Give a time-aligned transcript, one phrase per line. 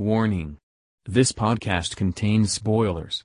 [0.00, 0.56] Warning.
[1.04, 3.20] This podcast contains spoilers.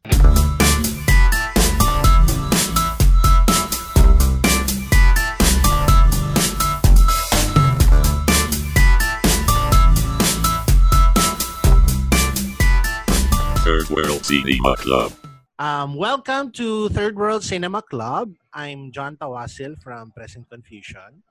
[13.63, 15.13] Third World Cinema Club.
[15.57, 18.35] Um, welcome to Third World Cinema Club.
[18.51, 21.23] I'm John Tawasil from Present Confusion.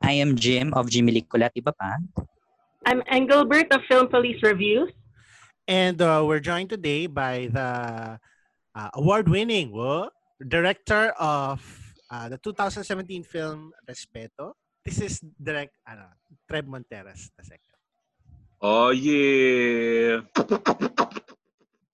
[0.00, 2.00] I am Jim of Jimmy Kulat Iba pa.
[2.84, 4.90] I'm Engelbert of Film Police Reviews.
[5.68, 8.18] And uh, we're joined today by the
[8.74, 9.70] uh, award-winning
[10.48, 11.62] director of
[12.10, 14.58] uh, the 2017 film Respeto.
[14.84, 16.10] This is direct ano,
[16.50, 17.78] Treb Monteras the second.
[18.60, 20.26] Oh yeah!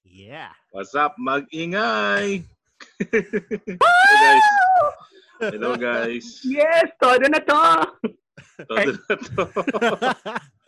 [0.04, 0.48] Yeah.
[0.72, 1.16] What's up?
[1.20, 2.44] Mag-ingay!
[3.12, 4.46] Hello guys.
[5.38, 6.40] Hello guys.
[6.48, 7.62] Yes, todo na to.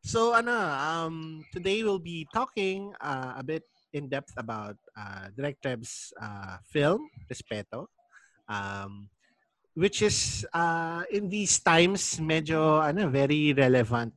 [0.00, 5.60] So ano, um, today we'll be talking uh, a bit in depth about uh, Direct
[5.66, 7.86] uh, film Respeto,
[8.48, 9.12] um,
[9.74, 14.16] which is uh, in these times medyo ano very relevant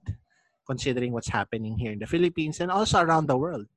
[0.64, 3.68] considering what's happening here in the Philippines and also around the world.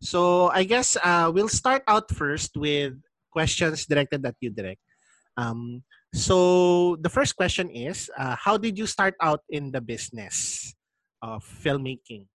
[0.00, 2.96] So I guess uh, we'll start out first with
[3.28, 4.80] questions directed at you, Direct.
[5.36, 5.84] Um,
[6.14, 10.72] so the first question is, uh, how did you start out in the business
[11.18, 12.30] of filmmaking?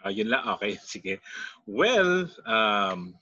[0.00, 0.44] Ah, yun lang.
[0.56, 1.20] Okay, sige.
[1.68, 3.14] Well, um,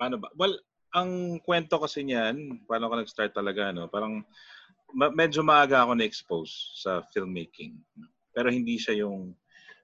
[0.00, 0.32] paano ba?
[0.34, 0.56] Well,
[0.96, 3.90] ang kwento kasi niyan, paano ako nag-start talaga, no?
[3.92, 4.24] Parang
[4.94, 7.76] ma- medyo maaga ako na-expose sa filmmaking.
[8.32, 9.36] Pero hindi siya yung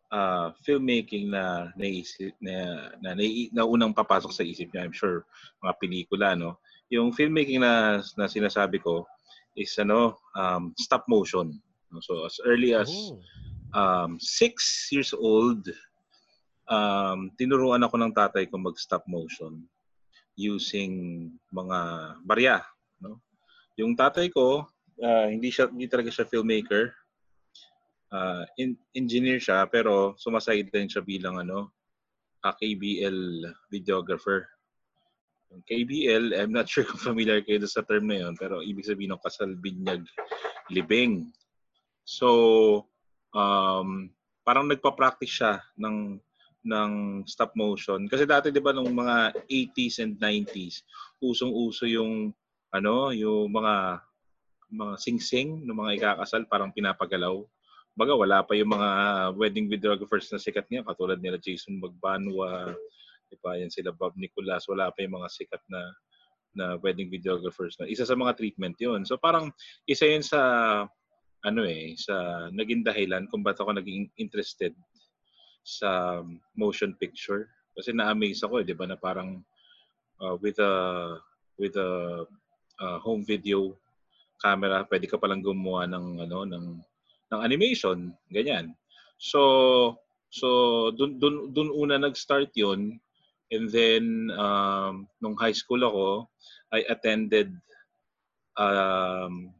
[0.08, 4.86] uh, filmmaking na naisip na, na, na, na unang papasok sa isip niya.
[4.86, 5.26] I'm sure
[5.60, 6.62] mga pelikula, no?
[6.90, 9.06] Yung filmmaking na, na sinasabi ko
[9.54, 11.54] is ano, um, stop motion.
[12.02, 13.18] So as early as Oh.
[13.74, 15.66] um, six years old,
[16.70, 19.62] um, tinuruan ako ng tatay ko mag-stop motion
[20.38, 21.78] using mga
[22.26, 22.62] barya.
[23.02, 23.18] No?
[23.78, 24.66] Yung tatay ko,
[25.02, 26.94] ah, hindi siya hindi talaga siya filmmaker.
[28.10, 31.70] Ah, in, engineer siya pero sumaside din siya bilang ano,
[32.42, 34.46] ah, KBL videographer.
[35.50, 39.14] Yung KBL, I'm not sure kung familiar kayo sa term na yun, pero ibig sabihin
[39.14, 40.06] ng kasal, binyag,
[40.70, 41.34] libing.
[42.06, 42.86] So,
[43.34, 44.10] um,
[44.46, 46.18] parang nagpa-practice siya ng
[46.60, 46.92] ng
[47.24, 48.04] stop motion.
[48.04, 50.84] Kasi dati 'di ba nung mga 80s and 90s,
[51.24, 52.36] usong-uso yung
[52.70, 54.04] ano, yung mga
[54.70, 57.42] mga sing-sing ng mga ikakasal parang pinapagalaw.
[57.96, 58.90] Baga wala pa yung mga
[59.34, 62.76] wedding videographers na sikat niya katulad nila Jason Magbanwa,
[63.38, 63.54] ba?
[63.54, 65.80] Yan sila Bob Nicolas, wala pa yung mga sikat na
[66.50, 69.06] na wedding videographers na isa sa mga treatment 'yon.
[69.06, 69.54] So parang
[69.86, 70.40] isa 'yun sa
[71.46, 74.74] ano eh, sa naging dahilan kung ba't ako naging interested
[75.62, 76.20] sa
[76.58, 77.48] motion picture.
[77.76, 79.40] Kasi na-amaze ako, eh, 'di ba, na parang
[80.20, 80.74] uh, with a
[81.56, 82.24] with a
[82.80, 83.76] uh, home video
[84.40, 86.66] camera, pwede ka palang gumawa ng ano ng
[87.30, 88.74] ng animation, ganyan.
[89.20, 89.96] So
[90.32, 90.48] so
[90.96, 92.98] dun dun dun una nag-start 'yon.
[93.50, 96.30] And then um, nung high school ako,
[96.70, 97.50] I attended
[98.54, 99.50] um,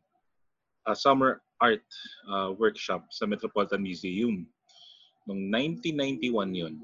[0.87, 1.85] a summer art
[2.31, 4.47] uh, workshop sa Metropolitan Museum.
[5.27, 5.51] Noong
[5.83, 6.75] 1991 yun.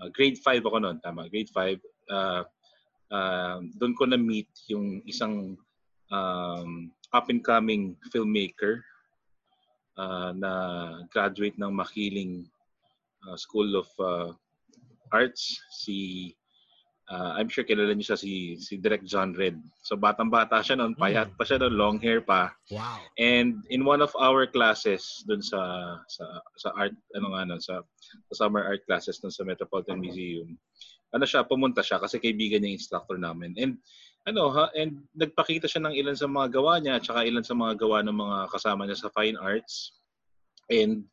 [0.00, 1.28] Uh, grade 5 ako noon, tama.
[1.30, 1.78] Grade 5.
[2.10, 2.42] Uh,
[3.12, 5.54] uh, doon ko na-meet yung isang
[6.10, 8.82] um, up-and-coming filmmaker
[10.00, 10.52] uh, na
[11.14, 12.48] graduate ng Makiling
[13.28, 14.34] uh, School of uh,
[15.12, 16.32] Arts, si
[17.10, 19.60] uh, I'm sure kilala niyo siya si si Direk John Red.
[19.84, 22.52] So batang-bata siya noon, payat pa siya noon, long hair pa.
[22.72, 23.00] Wow.
[23.20, 25.60] And in one of our classes dun sa
[26.08, 26.24] sa
[26.56, 27.84] sa art ano nga no, sa,
[28.30, 30.56] sa summer art classes dun sa Metropolitan Museum.
[31.14, 33.54] Ano siya pumunta siya kasi kaibigan niya yung instructor namin.
[33.60, 33.78] And
[34.24, 37.52] ano ha and nagpakita siya ng ilan sa mga gawa niya at saka ilan sa
[37.52, 39.92] mga gawa ng mga kasama niya sa fine arts.
[40.72, 41.04] And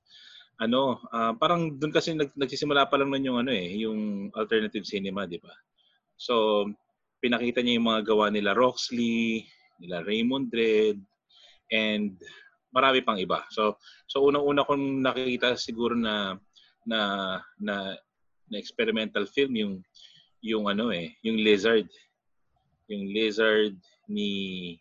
[0.61, 4.85] ano, ah, parang doon kasi nag, nagsisimula pa lang nun yung ano eh, yung alternative
[4.85, 5.49] cinema, di ba?
[6.21, 6.65] So,
[7.17, 9.49] pinakita niya yung mga gawa nila Roxley,
[9.81, 11.01] nila Raymond Dredd,
[11.73, 12.13] and
[12.69, 13.41] marami pang iba.
[13.49, 16.37] So, so unang-una kong nakita siguro na
[16.85, 16.99] na
[17.57, 17.93] na,
[18.49, 19.73] na experimental film yung
[20.41, 21.85] yung ano eh, yung Lizard.
[22.89, 23.77] Yung Lizard
[24.09, 24.75] ni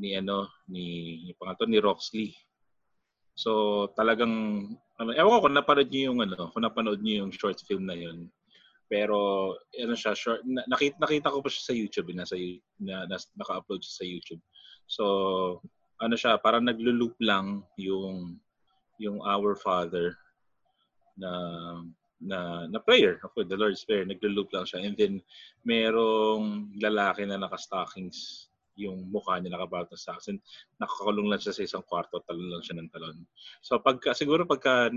[0.00, 2.28] ni ano ni pangalan ni Roxley.
[3.36, 4.66] So talagang
[5.00, 7.96] ano, ewan ko kung napanood niyo yung ano, kung napanood niyo yung short film na
[7.96, 8.28] yun.
[8.92, 9.16] Pero
[9.56, 12.36] ano siya, short, na, nakita, nakita ko pa siya sa YouTube, eh, nasa
[12.76, 14.42] na, na, naka-upload siya sa YouTube.
[14.90, 15.04] So
[16.02, 18.36] ano siya, parang naglo-loop lang yung
[18.98, 20.18] yung Our Father
[21.16, 21.32] na
[22.22, 23.18] na na prayer.
[23.22, 24.86] Ako, the Lord's Prayer, naglo-loop lang siya.
[24.86, 25.14] And then,
[25.66, 28.46] merong lalaki na naka-stockings
[28.76, 30.36] yung mukha niya nakabalot sa akin.
[30.80, 33.16] Nakakulong lang siya sa isang kwarto, talon lang siya ng talon.
[33.60, 34.90] So pagka, siguro pagka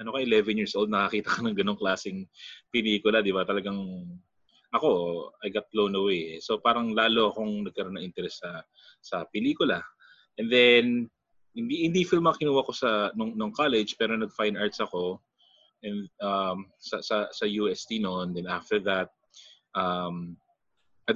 [0.00, 2.24] ano ka, 11 years old, nakakita ka ng ganong klaseng
[2.72, 3.44] pelikula, di ba?
[3.44, 3.76] Talagang
[4.72, 4.90] ako,
[5.42, 6.38] I got blown away.
[6.40, 8.62] So parang lalo akong nagkaroon ng interest sa
[9.02, 9.82] sa pelikula.
[10.38, 11.10] And then
[11.54, 15.18] hindi hindi film ang kinuha ko sa nung, nung college pero nag fine arts ako
[15.82, 19.10] and um sa sa sa UST noon then after that
[19.74, 20.38] um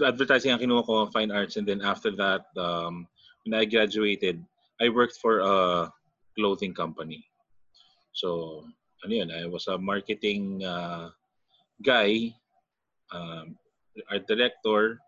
[0.03, 3.07] advertising ang kinuha ko fine arts and then after that um
[3.45, 4.43] when I graduated
[4.81, 5.93] I worked for a
[6.35, 7.23] clothing company
[8.17, 8.65] so
[9.07, 11.13] ano yun I was a marketing uh,
[11.85, 12.35] guy
[13.15, 13.55] um,
[14.11, 14.99] art director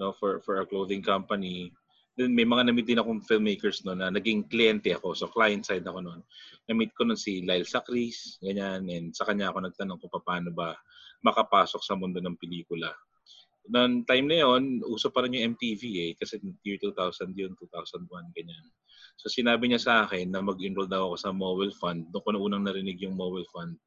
[0.00, 1.74] no for for a clothing company
[2.20, 5.16] then may mga na-meet din akong filmmakers no na naging kliyente ako.
[5.16, 6.20] So client side ako noon.
[6.68, 8.84] Na-meet ko noon si Lyle Sacris, ganyan.
[8.92, 10.76] And sa kanya ako nagtanong kung paano ba
[11.24, 12.92] makapasok sa mundo ng pelikula.
[13.70, 16.12] Noong time na yon, uso pa rin yung MTV eh.
[16.18, 18.64] Kasi year 2000 yun, 2001, ganyan.
[19.14, 22.10] So sinabi niya sa akin na mag-enroll daw ako sa Mowel Fund.
[22.10, 23.78] Doon ko na unang narinig yung Mowel Fund.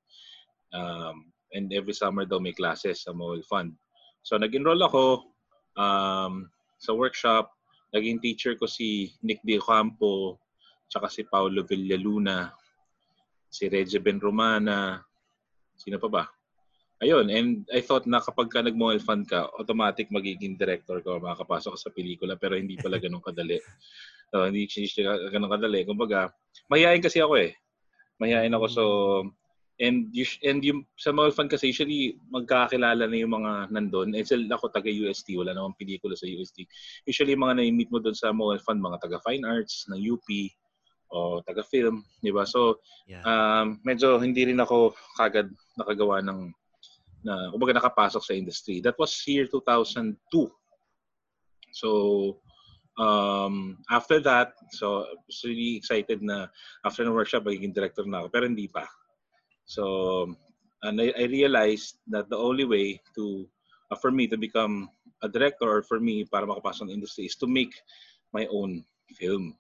[0.74, 3.76] Um, and every summer daw may classes sa Mowel Fund.
[4.24, 5.28] So nag-enroll ako
[5.76, 6.48] um,
[6.80, 7.52] sa workshop
[7.94, 10.42] naging teacher ko si Nick De Campo,
[10.90, 12.50] tsaka si Paulo Villaluna,
[13.46, 14.98] si Reggie Ben Romana,
[15.78, 16.24] sino pa ba?
[17.02, 21.76] Ayun, and I thought na kapag ka nag-mobile fund ka, automatic magiging director ka, makakapasok
[21.76, 23.58] ka sa pelikula, pero hindi pala ganun kadali.
[24.34, 25.86] So, hindi siya ganun kadali.
[25.86, 26.34] Kumbaga,
[26.66, 27.54] mahihain kasi ako eh.
[28.18, 28.84] Mahihain ako, so
[29.82, 34.14] And, you, and yung sa mall fund kasi usually magkakilala na yung mga nandun.
[34.14, 36.62] Eh, sila ako taga UST, wala namang pelikula sa UST.
[37.10, 40.30] Usually mga na-meet mo doon sa mall fund, mga taga fine arts, ng UP,
[41.10, 42.46] o taga film, di ba?
[42.46, 43.26] So, Yeah.
[43.26, 46.54] um, medyo hindi rin ako kagad nakagawa ng
[47.24, 48.84] na kumbaga nakapasok sa industry.
[48.84, 50.20] That was year 2002.
[51.74, 51.90] So,
[53.00, 56.52] um, after that, so I was really excited na
[56.86, 58.28] after the workshop, magiging director na ako.
[58.30, 58.86] Pero hindi pa.
[59.66, 60.36] So,
[60.84, 63.48] and I, I realized that the only way to,
[63.90, 64.92] uh, for me to become
[65.24, 67.72] a director or for me para makapasok ng industry is to make
[68.36, 68.84] my own
[69.16, 69.56] film.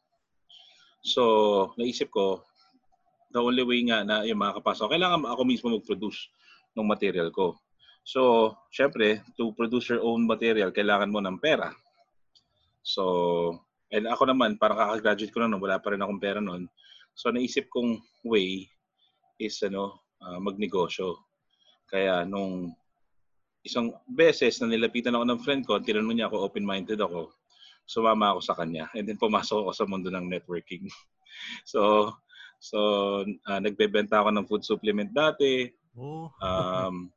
[1.03, 2.43] So, naisip ko,
[3.31, 6.27] the only way nga na yung makakapasok, kailangan ako mismo mag-produce
[6.73, 7.57] ng material ko.
[8.03, 11.71] So, syempre, to produce your own material, kailangan mo ng pera.
[12.83, 13.63] So,
[13.95, 16.67] and ako naman, parang kakagraduate ko na noon, wala pa rin akong pera noon.
[17.15, 18.67] So, naisip kong way
[19.39, 21.15] is ano, uh, magnegosyo.
[21.87, 22.75] Kaya nung
[23.63, 27.31] isang beses na nilapitan ako ng friend ko, tinanong niya ako, open-minded ako,
[27.87, 28.91] sumama ako sa kanya.
[28.91, 30.87] And then pumasok ako sa mundo ng networking.
[31.71, 32.11] so,
[32.59, 32.77] so
[33.23, 35.71] uh, nagbebenta ako ng food supplement dati.
[35.93, 37.13] Oh, Um,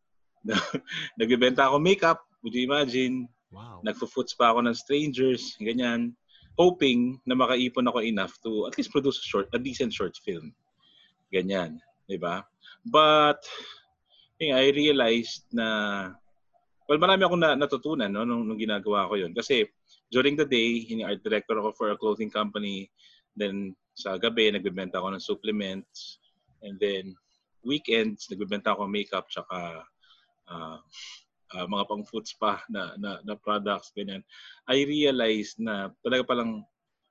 [1.19, 3.27] nagbebenta ako makeup, would you imagine?
[3.51, 3.81] wow.
[3.83, 6.13] Nagfo-foods pa ako ng strangers, ganyan.
[6.57, 10.53] Hoping na makaipon ako enough to at least produce a short, a decent short film.
[11.29, 11.77] Ganyan,
[12.09, 12.47] 'di ba?
[12.87, 13.45] But
[14.41, 15.67] yun, I realized na
[16.89, 19.69] well, marami akong na, natutunan no nung, nung ginagawa ko 'yun kasi
[20.09, 22.89] during the day, ini art director ako for a clothing company.
[23.37, 26.23] Then sa gabi nagbebenta ako ng supplements
[26.65, 27.13] and then
[27.67, 29.83] weekends nagbebenta ako ng makeup tsaka
[30.49, 30.79] uh,
[31.55, 34.23] uh, mga pang food spa na, na na products ganyan.
[34.71, 36.63] I realized na talaga palang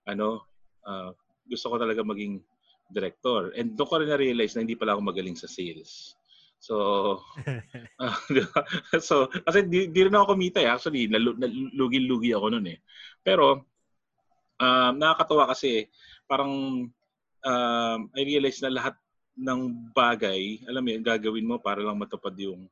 [0.08, 0.48] ano
[0.88, 1.12] uh,
[1.46, 2.42] gusto ko talaga maging
[2.90, 3.54] director.
[3.58, 6.14] And doon ko rin na-realize na hindi pala ako magaling sa sales.
[6.62, 6.76] So,
[8.02, 8.18] uh,
[9.02, 10.70] so kasi di, di rin ako kumita eh.
[10.70, 12.80] Actually, nalugi-lugi ako noon eh.
[13.22, 13.66] Pero,
[14.62, 15.90] um, nakakatawa kasi
[16.26, 16.86] parang
[17.46, 18.98] um, I realize na lahat
[19.36, 22.68] ng bagay, alam mo yun, gagawin mo para lang matupad yung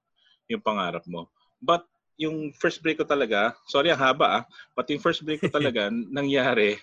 [0.47, 1.27] yung pangarap mo.
[1.59, 1.83] But
[2.19, 4.43] yung first break ko talaga, sorry ang haba ah,
[4.75, 6.79] but yung first break ko talaga nangyari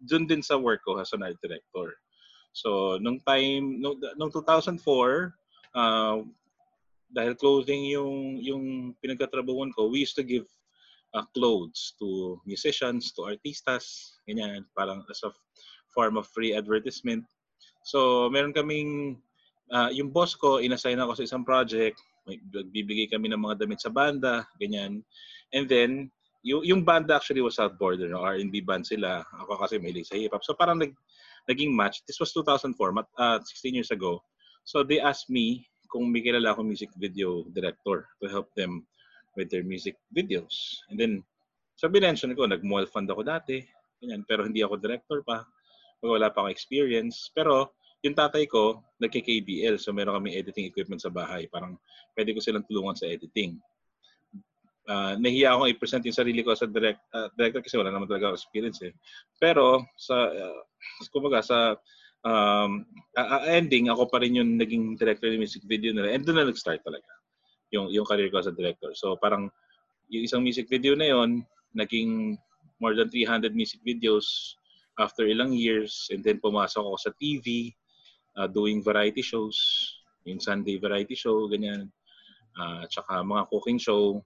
[0.00, 1.92] dun din sa work ko as an art director.
[2.50, 4.80] So, nung time, nung, nung 2004,
[5.76, 6.18] uh,
[7.10, 8.64] dahil clothing yung, yung
[8.98, 10.48] pinagkatrabahuan ko, we used to give
[11.14, 15.30] uh, clothes to musicians, to artistas, ganyan, parang as a
[15.94, 17.26] form of free advertisement.
[17.82, 19.20] So, meron kaming,
[19.72, 21.98] uh, yung boss ko, inassign ako sa isang project,
[22.70, 25.02] bibigay kami ng mga damit sa banda, ganyan.
[25.50, 26.12] And then,
[26.44, 28.24] yung, yung banda actually was Southborder, no?
[28.24, 29.24] R&B band sila.
[29.44, 30.44] Ako kasi may sa hip-hop.
[30.44, 30.92] So, parang nag,
[31.48, 32.04] naging match.
[32.06, 32.76] This was 2004,
[33.18, 34.22] uh, 16 years ago.
[34.64, 38.86] So they asked me kung may kilala akong music video director to help them
[39.34, 40.78] with their music videos.
[40.90, 41.12] And then,
[41.74, 43.64] sabi mention ko, nag-mall fund ako dati,
[43.98, 45.42] ganyan, pero hindi ako director pa.
[46.00, 47.28] Wala pa akong experience.
[47.32, 49.76] Pero yung tatay ko, nagki-KBL.
[49.76, 51.44] So, meron kami editing equipment sa bahay.
[51.52, 51.76] Parang
[52.16, 53.60] pwede ko silang tulungan sa editing.
[54.90, 58.34] Uh, nahiya akong i-present yung sarili ko sa direct, uh, director kasi wala naman talaga
[58.34, 58.90] experience eh.
[59.38, 60.60] Pero sa, uh,
[61.12, 61.78] kumbaga sa
[62.24, 62.82] um,
[63.14, 66.16] uh, ending, ako pa rin yung naging director ng music video nila.
[66.16, 67.06] And doon na nag-start talaga
[67.70, 68.90] yung, yung career ko as a director.
[68.94, 69.52] So parang
[70.10, 72.34] yung isang music video na yon naging
[72.82, 74.58] more than 300 music videos
[74.98, 77.70] after ilang years and then pumasok ako sa TV
[78.34, 79.56] uh, doing variety shows,
[80.26, 81.92] yung Sunday variety show, ganyan.
[82.58, 84.18] Uh, tsaka mga cooking show.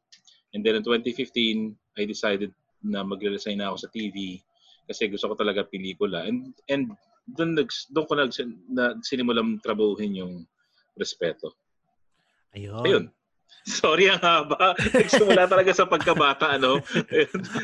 [0.54, 2.50] And then in 2015, I decided
[2.84, 4.40] na magre-resign na ako sa TV
[4.84, 6.28] kasi gusto ko talaga pelikula.
[6.28, 6.92] And and
[7.24, 8.32] doon nag doon ko nag
[8.68, 10.34] na, sinimulan trabahuhin yung
[10.94, 11.56] respeto.
[12.54, 12.84] Ayun.
[12.84, 13.04] Ayun.
[13.64, 14.76] Sorry ang haba.
[14.76, 16.84] Nagsimula talaga sa pagkabata, ano?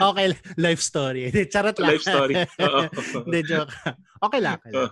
[0.00, 1.28] okay, life story.
[1.52, 1.88] Charot lang.
[1.96, 2.34] Life story.
[3.28, 3.68] Hindi, joke.
[4.24, 4.56] Okay lang.
[4.64, 4.90] Okay lang.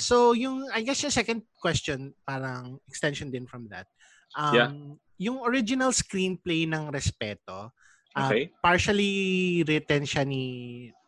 [0.00, 3.84] So, yung, I guess yung second question, parang extension din from that.
[4.32, 4.70] Um, Yeah.
[5.16, 7.72] Yung original screenplay ng Respeto,
[8.16, 8.52] uh, Okay.
[8.60, 10.44] partially written siya ni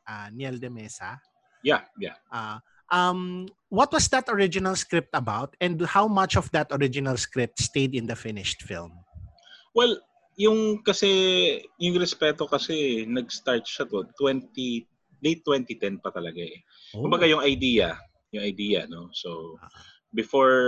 [0.08, 1.20] uh, Niel de Mesa.
[1.60, 2.16] Yeah, yeah.
[2.32, 2.56] Uh,
[2.88, 7.92] um, what was that original script about and how much of that original script stayed
[7.92, 8.92] in the finished film?
[9.78, 9.94] Well,
[10.34, 11.10] yung kasi,
[11.78, 14.50] yung respeto kasi, nag-start siya to 20,
[15.22, 16.58] late 2010 pa talaga eh.
[16.98, 17.06] Oh.
[17.06, 17.94] Kumbaga yung idea,
[18.34, 19.06] yung idea, no?
[19.14, 19.70] So, Ah.
[20.10, 20.58] before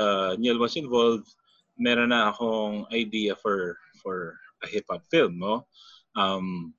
[0.00, 1.28] uh, Neil was involved,
[1.76, 5.68] meron na akong idea for for a hip-hop film, no?
[6.16, 6.72] Um,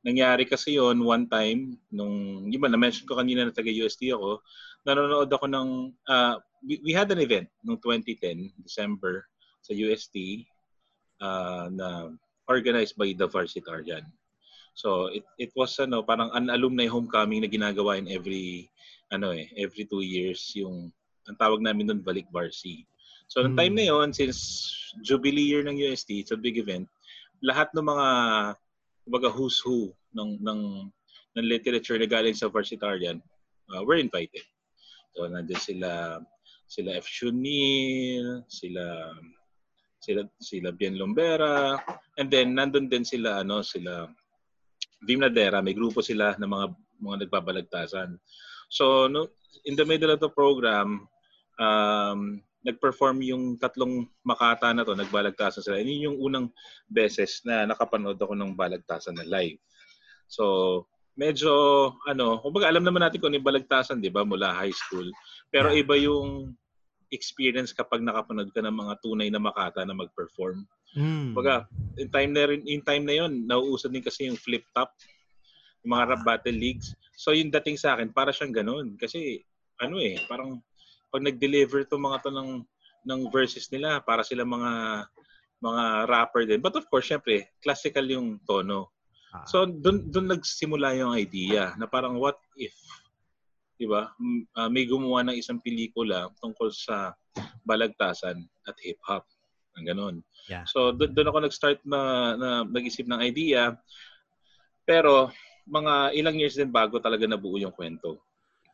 [0.00, 4.40] nangyari kasi yon one time, nung, yun ba, na-mention ko kanina na taga-UST ako,
[4.88, 5.68] nanonood ako ng,
[6.08, 9.28] uh, we, we had an event noong 2010, December,
[9.60, 10.48] sa UST,
[11.20, 12.10] uh, na
[12.50, 14.04] organized by the Varsitarian.
[14.74, 18.66] So it it was ano parang an alumni homecoming na ginagawa in every
[19.12, 20.88] ano eh every two years yung
[21.28, 22.88] ang tawag namin doon balik Varsi.
[23.30, 23.78] So nung time Hmm.
[23.78, 24.72] na yon since
[25.04, 26.88] jubilee year ng UST it's a big event
[27.44, 28.08] lahat ng mga
[29.06, 30.60] kumbaga who's who ng ng
[31.38, 33.22] ng literature na galing sa Varsitarian
[33.70, 34.42] uh, were invited.
[35.14, 35.90] So nandiyan sila
[36.70, 37.06] sila F.
[37.06, 39.14] Shunil, sila
[40.00, 41.76] sila sila Bien Lombera
[42.16, 44.08] and then nandun din sila ano sila
[45.04, 45.64] Vim Nadera.
[45.64, 46.66] May grupo sila ng mga
[47.00, 48.16] mga nagbabalagtasan.
[48.72, 49.28] So no
[49.68, 51.04] in the middle of the program
[51.60, 55.80] um nag-perform yung tatlong makata na to nagbalagtasan sila.
[55.80, 56.46] Yun yung unang
[56.88, 59.60] beses na nakapanood ako ng balagtasan na live.
[60.28, 60.84] So
[61.16, 61.52] medyo
[62.08, 65.08] ano kumbaga alam naman natin kung ano yung balagtasan di ba mula high school.
[65.52, 66.56] Pero iba yung
[67.10, 70.66] experience kapag nakapanood ka ng mga tunay na makata na mag-perform.
[70.94, 71.34] Mm.
[71.34, 71.66] Baga,
[71.98, 74.90] in time na rin, in time na yon, nauusad din kasi yung flip top,
[75.82, 76.94] yung mga rap battle leagues.
[77.14, 78.98] So yung dating sa akin, para siyang ganun.
[78.98, 79.42] Kasi,
[79.82, 80.62] ano eh, parang
[81.10, 82.50] pag nag-deliver to mga to ng,
[83.06, 85.04] ng verses nila, para sila mga
[85.60, 86.60] mga rapper din.
[86.64, 88.96] But of course, syempre, classical yung tono.
[89.30, 89.46] Ah.
[89.46, 92.74] So doon doon nagsimula yung idea na parang what if
[93.80, 94.12] 'di ba?
[94.60, 97.16] Ah, may gumawa ng isang pelikula tungkol sa
[97.64, 99.24] balagtasan at hip hop.
[99.80, 100.16] Ang ganun.
[100.52, 100.68] Yeah.
[100.68, 102.00] So doon doon ako nag-start na,
[102.36, 103.80] na nag-isip ng idea.
[104.84, 105.32] Pero
[105.64, 108.20] mga ilang years din bago talaga nabuo yung kwento.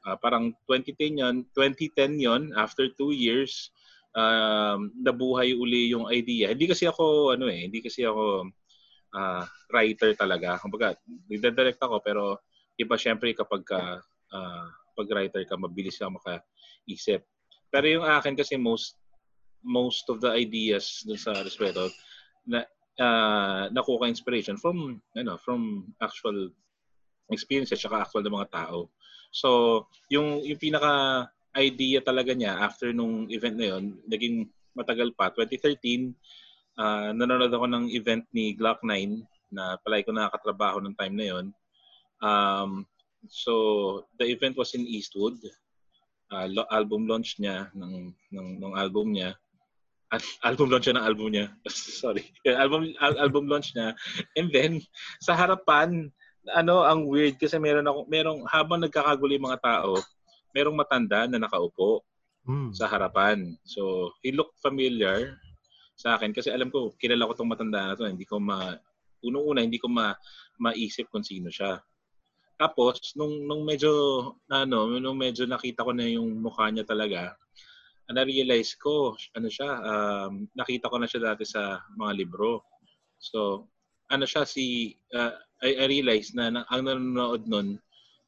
[0.03, 3.71] Ah, parang 2010 yon, 2010 yon after two years
[4.11, 6.51] um, nabuhay uli yung idea.
[6.51, 8.51] Hindi kasi ako ano eh, hindi kasi ako
[9.15, 10.59] ah, writer talaga.
[10.59, 10.99] Kumbaga,
[11.31, 12.43] nagda-direct ako pero
[12.75, 14.03] iba syempre kapag ka
[14.35, 17.21] ah, pag writer ka mabilis ka makaisip.
[17.69, 18.97] Pero yung akin kasi most
[19.61, 21.91] most of the ideas dun sa respeto
[22.47, 22.65] na
[23.03, 26.49] uh, nakuha inspiration from ano from actual
[27.29, 28.89] experiences at actual ng mga tao.
[29.35, 31.27] So, yung yung pinaka
[31.59, 36.15] idea talaga niya after nung event na yon, naging matagal pa 2013
[36.79, 41.27] uh, nanonood ako ng event ni Glock 9 na palagi ko nakakatrabaho ng time na
[41.27, 41.47] yon.
[42.21, 42.71] Um,
[43.29, 45.39] so the event was in Eastwood.
[46.27, 49.39] Uh, album launch niya ng ng ng album niya.
[50.11, 51.47] At album launch niya ng album niya.
[52.03, 52.27] Sorry.
[52.47, 53.95] album al- album launch niya.
[54.35, 54.83] And then
[55.23, 56.11] sa harapan
[56.55, 59.99] ano ang weird kasi meron ako merong habang nagkakagulo yung mga tao,
[60.55, 62.03] merong matanda na nakaupo
[62.47, 62.71] Mm.
[62.71, 63.59] sa harapan.
[63.67, 65.35] So, he looked familiar
[65.99, 68.07] sa akin kasi alam ko, kilala ko tong matanda na to.
[68.07, 68.71] Hindi ko ma,
[69.19, 70.15] unang-una, hindi ko ma,
[70.63, 71.83] maisip kung sino siya.
[72.57, 73.93] Tapos, nung, nung medyo,
[74.49, 77.37] ano, nung medyo nakita ko na yung mukha niya talaga,
[78.09, 82.65] na-realize ko, ano siya, um, nakita ko na siya dati sa mga libro.
[83.21, 83.69] So,
[84.09, 87.77] ano siya, si, uh, I, I realized na, na ang nanonood nun,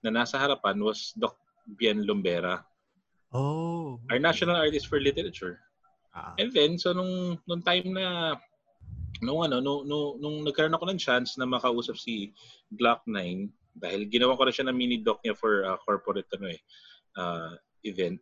[0.05, 1.39] na nasa harapan was Doc
[1.79, 2.65] Bien Lumbera.
[3.29, 4.01] Oh.
[4.09, 5.61] our national artist for literature.
[6.17, 6.33] Ah.
[6.41, 8.37] And then, so nung, nung time na,
[9.21, 12.33] nung ano, nung, nung, nung nagkaroon ako ng chance na makausap si
[12.73, 16.51] Glock 9, dahil ginawa ko na siya ng mini doc niya for a corporate ano
[16.51, 16.61] eh,
[17.17, 17.55] uh,
[17.87, 18.21] event,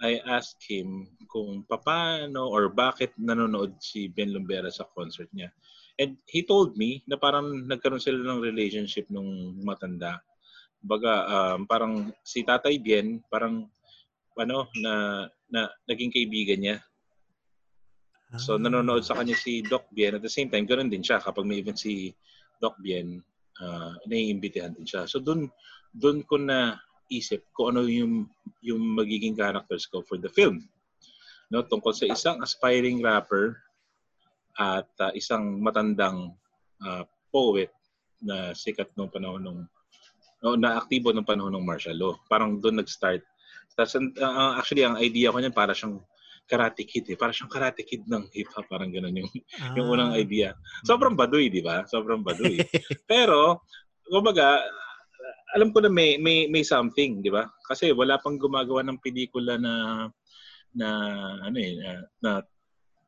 [0.00, 5.48] I asked him kung paano or bakit nanonood si Ben Lumbera sa concert niya.
[5.96, 10.20] And he told me na parang nagkaroon sila ng relationship nung matanda.
[10.84, 13.64] Baga, um, parang si Tatay Bien, parang
[14.36, 16.76] ano, na, na naging kaibigan niya.
[18.36, 18.60] So Ah.
[18.60, 20.12] nanonood sa kanya si Doc Bien.
[20.12, 22.12] At the same time, ganoon din siya kapag may event si
[22.60, 23.16] Doc Bien,
[23.62, 25.08] uh, naiimbitahan din siya.
[25.08, 25.48] So doon
[25.92, 26.76] doon ko na
[27.08, 28.26] isip kung ano yung
[28.60, 30.64] yung magiging characters ko for the film.
[31.46, 33.54] No, tungkol sa isang aspiring rapper
[34.58, 36.34] at uh, isang matandang
[36.82, 37.70] uh, poet
[38.18, 39.60] na sikat nung panahon nung
[40.42, 42.14] no, na aktibo nung panahon ng martial law.
[42.26, 43.22] Parang doon nag-start.
[43.76, 46.02] Tapos uh, actually ang idea ko niyan para siyang
[46.46, 47.18] Karate Kid eh.
[47.18, 48.70] Para siyang Karate Kid ng hip-hop.
[48.70, 49.30] Parang ganun yung,
[49.76, 50.20] yung unang Ah.
[50.22, 50.54] idea.
[50.86, 51.82] Sobrang baduy, di ba?
[51.84, 52.56] Sobrang baduy.
[53.10, 53.66] Pero,
[54.06, 54.62] kumbaga,
[55.54, 57.48] alam ko na may may may something, di ba?
[57.64, 60.06] Kasi wala pang gumagawa ng pelikula na
[60.76, 60.88] na
[61.42, 62.30] ano eh na, na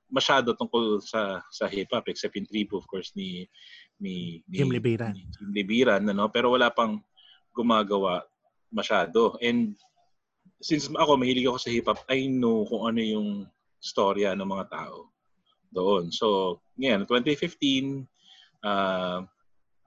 [0.08, 3.44] masyado tungkol sa sa hip hop except in tribu of course ni
[4.00, 5.12] ni, ni Jim Libiran.
[5.12, 6.96] ni Jim Libiran ano pero wala pang
[7.52, 8.24] gumagawa
[8.72, 9.76] masyado and
[10.58, 13.28] since ako mahilig ako sa hip hop I know kung ano yung
[13.78, 15.10] storya ng mga tao
[15.70, 16.10] doon.
[16.10, 18.06] So ngayon 2015
[18.66, 19.22] uh,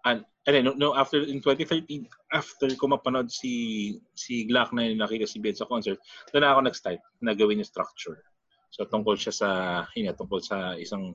[0.08, 5.28] and and no, after in 2013 after ko mapanood si si Glock na yung nakita
[5.28, 6.00] si Ben sa concert
[6.32, 8.24] doon ako nag-start na gawin yung structure.
[8.72, 9.50] So tungkol siya sa
[9.94, 11.14] yun tungkol sa isang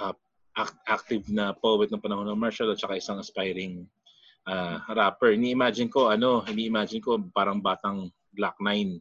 [0.00, 0.14] uh,
[0.56, 3.84] act- active na poet ng panahon ng martial at saka isang aspiring
[4.48, 5.36] uh, rapper.
[5.36, 9.00] Ini-imagine ko ano ini-imagine ko parang batang Glock 9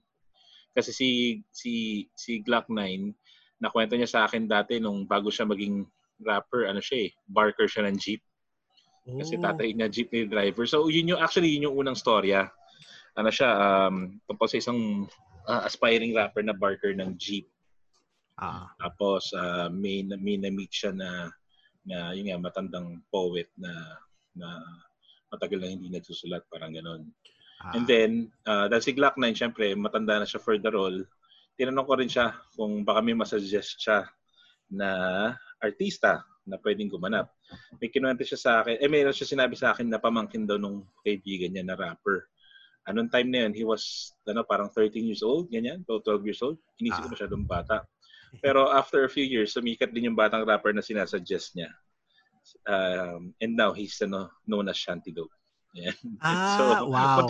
[0.72, 1.10] kasi si
[1.52, 1.74] si
[2.16, 3.12] si Glock 9
[3.60, 5.84] nakwento niya sa akin dati nung bago siya maging
[6.24, 8.24] rapper ano siya eh barker siya ng jeep
[9.06, 9.42] kasi Oh.
[9.46, 10.66] tatay niya jeepney driver.
[10.66, 12.50] So yun yung actually yun yung unang storya.
[13.14, 13.54] Ano siya
[13.86, 15.06] um tungkol sa isang
[15.46, 17.46] uh, aspiring rapper na barker ng jeep.
[18.42, 18.66] Ah.
[18.82, 21.30] Tapos uh, may na- may na-meet siya na
[21.86, 23.70] na yun nga matandang poet na
[24.34, 24.58] na
[25.30, 27.06] matagal na hindi nagsusulat parang ganon.
[27.62, 27.74] Ah.
[27.76, 28.12] And then
[28.44, 31.04] uh, dahil si Glock 9 syempre matanda na siya for the role.
[31.56, 34.04] Tinanong ko rin siya kung baka may masuggest siya
[34.68, 34.90] na
[35.64, 37.32] artista na pwedeng gumanap.
[37.82, 40.86] May kinuwento siya sa akin, eh mayroon siya sinabi sa akin na pamangkin daw nung
[41.02, 42.28] kaibigan niya na rapper.
[42.86, 46.42] Anong time na yun, he was ano, parang 13 years old, ganyan, o 12 years
[46.46, 46.62] old.
[46.78, 47.14] Inisip ko Ah.
[47.18, 47.78] masyadong bata.
[48.46, 51.72] Pero after a few years, sumikat din yung batang rapper na sinasuggest niya.
[52.70, 55.34] Um, and now he's ano, known as Shanty Dope.
[55.76, 55.96] Yan.
[56.24, 57.22] Ah, wow.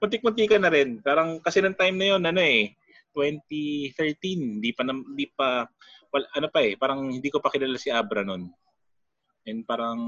[0.00, 0.98] Muntik, muntik ka na rin.
[1.04, 2.72] Parang kasi ng time na yun, ano eh,
[3.14, 5.68] 2013, hindi pa, hindi pa,
[6.10, 8.50] wal, ano pa eh, parang hindi ko pa kilala si Abra nun.
[9.44, 10.00] And parang,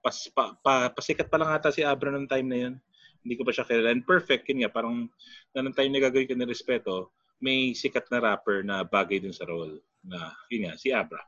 [0.00, 2.74] pas, pa, pa, pasikat pa lang ata si Abra nung time na yun.
[3.22, 3.92] Hindi ko pa siya kilala.
[3.92, 5.06] And perfect, yun nga, parang,
[5.52, 9.36] na nung time na gagawin ko ng respeto, may sikat na rapper na bagay dun
[9.36, 9.78] sa role.
[10.00, 11.20] Na, yun nga, si Abra.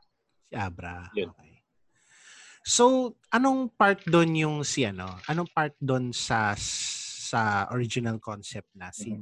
[0.49, 1.05] Si Abra.
[1.13, 1.29] Yun.
[1.31, 1.58] Okay.
[2.69, 5.09] So, anong part doon yung si ano?
[5.25, 9.17] Anong part doon sa sa original concept na si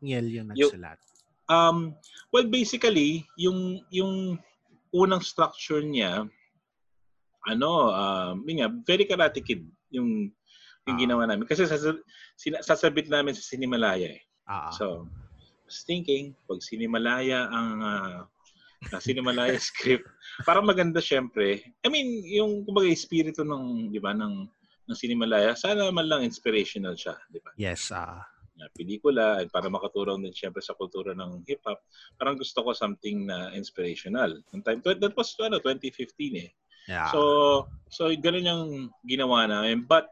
[0.00, 0.96] Niel yung nagsulat?
[1.44, 1.92] Um,
[2.32, 4.40] well, basically, yung yung
[4.96, 6.24] unang structure niya,
[7.44, 10.32] ano, um, yun nga, very Karate Kid yung
[10.88, 11.02] yung Ah.
[11.02, 11.44] ginawa namin.
[11.44, 11.98] Kasi sasa,
[12.38, 14.22] sina, sasabit namin sa Sinimalaya eh.
[14.48, 18.18] Ah, So, I was thinking, pag Sinimalaya ang uh,
[19.02, 20.06] Sinimalaya script,
[20.44, 21.74] parang maganda syempre.
[21.82, 24.46] I mean, yung kumbaga espiritu ng, di ba, ng
[24.86, 27.50] ng Sinimalaya, sana man lang inspirational siya, di ba?
[27.58, 27.90] yes.
[27.90, 28.22] Ah,
[28.56, 31.76] na pelikula at para makatulong din siyempre sa kultura ng hip hop.
[32.16, 34.40] Parang gusto ko something na inspirational.
[34.50, 36.50] Noong time that was ano 2015 eh.
[36.88, 37.12] yeah.
[37.12, 37.20] So
[37.92, 38.64] so ganun yung
[39.04, 39.84] ginawa namin.
[39.84, 40.08] But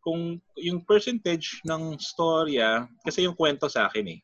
[0.00, 4.20] kung yung percentage ng storya kasi yung kwento sa akin eh.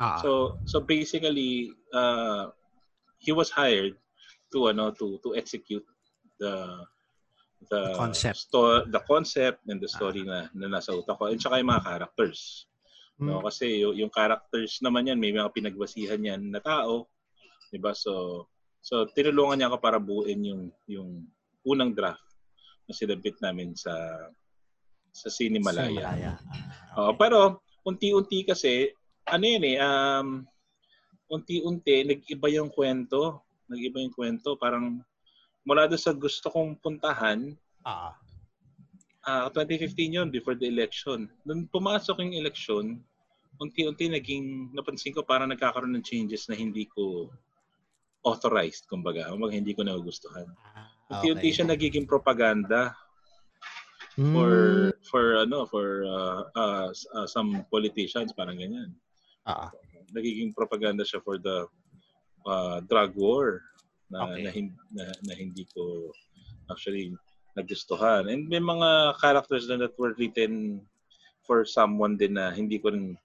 [0.00, 2.48] ah, So so basically uh,
[3.26, 3.98] he was hired
[4.54, 5.82] to ano to to execute
[6.38, 6.54] the
[7.66, 8.36] the, The concept.
[8.38, 11.82] sto- the concept and the story na, na nasa utak ko and saka yung mga
[11.82, 12.70] characters.
[13.16, 17.08] No, mm, kasi yung, yung characters naman yan, may mga pinagbasihan yan na tao,
[17.72, 17.90] 'di ba?
[17.96, 18.46] So
[18.78, 21.26] so tinulungan niya ako para buuin yung yung
[21.66, 22.22] unang draft
[22.86, 23.90] na sinabit namin sa
[25.10, 25.96] sa Sinimalaya.
[25.96, 26.32] Malaya.
[27.00, 28.92] Oo, pero unti-unti kasi
[29.26, 30.44] ano yan eh um
[31.26, 35.02] unti-unti nag-iba yung kwento, nag-iba yung kwento, parang
[35.66, 37.54] mula doon sa gusto kong puntahan,
[37.86, 38.18] Ah,
[39.22, 41.30] ah 2015 yun before the election.
[41.46, 42.98] Nung pumasok yung election,
[43.62, 47.30] unti-unti naging napansin ko parang nagkakaroon ng changes na hindi ko
[48.26, 50.50] authorized kumbaga, kumbaga hindi ko nagugustuhan.
[50.74, 52.94] Ah, Unti-unti siya nagiging propaganda
[54.16, 54.32] Hmm.
[54.32, 54.52] for
[55.12, 58.96] for ano for uh, uh, uh, some politicians parang ganyan.
[59.44, 59.68] Ah,
[60.14, 61.66] Nagiging propaganda siya for the
[62.46, 63.62] uh, drug war
[64.06, 64.46] na, Okay.
[64.46, 64.50] na,
[64.94, 66.10] na, na hindi ko
[66.70, 67.10] actually
[67.56, 68.28] nagustuhan.
[68.30, 70.84] And may mga characters na that were written
[71.46, 73.16] for someone din na hindi ko rin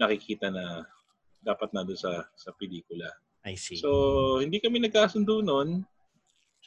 [0.00, 0.84] nakikita na
[1.44, 3.06] dapat na doon sa sa pelikula.
[3.46, 3.78] I see.
[3.78, 5.86] So, hindi kami nagkasundo noon.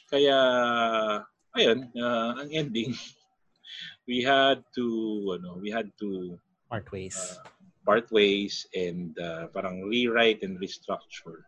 [0.08, 0.36] Kaya,
[1.52, 2.96] ayun, uh, ang ending,
[4.08, 4.86] we had to,
[5.38, 6.36] ano, we had to
[6.72, 7.14] Part ways.
[7.16, 7.44] uh,
[7.82, 11.46] part ways and uh, parang rewrite and restructure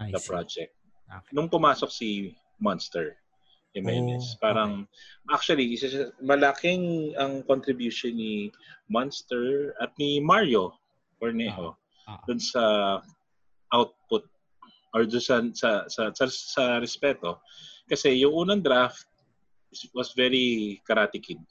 [0.00, 0.30] I the see.
[0.30, 0.72] project.
[1.08, 1.32] Okay.
[1.36, 3.16] Nung pumasok si Monster
[3.74, 4.86] Jimenez, Oh, parang
[5.28, 8.48] actually isa malaking ang contribution ni
[8.86, 10.72] Monster at ni Mario
[11.18, 11.74] Cornejo
[12.06, 12.22] ah.
[12.24, 12.62] dun sa
[13.74, 14.24] output
[14.94, 17.42] or dun sa sa sa, sa, sa respeto
[17.90, 19.04] kasi yung unang draft
[19.92, 21.42] was very Karate Kid.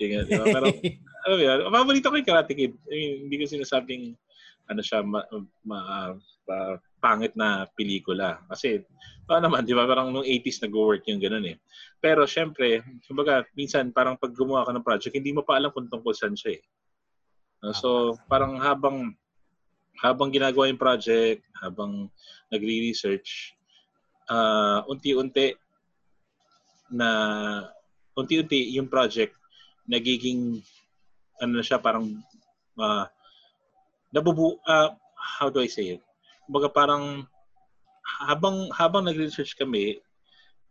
[0.00, 0.46] Yung, di ba?
[0.46, 0.66] Pero
[1.28, 2.74] mo yun, paborito ko yung Karate Kid.
[2.88, 4.14] I mean, hindi ko sinasabing
[4.68, 5.24] ano siya, ma,
[5.64, 8.40] ma- pa- pangit na pelikula.
[8.52, 8.84] Kasi,
[9.24, 11.56] paano naman, di ba, parang nung 80s nag-work yung ganun eh.
[11.98, 15.88] Pero syempre, kumbaga, minsan parang pag gumawa ka ng project, hindi mo pa alam kung
[15.88, 16.62] tungkol saan siya eh.
[17.64, 17.88] No, So,
[18.30, 19.16] parang habang
[19.98, 22.06] habang ginagawa yung project, habang
[22.54, 23.58] nagre-research,
[24.28, 25.56] ah unti-unti
[26.92, 27.08] na
[28.12, 29.37] unti-unti yung project
[29.88, 30.60] nagiging
[31.40, 32.20] ano na siya parang
[32.76, 33.06] uh,
[34.12, 36.02] nabubu ah, how do I say it?
[36.44, 37.24] Kumbaga parang
[38.20, 40.00] habang habang nagre-research kami,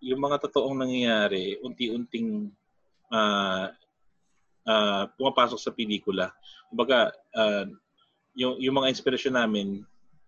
[0.02, 2.54] yung mga totoong nangyayari unti-unting
[3.10, 3.74] ah
[4.70, 6.30] ah, pumapasok sa pelikula.
[6.70, 7.66] Kumbaga ah,
[8.38, 9.68] yung yung mga inspirasyon namin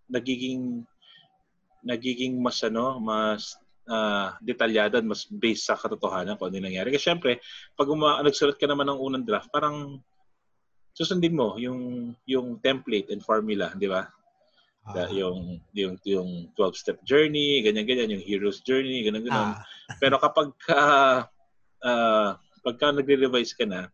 [0.10, 0.82] nagiging
[1.86, 3.56] nagiging mas ano, mas
[3.90, 6.94] ah, detalyado at mas based sa katotohanan kung ano nangyari.
[6.94, 7.42] Kasi syempre,
[7.74, 10.00] pag uma- nagsulat ka naman ng unang draft, parang
[10.94, 14.06] susundin mo yung yung template and formula, di ba?
[14.90, 19.54] Ah, yung yung yung 12 step journey, ganyan ganyan, yung hero's journey, ganyan ganyan.
[19.54, 19.62] ah,
[20.02, 20.82] Pero kapag ka,
[21.84, 23.90] ah, pagka nagre-revise ka na,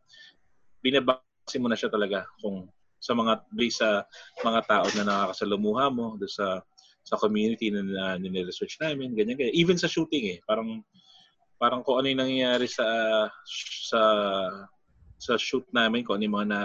[0.83, 2.67] binabase mo na siya talaga kung
[2.99, 4.01] sa mga based sa
[4.41, 6.65] mga tao na nakakasalumuha mo do sa
[7.05, 9.53] sa community na, na nire-research namin, ganyan ganyan.
[9.53, 10.81] Even sa shooting eh, parang
[11.61, 12.85] parang kung ano yung nangyayari sa
[13.87, 14.01] sa
[15.15, 16.59] sa shoot namin, kung ano yung mga na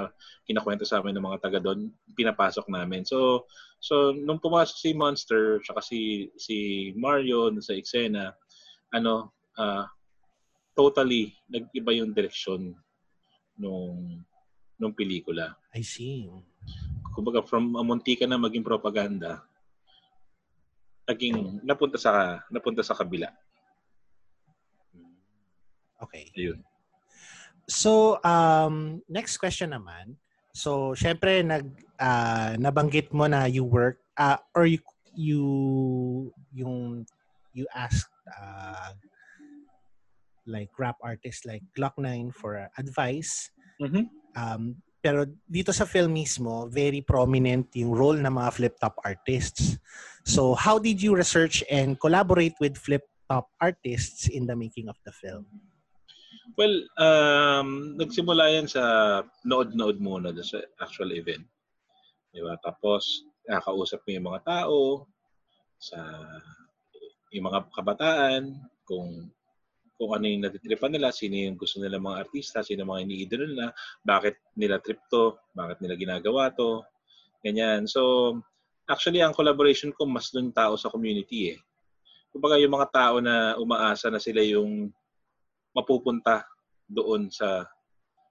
[0.48, 3.06] kinakwento sa amin ng mga taga doon, pinapasok namin.
[3.06, 3.46] So,
[3.78, 6.56] so nung pumasok si Monster, tsaka si si
[6.98, 8.34] Mario sa eksena,
[8.90, 9.86] ano, ah,
[10.74, 12.74] totally nag-iba yung direksyon
[13.60, 14.24] nung
[14.80, 15.54] nung pelikula.
[15.76, 16.26] I see.
[17.12, 19.44] Kumbaga from a muntika na maging propaganda,
[21.10, 23.26] naging napunta sa napunta sa kabila.
[26.00, 26.32] Okay.
[26.38, 26.62] Ayun.
[27.68, 30.16] So, um, next question naman.
[30.50, 31.70] So, syempre, nag,
[32.00, 34.80] ah, nabanggit mo na you work, ah, or you,
[35.14, 35.44] you,
[36.50, 37.06] yung,
[37.54, 38.96] you asked, uh,
[40.48, 43.52] like rap artists like Glock9 for advice.
[43.78, 44.10] Mhm.
[44.34, 49.80] Um, pero dito sa film mismo, very prominent yung role ng mga flip-top artists.
[50.28, 55.12] So, how did you research and collaborate with flip-top artists in the making of the
[55.12, 55.48] film?
[56.60, 58.82] Well, um, nagsimula yan sa
[59.48, 61.48] nood-nood muna sa actual event.
[62.36, 62.60] Di ba?
[62.60, 65.08] Tapos, nakakausap mo yung mga tao,
[65.80, 65.98] sa
[67.32, 68.42] yung mga kabataan,
[68.84, 69.30] kung
[70.00, 73.68] kung ano yung natitripan nila, sino yung gusto nila mga artista, sino mga iniidolo nila,
[74.00, 76.80] bakit nila trip to, bakit nila ginagawa to,
[77.44, 77.84] ganyan.
[77.84, 78.32] So,
[78.88, 81.60] actually, ang collaboration ko mas dun tao sa community eh.
[82.32, 84.88] Kumbaga yung mga tao na umaasa na sila yung
[85.76, 86.48] mapupunta
[86.88, 87.68] doon sa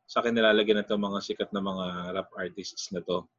[0.10, 1.86] sa kinilalagyan na to mga sikat na mga
[2.18, 3.30] rap artists na to.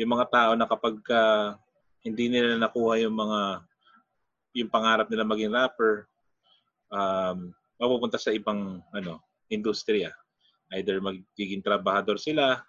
[0.00, 1.52] Yung mga tao na kapag ka
[2.00, 3.40] hindi nila nakuha yung mga
[4.56, 6.08] yung pangarap nila maging rapper,
[6.88, 10.10] um, mapupunta sa ibang ano industriya.
[10.72, 12.62] Either magiging trabahador sila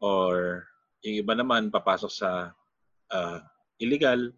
[0.00, 0.64] or
[1.04, 2.50] yung iba naman papasok sa
[3.12, 3.38] ah,
[3.78, 4.32] illegal,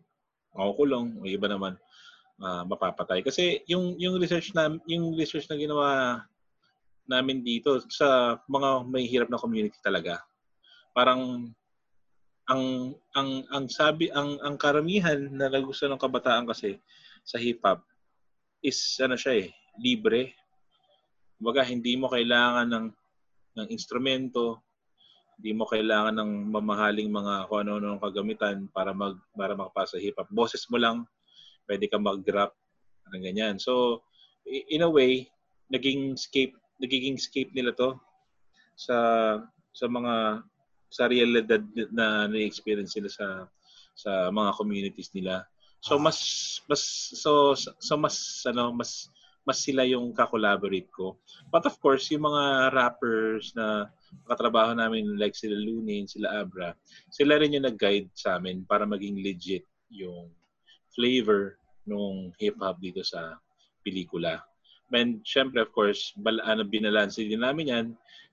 [0.53, 1.75] makukulong, yung iba naman
[2.43, 3.23] ah, mapapatay.
[3.25, 6.21] Kasi yung yung research na yung research na ginawa
[7.09, 10.21] namin dito sa mga may hirap na community talaga.
[10.93, 11.49] Parang
[12.49, 16.81] ang ang ang sabi ang ang karamihan na nagustuhan ng kabataan kasi
[17.21, 17.85] sa hip hop
[18.63, 20.35] is ano siya eh, libre.
[21.39, 22.87] Kumbaga hindi mo kailangan ng
[23.59, 24.63] ng instrumento,
[25.39, 30.19] Hindi mo kailangan ng mamahaling mga kung ano-ano ng kagamitan para mag para makapasa hip
[30.19, 30.27] hop.
[30.35, 31.07] Boses mo lang,
[31.71, 32.51] pwede ka mag-rap,
[33.07, 33.55] parang ganyan.
[33.55, 34.03] So,
[34.43, 35.31] in a way,
[35.71, 37.95] naging scape nagiging scape nila to
[38.75, 38.97] sa
[39.71, 40.43] sa mga
[40.91, 41.63] sa realidad
[41.95, 43.27] na na-experience nila sa
[43.95, 45.47] sa mga communities nila.
[45.81, 46.03] So Ah.
[46.11, 46.19] mas
[46.67, 46.83] mas
[47.15, 49.09] so so mas ano mas
[49.49, 51.17] mas sila yung ka-collaborate ko.
[51.49, 53.89] But of course, yung mga rappers na
[54.29, 56.77] katrabaho namin like sila Lunin, sila Abra,
[57.09, 60.29] sila rin yung nag-guide sa amin para maging legit yung
[60.93, 61.57] flavor
[61.89, 63.41] nung hip-hop dito sa
[63.81, 64.45] pelikula.
[64.93, 67.87] And syempre, of course, bal ano, binalanse din namin yan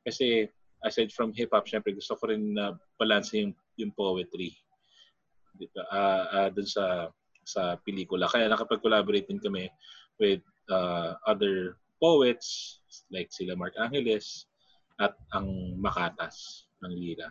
[0.04, 0.52] kasi
[0.84, 4.52] aside from hip-hop, syempre gusto ko rin na balance yung, yung poetry
[5.56, 7.08] dito, ah ah, dun sa
[7.46, 8.26] sa pelikula.
[8.26, 9.70] Kaya nakapag-collaborate din kami
[10.18, 10.42] with
[10.74, 12.82] uh, other poets
[13.14, 14.50] like sila Mark Angeles
[14.98, 17.30] at ang Makatas ng Lira.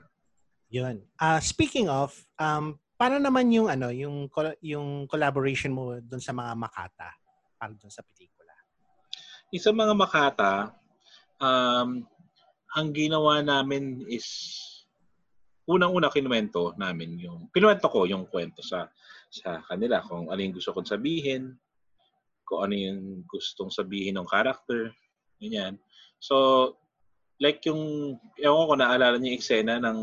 [0.73, 1.03] Yun.
[1.19, 4.31] Ah, speaking of, um, paano naman yung ano, yung
[4.63, 7.11] yung collaboration mo doon sa mga Makata
[7.59, 8.55] para doon sa pelikula?
[9.51, 10.75] Isa mga Makata,
[11.39, 12.03] um,
[12.75, 14.27] ang ginawa namin is
[15.65, 18.85] unang-una kinuwento namin yung kinuwento ko yung kwento sa
[19.35, 21.59] sa kanila kung ano yung gusto kong sabihin,
[22.47, 24.95] kung ano yung gustong sabihin ng character,
[25.43, 25.75] ganyan.
[26.23, 26.77] So,
[27.43, 29.99] like yung, ewan ko naalala niyo yung eksena ng,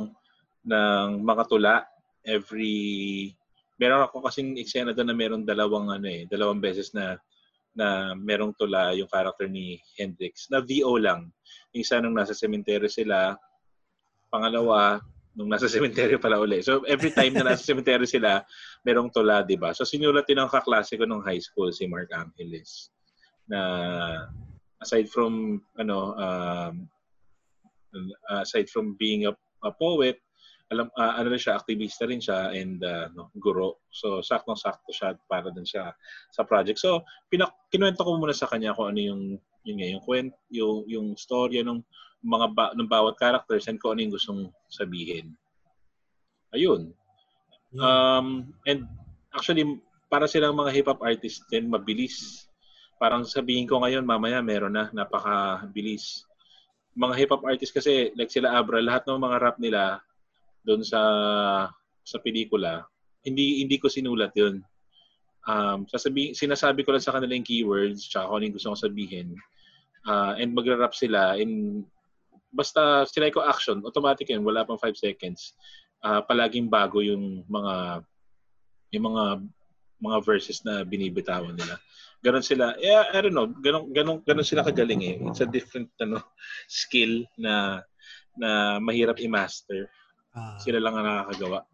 [0.68, 1.88] ng mga tula
[2.28, 3.32] every,
[3.80, 7.16] meron ako kasing eksena doon na meron dalawang ano eh, dalawang beses na
[7.72, 11.32] na merong tula yung character ni Hendrix na VO lang.
[11.72, 13.40] Yung isa nung nasa cemetery sila,
[14.28, 15.00] pangalawa
[15.32, 16.60] nung nasa cemetery pala uli.
[16.60, 18.44] So every time na nasa cemetery sila,
[18.84, 19.72] merong tula, 'di ba?
[19.72, 22.92] So sinulat din ng kaklase ko nung high school si Mark Angeles
[23.48, 23.60] na
[24.84, 26.74] aside from ano um,
[28.44, 30.20] aside from being a, a poet,
[30.72, 33.84] alam ah, ano rin siya, aktivista rin siya and uh, no, guro.
[33.92, 35.92] So saktong-sakto siya para din siya
[36.32, 36.80] sa project.
[36.80, 39.24] So pinak kinuwento ko muna sa kanya kung ano yung
[39.62, 41.84] yun nga, yung kwent, yung yung storya ng
[42.22, 45.34] mga ba, ng bawat characters and kung ano yung gustong sabihin.
[46.54, 46.94] Ayun.
[47.74, 47.82] Yun.
[47.82, 48.28] Um,
[48.68, 48.86] and
[49.34, 49.66] actually,
[50.12, 52.48] para silang mga hip-hop artists din, mabilis.
[53.00, 56.28] Parang sabihin ko ngayon, mamaya meron na, napakabilis.
[56.94, 60.04] Mga hip-hop artists kasi, like sila Abra, lahat ng mga rap nila
[60.68, 61.02] doon sa
[62.02, 62.86] sa pelikula,
[63.26, 64.62] hindi hindi ko sinulat yun.
[65.50, 68.86] Um, sasabi, sinasabi ko lang sa kanila yung keywords, tsaka kung ano yung gusto kong
[68.86, 69.28] sabihin.
[70.06, 71.82] Uh, and magra-rap sila in
[72.52, 75.56] basta sinay ko action, automatic yun, wala pang 5 seconds.
[76.04, 78.04] Ah, palaging bago yung mga
[78.92, 79.24] yung mga
[80.02, 81.78] mga verses na binibitawan nila.
[82.22, 82.74] Ganon sila.
[82.78, 83.50] Yeah, I don't know.
[83.50, 85.16] Ganon, ganon, ganon sila kagaling eh.
[85.30, 86.22] It's a different ano,
[86.68, 87.82] skill na
[88.34, 89.90] na mahirap i-master.
[90.32, 91.68] Ah, Sila lang ang nakakagawa.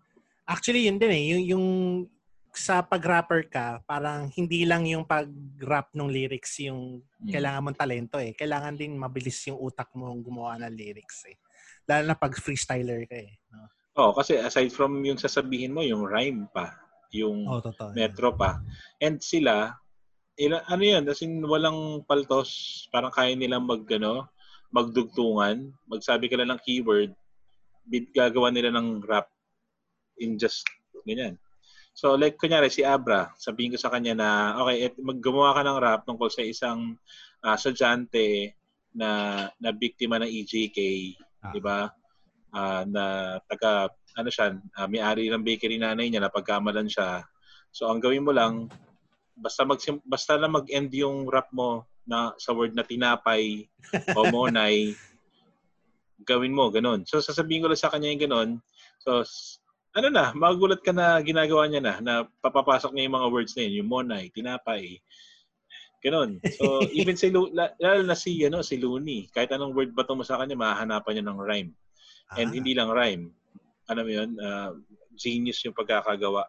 [0.47, 1.23] actually, yun din eh.
[1.35, 1.65] Yung, yung
[2.57, 7.29] sa pag-rapper ka, parang hindi lang yung pag-rap ng lyrics yung Mm.
[7.29, 8.33] kailangan mong talento eh.
[8.33, 11.37] Kailangan din mabilis yung utak mo gumawa ng lyrics eh.
[11.85, 13.37] Lalo na pag freestyler ka eh.
[13.53, 13.69] No?
[13.97, 16.73] Oh, kasi aside from yung sasabihin mo, yung rhyme pa,
[17.13, 17.93] yung Oh, totoo.
[17.93, 18.61] metro pa.
[19.01, 19.73] And sila,
[20.37, 24.29] ila, ano yan, as in, walang paltos, parang kaya nilang mag, ano,
[24.69, 27.09] magdugtungan, magsabi ka lang ng keyword,
[27.89, 29.25] bid, gagawa nila ng rap
[30.21, 30.61] in just,
[31.07, 31.39] ganyan.
[31.97, 34.29] So, like, kunyari, si Abra, sabihin ko sa kanya na,
[34.61, 36.93] okay, et, maggumawa ka ng rap tungkol sa isang
[37.41, 38.53] uh, estudyante
[38.93, 39.09] na,
[39.57, 40.77] na biktima ng EJK,
[41.47, 41.53] Ah.
[41.53, 41.87] di ba?
[42.51, 47.23] Ah, na taga, ano siya, ah, may-ari ng bakery nanay niya, napagkamalan siya.
[47.69, 48.71] So, ang gawin mo lang,
[49.37, 49.77] basta mag
[50.09, 53.69] basta lang mag-end yung rap mo na sa word na tinapay
[54.17, 54.97] o monay,
[56.25, 57.05] gawin mo, ganun.
[57.05, 58.49] So, sasabihin ko lang sa kanya yung ganun.
[59.03, 59.21] So,
[59.97, 62.13] ano na, magulat ka na ginagawa niya na, na
[62.45, 65.01] papapasok niya yung mga words na yun, yung monay, tinapay,
[66.05, 66.37] ganun.
[66.53, 70.05] So, even si, Lu- la- lalo na si, ano, si Looney, kahit anong word ba
[70.13, 71.71] mo sa kanya, mahahanapan niya ng rhyme.
[72.37, 73.33] And Ah, hindi lang rhyme.
[73.89, 74.71] Ano mo yun, ah,
[75.17, 76.45] genius yung pagkakagawa.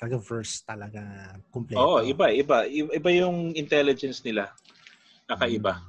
[0.00, 1.00] Talaga verse talaga
[1.52, 1.80] kompleto.
[1.80, 2.68] Oo, iba, iba.
[2.68, 4.52] Iba yung intelligence nila.
[5.24, 5.80] Kakaiba.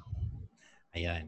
[0.95, 1.27] Ayan.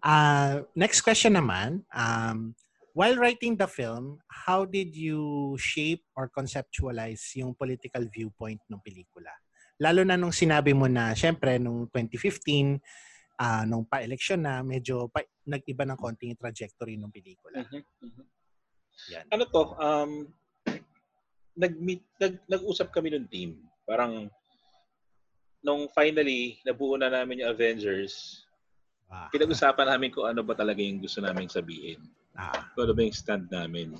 [0.00, 1.82] Uh, next question naman.
[1.92, 2.54] Um,
[2.92, 9.30] while writing the film, how did you shape or conceptualize yung political viewpoint ng pelikula?
[9.80, 12.80] Lalo na nung sinabi mo na, syempre, nung 2015,
[13.40, 17.64] ah nung pa-election na, medyo pa- nag-iba ng konting trajectory ng pelikula.
[17.64, 18.24] Mhm, mhm.
[19.16, 19.24] Yan.
[19.32, 20.12] Ano to, um,
[21.56, 23.64] nag-meet, nag, nag-usap kami ng team.
[23.88, 24.28] Parang,
[25.64, 28.44] nung finally, nabuo na namin yung Avengers,
[29.10, 31.98] Ah, pinag-usapan namin kung ano ba talaga yung gusto namin sabihin.
[32.38, 33.94] Ah, Kung ano ba yung stand namin.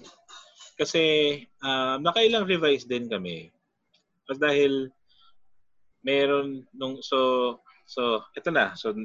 [0.79, 1.03] Kasi
[1.61, 3.51] um, nakailang revise din kami.
[4.25, 4.73] Kasi dahil
[6.01, 8.97] meron nung so so ito na so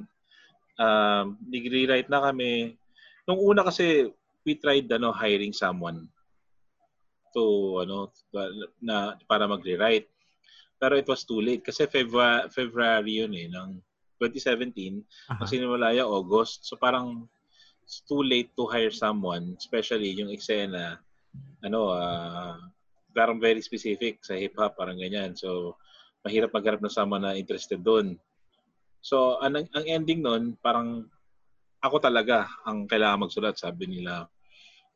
[0.79, 2.79] um nag-rewrite na kami
[3.27, 4.07] nung una kasi
[4.47, 6.07] we tried ano hiring someone
[7.35, 8.07] to ano
[8.79, 10.07] na para mag-rewrite
[10.79, 13.75] pero it was too late kasi February February yun eh ng
[14.19, 15.43] 2017 aha.
[15.43, 16.63] Ang sinimula yung August.
[16.63, 17.27] So parang
[17.85, 20.97] it's too late to hire someone, especially yung eksena,
[21.61, 22.57] ano, ah,
[23.13, 25.37] parang very specific sa hip-hop, parang ganyan.
[25.37, 25.77] So,
[26.25, 28.17] mahirap maghanap ng someone na interested doon.
[29.05, 31.05] So, ang, ang ending nun, parang
[31.85, 34.25] ako talaga ang kailangan magsulat, sabi nila,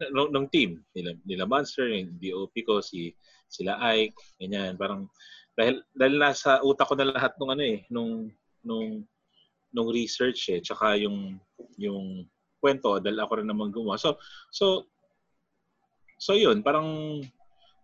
[0.02, 3.14] ng, ng team, nila, nila Monster, yung DOP ko, si,
[3.46, 4.74] sila Ike, ganyan.
[4.82, 5.06] Parang,
[5.54, 8.34] dahil, dahil nasa utak ko na lahat nung ano eh, nung,
[8.66, 9.06] nung,
[9.70, 11.38] nung research eh, tsaka yung,
[11.78, 12.26] yung
[12.60, 13.96] kwento, dahil ako rin naman gumawa.
[13.96, 14.20] So,
[14.52, 14.86] so,
[16.20, 17.20] so yun, parang,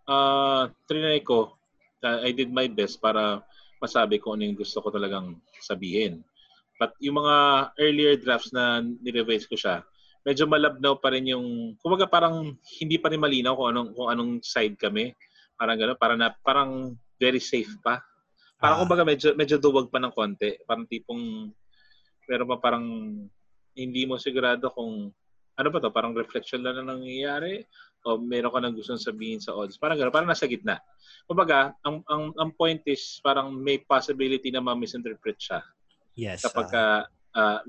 [0.06, 1.56] uh, trinay ko,
[2.04, 3.42] uh, I did my best para
[3.82, 6.22] masabi ko ano yung gusto ko talagang sabihin.
[6.76, 7.36] But yung mga
[7.80, 9.80] earlier drafts na nirevise ko siya,
[10.26, 14.32] medyo malabnaw pa rin yung, kumbaga parang hindi pa rin malinaw kung anong, kung anong
[14.44, 15.16] side kami.
[15.56, 16.70] Parang gano'n, parang, na, parang
[17.16, 18.04] very safe pa.
[18.60, 18.82] Parang Ah.
[18.84, 20.60] kumbaga medyo, medyo duwag pa ng konti.
[20.68, 21.48] Parang tipong,
[22.28, 22.84] pero pa parang
[23.76, 25.12] hindi mo sigurado kung
[25.56, 27.64] ano ba to, parang reflection lang na nangyayari
[28.04, 29.80] o meron ka nang gustong sabihin sa audience.
[29.80, 30.80] Parang gano'n, parang nasa gitna.
[31.24, 35.60] Kumbaga, ang, ang, ang point is parang may possibility na ma-misinterpret siya
[36.16, 36.48] Yes.
[36.48, 36.84] kapag ka,
[37.36, 37.60] ah,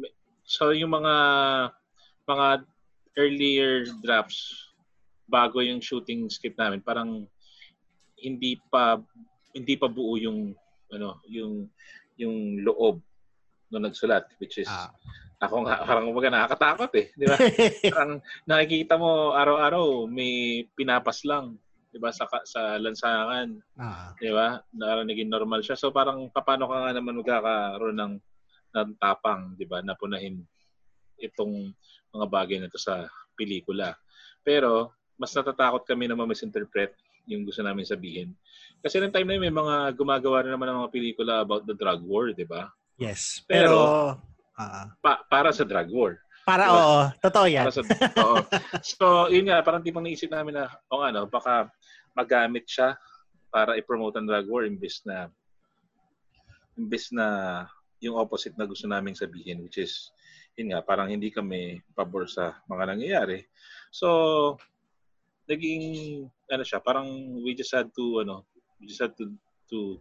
[0.48, 1.16] so yung mga
[2.24, 2.48] mga
[3.20, 4.72] earlier drafts
[5.28, 7.28] bago yung shooting script namin parang
[8.16, 8.96] hindi pa
[9.52, 10.56] hindi pa buo yung
[10.88, 11.68] ano yung
[12.16, 13.04] yung loob
[13.70, 14.90] nung nagsulat which is Ah.
[15.38, 17.38] ako nga parang kumbaga nakakatakot eh di ba
[17.94, 21.54] parang nakikita mo araw-araw may pinapas lang
[21.88, 24.12] di ba sa sa lansangan Ah.
[24.18, 24.58] di ba?
[24.74, 25.78] Na naging normal siya.
[25.78, 28.14] So parang paano ka nga naman magkakaroon ng,
[28.74, 30.42] ng tapang, di ba, na punahin
[31.18, 31.70] itong
[32.12, 33.94] mga bagay na to sa pelikula.
[34.42, 36.94] Pero mas natatakot kami na ma-misinterpret
[37.26, 38.34] yung gusto namin sabihin.
[38.82, 41.74] Kasi ng time na yun, may mga gumagawa rin naman ng mga pelikula about the
[41.74, 42.70] drug war, di ba?
[42.98, 43.46] Yes.
[43.46, 43.82] Pero- Pero,
[44.58, 46.14] ah, Pa- para sa drug war.
[46.48, 46.80] para Diba?
[46.80, 47.68] oo, totoo yan.
[47.68, 47.82] Para sa,
[48.24, 48.38] oo.
[48.80, 51.68] So, yun nga, parang tipong naisip namin na, o ano, baka
[52.16, 52.96] magamit siya
[53.52, 55.28] para i-promote ang drug war imbes na
[56.78, 57.28] imbes na
[58.00, 60.14] yung opposite na gusto naming sabihin which is
[60.54, 63.46] yun nga parang hindi kami pabor sa mga nangyayari
[63.90, 64.54] so
[65.50, 65.82] naging
[66.50, 67.08] ano siya parang
[67.42, 68.46] we just had to ano
[68.78, 69.30] we just had to
[69.66, 69.98] to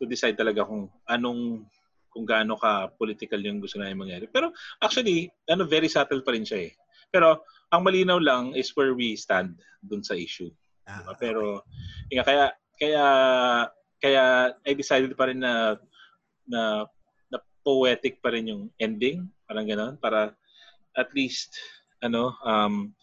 [0.00, 1.68] to decide talaga kung anong
[2.16, 4.24] kung gaano ka political yung gusto namin mangyari.
[4.24, 6.72] Pero actually ano very subtle pa rin siya eh.
[7.12, 10.48] Pero ang malinaw lang is where we stand dun sa issue.
[10.88, 11.12] Ah, Diba?
[11.20, 11.44] Pero
[12.08, 12.44] yun nga, kaya
[12.80, 13.04] kaya
[14.00, 14.24] kaya
[14.64, 15.76] I decided pa rin na
[16.48, 16.88] na,
[17.28, 20.32] na poetic pa rin yung ending, parang gano'n, para
[20.96, 21.52] at least
[22.00, 22.96] ano um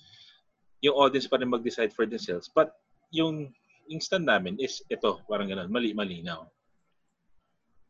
[0.81, 2.49] yung audience pa rin mag-decide for themselves.
[2.49, 2.73] But
[3.13, 3.53] yung
[3.91, 6.47] yung stand namin is ito, parang gano'n, mali malinaw.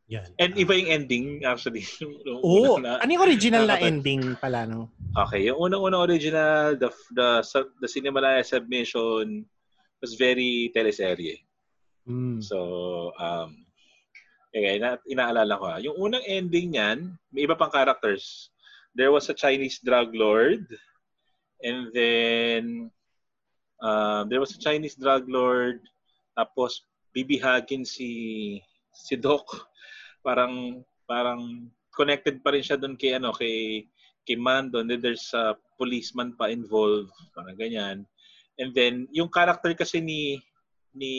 [0.07, 0.27] Yan.
[0.39, 0.61] And Ah.
[0.63, 1.83] iba yung ending actually.
[2.43, 4.91] Oo, na- ano yung original na ending pala no?
[5.13, 7.29] Okay, yung unang-unang original, the the
[7.79, 9.45] the Cinemalaya submission
[10.03, 11.39] was very teleserye.
[12.03, 12.43] Mm.
[12.43, 12.59] So,
[13.15, 13.63] um,
[14.51, 15.77] okay, ina inaalala ko ha.
[15.79, 18.51] Yung unang ending niyan, may iba pang characters.
[18.93, 20.67] There was a Chinese drug lord,
[21.63, 22.91] and then
[23.79, 25.79] uh, there was a Chinese drug lord,
[26.35, 26.83] tapos
[27.15, 28.59] bibihagin si
[28.91, 29.47] si Doc.
[30.23, 33.86] Parang parang connected pa rin siya doon kay ano kay
[34.23, 34.79] kay Mando.
[34.79, 38.07] And then there's a policeman pa involved, parang ganyan.
[38.57, 40.39] And then yung character kasi ni
[40.95, 41.13] ni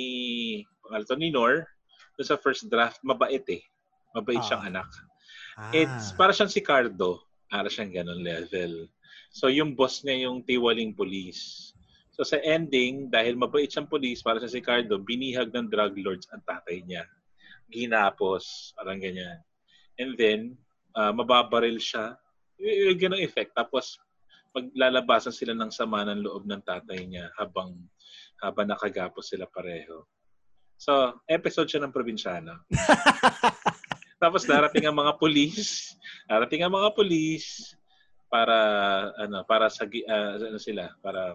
[0.82, 1.68] pangalan to, ni Nor
[2.16, 3.62] doon sa first draft mabait eh.
[4.14, 4.46] Mabait Ah.
[4.46, 4.88] siyang anak.
[5.58, 5.70] Ah.
[5.74, 7.22] It's para siyang si Cardo.
[7.50, 8.88] Para siyang ganun level.
[9.34, 11.74] So yung boss niya yung tiwaling police.
[12.14, 16.30] So sa ending, dahil mabait siyang police, para sa si Cardo, binihag ng drug lords
[16.30, 17.02] ang tatay niya.
[17.70, 19.40] Ginapos, parang ganyan.
[19.96, 20.40] And then,
[20.96, 22.16] ah, mababaril siya.
[22.60, 23.54] Yung ganong effect.
[23.54, 23.98] Tapos,
[24.54, 27.74] maglalabasan sila ng sama ng loob ng tatay niya habang
[28.38, 30.06] habang nakagapos sila pareho.
[30.78, 32.62] So, episode siya ng probinsyano.
[34.22, 35.92] Tapos darating ang mga pulis,
[36.30, 37.74] darating ang mga pulis
[38.30, 38.56] para
[39.18, 41.34] ano, para sagi ah, ano sila, para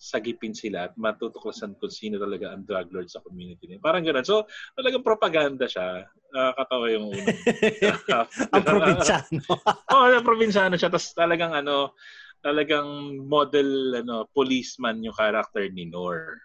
[0.00, 3.84] sagipin sila at matutuklasan kung sino talaga ang drug lord sa community nila.
[3.84, 4.24] Parang gano'n.
[4.24, 6.08] So, talagang propaganda siya.
[6.32, 7.28] Nakakatawa yung unang.
[8.56, 9.40] ang probinsyano.
[9.92, 10.88] Oo, oh, probinsyano siya.
[10.88, 11.92] Tapos talagang ano,
[12.40, 16.40] talagang model ano policeman yung character ni Nor.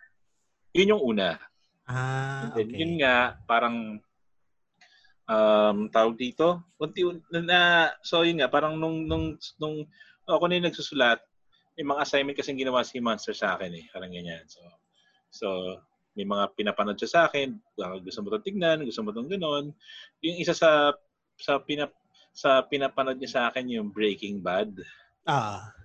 [0.75, 1.39] Yun yung una.
[1.87, 2.79] Ah, And then, okay.
[2.83, 4.03] Yun nga, parang
[5.31, 9.87] um, tawag dito, unti na, so yun nga, parang nung, nung, nung
[10.27, 11.23] ako na yung nagsusulat,
[11.75, 14.43] may mga assignment kasing ginawa si Monster sa akin eh, parang ganyan.
[14.47, 14.61] So,
[15.29, 15.47] so
[16.15, 19.75] may mga pinapanood siya sa akin, baka gusto mo itong tignan, gusto mo itong ganon.
[20.23, 20.95] Yung isa sa
[21.35, 21.91] sa pinap
[22.31, 24.71] sa pinapanood niya sa akin yung Breaking Bad.
[25.27, 25.75] Ah,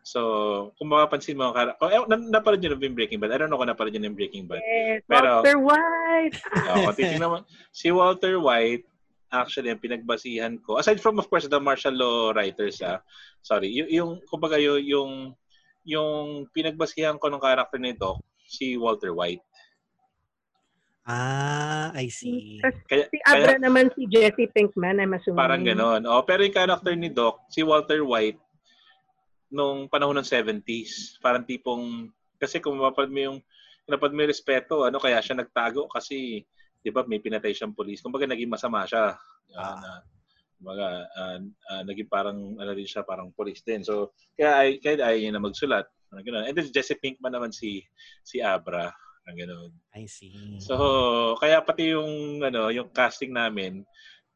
[0.00, 3.30] So, kung mapapansin mo, kara- oh, eh, na- napanood niyo na yung Breaking Bad?
[3.30, 4.58] I don't know kung napanood niyo na yung Breaking Bad.
[4.58, 6.36] Yes, Pero- Walter White.
[6.40, 7.38] Oo, kung titignan mo,
[7.70, 8.86] si Walter White,
[9.30, 12.98] actually, ang pinagbasihan ko, aside from, of course, the martial law writers, ah,
[13.40, 15.10] sorry, yung, yung kumbaga, yung, yung,
[15.86, 16.20] yung
[16.50, 19.42] pinagbasihan ko ng character nito, si Walter White.
[21.06, 22.58] ah, I see.
[22.86, 25.38] Kaya, Si Abra kaya naman si Jesse Pinkman, I'm assuming.
[25.38, 26.02] parang ganon.
[26.06, 28.38] Oh, pero yung character ni Doc, si Walter White,
[29.50, 33.38] nung panahon ng 70s, parang tipong, kasi kung mapapad mo yung,
[33.90, 36.46] napad mo yung respeto, ano, kaya siya nagtago kasi,
[36.80, 38.00] di ba, may pinatay siyang police.
[38.00, 39.16] Kumbaga, naging masama siya.
[39.52, 39.76] Ah, Ah.
[39.80, 39.90] na,
[40.60, 41.38] kumbaga, ah,
[41.72, 43.84] ah, naging parang, ano din siya, parang police din.
[43.84, 45.86] So, kaya, ay, kaya ayaw niya na magsulat.
[46.08, 46.44] Parang ganun.
[46.48, 47.84] And then, Jesse Pinkman naman si,
[48.24, 48.90] si Abra.
[49.22, 49.70] Parang ganun.
[49.94, 50.56] I see.
[50.58, 50.74] So,
[51.36, 53.84] kaya pati yung ano, yung casting namin,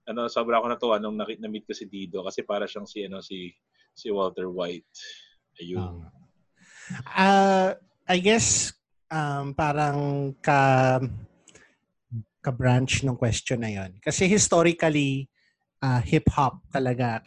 [0.05, 3.09] ano, sobra ako natuwa nung nakit na meet ko si Dido kasi para siyang si
[3.09, 3.49] ano si
[3.97, 4.85] si Walter White.
[5.65, 6.05] Ayun.
[7.09, 7.73] Ah,
[8.05, 8.77] I guess
[9.09, 11.01] um, parang ka
[12.45, 13.97] ka-branch ng question na yon.
[14.05, 15.33] Kasi historically,
[15.81, 17.25] ah, hip-hop talaga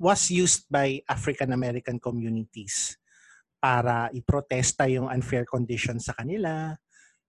[0.00, 2.96] was used by African American communities
[3.60, 6.72] para iprotesta yung unfair conditions sa kanila,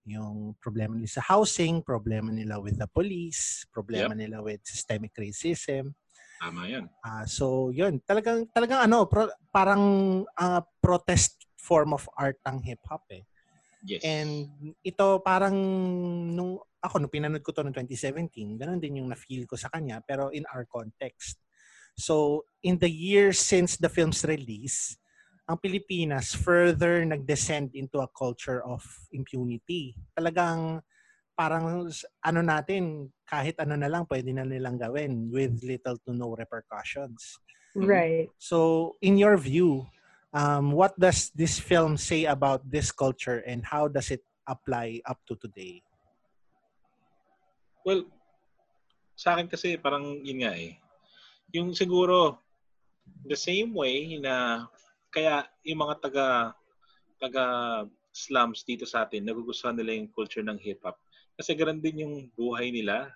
[0.07, 5.91] yung problema nila sa housing, problema nila with the police, problema nila with systemic racism.
[6.39, 6.85] Tama 'yan.
[7.05, 8.01] Ah, so, yun.
[8.01, 9.83] Talagang, talagang ano, pro- parang
[10.35, 13.25] ah, protest form of art ang hip-hop eh.
[13.85, 14.01] Yes.
[14.01, 14.49] And
[14.81, 15.53] ito parang
[16.33, 20.01] nung ako nung pinanood ko to noong 2017, ganun din yung na-feel ko sa kanya
[20.01, 21.41] pero in our context.
[21.95, 24.99] So, in the years since the film's release,
[25.47, 28.83] ang Pilipinas further nag-descend into a culture of
[29.15, 29.95] impunity.
[30.11, 30.83] Talagang
[31.37, 31.87] parang
[32.25, 37.39] ano natin, kahit ano na lang pwede na nilang gawin with little to no repercussions.
[37.75, 38.31] Right.
[38.39, 39.87] So, in your view,
[40.35, 45.17] um, what does this film say about this culture and how does it apply up
[45.31, 45.79] to today?
[47.87, 48.03] Well,
[49.15, 50.75] sa akin kasi parang yun nga eh.
[51.55, 52.35] Yung siguro
[53.23, 54.67] the same way na
[55.07, 56.27] kaya yung mga taga
[57.15, 57.45] taga
[58.11, 60.99] slums dito sa atin nagugustuhan nila yung culture ng hip hop
[61.39, 63.11] kasi ganun din yung buhay nila.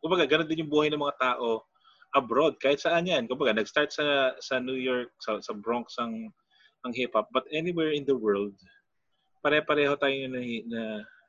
[0.00, 1.64] Kumbaga, ganun din yung buhay ng mga tao
[2.12, 3.24] abroad kahit saan yan.
[3.28, 6.28] Kumbaga, nag-start sa sa New York, sa, sa Bronx ang
[6.82, 8.52] ang hip hop, but anywhere in the world,
[9.38, 10.82] pare-pareho tayo na, na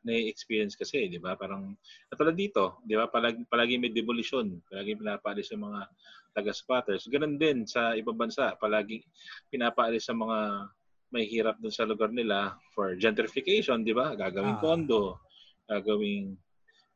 [0.04, 1.38] na-experience kasi, di ba?
[1.38, 1.78] Parang,
[2.10, 3.08] katulad dito, di ba?
[3.08, 4.60] Palagi, palagi may demolition.
[4.68, 5.88] Palagi pinapaalis yung mga
[6.34, 7.06] taga-spotters.
[7.08, 8.58] Ganun din sa ibang bansa.
[8.58, 9.06] Palagi
[9.54, 10.68] pinapaalis sa mga
[11.14, 14.18] may hirap dun sa lugar nila for gentrification, di ba?
[14.18, 14.62] Gagawing Ah.
[14.62, 15.22] condo,
[15.70, 16.34] gagawing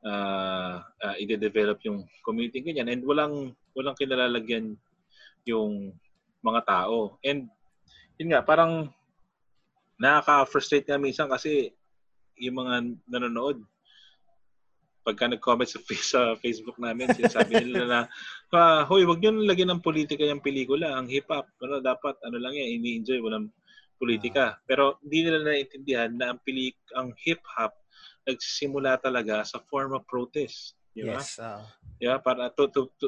[0.01, 4.73] uh, uh, i-develop yung community ganyan and walang walang kinalalagyan
[5.45, 5.93] yung
[6.41, 7.21] mga tao.
[7.21, 7.45] And
[8.17, 8.89] yun nga, parang
[10.01, 11.69] nakaka-frustrate nga minsan kasi
[12.41, 13.61] yung mga nanonood,
[15.05, 17.99] pagka nag-comment sa, sa Facebook namin, sinasabi nila na,
[18.51, 22.51] ah, hoy, wag niyo lagyan ng politika yung pelikula, ang hip-hop, ano, dapat, ano lang
[22.51, 23.47] yan, ini-enjoy, walang
[23.95, 24.59] politika.
[24.67, 27.71] Pero hindi nila naiintindihan na ang, pelik ang hip-hop
[28.27, 30.75] nagsimula talaga sa form of protest.
[30.91, 31.23] Di ba?
[31.23, 31.39] Yes.
[31.39, 31.63] ah.
[31.97, 33.07] Yeah, para to, to, to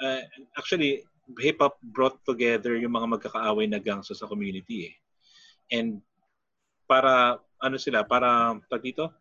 [0.00, 0.22] uh,
[0.56, 1.04] actually
[1.38, 4.94] hip hop brought together yung mga magkakaaway na gangsta sa community eh.
[5.70, 6.02] And
[6.90, 9.14] para ano sila, para pag dito,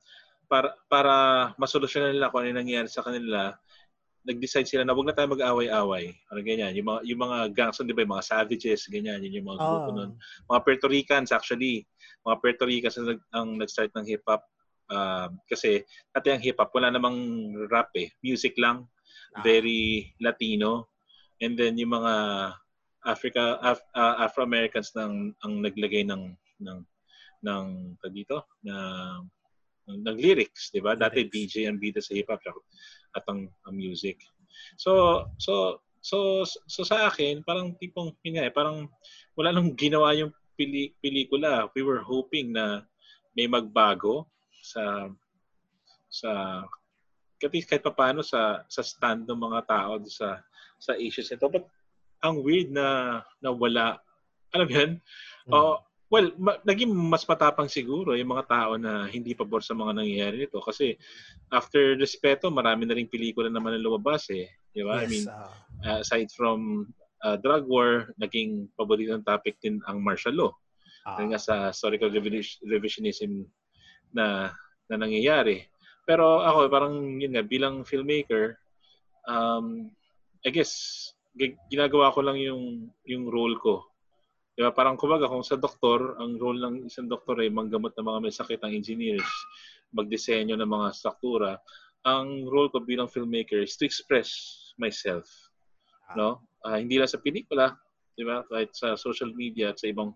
[0.49, 1.13] para para
[1.61, 3.53] masolusyonan nila kung ano yung nangyayari sa kanila,
[4.25, 6.17] nag-decide sila na wag na tayo mag-away-away.
[6.33, 9.47] Ano ganyan, yung mga yung mga gangsta, di ba, yung mga savages, ganyan, yun yung
[9.53, 9.95] mga grupo Ah.
[9.95, 10.11] nun.
[10.49, 11.85] Mga Puerto Ricans actually,
[12.25, 14.41] mga Puerto Ricans ang, ang nag-start ng hip hop
[14.89, 17.13] Um, kasi dati ang hip hop wala namang
[17.69, 18.89] rap eh, music lang.
[19.45, 20.89] Very Latino.
[21.39, 22.13] And then yung mga
[23.05, 26.79] Africa Af, uh, Afro-Americans nang ang naglagay ng ng
[27.39, 27.67] ng
[28.11, 28.75] dito na
[29.87, 30.93] ng, lyrics, 'di ba?
[30.99, 31.25] Dati.
[31.25, 32.43] DJ ang bida sa hip hop
[33.15, 34.19] at ang, ang music.
[34.75, 38.87] So so so so sa akin parang tipong yun nga eh, parang
[39.33, 41.71] wala nang ginawa yung pili, pelikula.
[41.73, 42.83] We were hoping na
[43.33, 45.07] may magbago sa
[46.11, 46.61] sa
[47.39, 50.43] kahit kahit paano sa sa stand ng mga tao sa
[50.75, 51.65] sa issues nito but
[52.19, 53.97] ang weird na na wala
[54.49, 54.91] Alam mo yun?
[55.45, 55.51] Mm.
[55.53, 55.73] Oo.
[56.09, 60.41] well, ma- naging mas matapang siguro yung mga tao na hindi pabor sa mga nangyayari
[60.41, 60.57] nito.
[60.57, 60.97] Kasi
[61.53, 64.49] after Respeto, marami na rin pelikula naman na lumabas eh.
[64.73, 65.01] Di ba?
[65.01, 65.53] I Yes, mean, ah.
[65.85, 66.89] uh, aside from
[67.21, 70.51] uh, drug war, naging paboritong topic din ang martial law.
[71.05, 73.45] Dahil nga sa historical revision- revisionism
[74.09, 74.49] na
[74.89, 75.61] na nangyayari.
[76.09, 78.57] Pero ako parang yun nga bilang filmmaker
[79.29, 79.93] um
[80.41, 80.73] I guess
[81.37, 83.85] gi- ginagawa ko lang yung yung role ko.
[84.57, 84.73] Di ba?
[84.73, 88.33] Parang kumbaga kung sa doktor, ang role ng isang doktor ay manggamot ng mga may
[88.33, 89.29] sakit ang engineers,
[89.95, 91.55] magdisenyo ng mga struktura.
[92.03, 94.35] Ang role ko bilang filmmaker is to express
[94.75, 95.29] myself.
[96.17, 96.43] No?
[96.65, 97.71] Ah, hindi lang sa pelikula,
[98.19, 98.43] di ba?
[98.51, 100.11] Kahit sa social media at sa ibang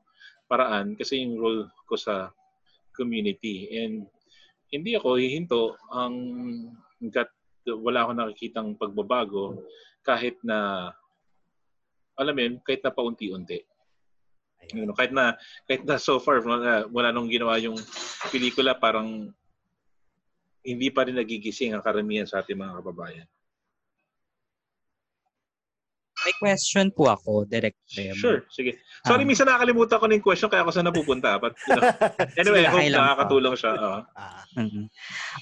[0.51, 2.27] paraan kasi yung role ko sa
[2.91, 3.71] community.
[3.79, 4.11] And
[4.73, 6.13] hindi ako hihinto ang
[6.97, 7.29] hanggat
[7.77, 9.61] wala akong nakikitang pagbabago
[10.01, 10.89] kahit na
[12.17, 13.61] alam mo yun, kahit na paunti-unti.
[14.71, 15.35] You know, kahit na
[15.67, 17.77] kahit na so far wala, wala nung ginawa yung
[18.31, 19.29] pelikula parang
[20.63, 23.27] hindi pa rin nagigising ang karamihan sa ating mga kababayan.
[26.23, 28.15] May question po ako, Direct Rem.
[28.15, 28.79] Sure, sige.
[29.03, 29.27] Sorry, Ah.
[29.27, 31.35] minsan nakakalimutan ko na yung question kaya ako saan napupunta.
[31.35, 31.83] But, you know,
[32.39, 32.95] anyway, I hope po.
[32.95, 33.71] nakakatulong siya.
[34.15, 34.43] Ah.
[34.55, 34.87] Mhm.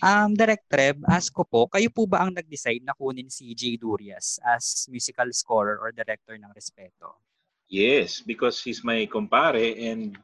[0.01, 3.77] Um, Direct Reb, ask ko po, kayo po ba ang nag-decide na kunin si Jay
[3.77, 7.21] Durias as musical scorer or director ng Respeto?
[7.69, 10.17] Yes, because he's my kumpare and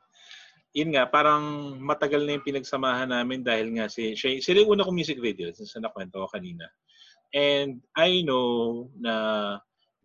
[0.74, 4.84] yun nga, parang matagal na yung pinagsamahan namin dahil nga si, siya, sila yung una
[4.84, 6.70] kong music video sa nakwento ko kanina.
[7.34, 9.14] And I know na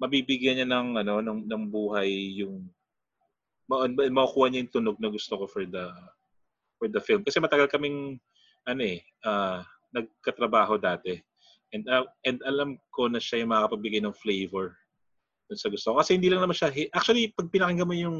[0.02, 2.66] mabibigyan niya ng ano ng, ng buhay yung
[3.70, 5.86] ma- makukuha niya yung tunog na gusto ko for the
[6.82, 7.22] for the film.
[7.22, 8.18] Kasi matagal kaming
[8.66, 9.62] ano eh ah,
[9.94, 11.14] nagkatrabaho dati.
[11.70, 14.74] And ah, and alam ko na siya yung makakapagbigay ng flavor
[15.46, 16.02] dun sa gusto ko.
[16.02, 18.18] Kasi hindi lang naman siya actually pag pinakinggan mo yung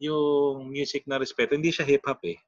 [0.00, 2.40] yung music na respeto hindi siya hip hop eh.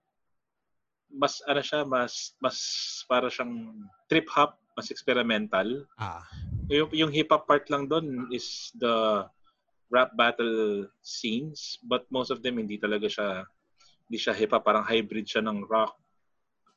[1.12, 2.56] Mas ano siya mas mas
[3.04, 3.76] para siyang
[4.08, 5.84] trip hop mas experimental.
[6.00, 6.24] Ah.
[6.72, 9.26] Yung, yung hip hop part lang doon is the
[9.92, 13.44] rap battle scenes but most of them hindi talaga siya
[14.12, 14.64] hindi siya hip hop.
[14.64, 15.96] Parang hybrid siya ng rock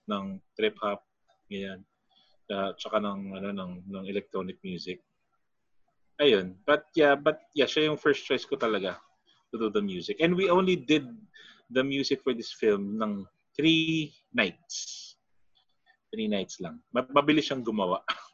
[0.07, 1.03] ng trip hop
[1.51, 1.83] ganyan.
[2.47, 5.01] Uh, tsaka ng ano ng ng electronic music.
[6.23, 6.55] Ayun.
[6.63, 8.95] But yeah but yeah siya yung first choice ko talaga
[9.51, 10.23] to do the music.
[10.23, 11.11] And we only did
[11.71, 15.19] the music for this film ng three nights.
[16.13, 16.79] Three nights lang.
[16.95, 17.99] Ma- mabilis siyang gumawa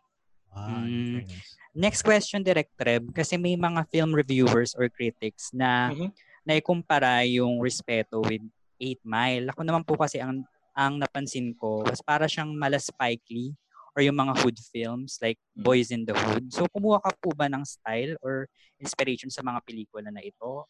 [0.52, 1.24] Ah, Mm.
[1.72, 6.12] Next question, Direct Reb, kasi may mga film reviewers or critics na Mhm.
[6.44, 8.44] naikumpara yung Respeto with
[8.76, 9.48] 8 Mile.
[9.56, 13.52] Ako naman po kasi ang ang napansin ko was para siyang mala Spike Lee
[13.92, 15.64] or yung mga hood films like Mm.
[15.64, 16.48] Boys in the Hood.
[16.52, 18.48] So kumuha ka po ba ng style or
[18.80, 20.68] inspiration sa mga pelikula na ito?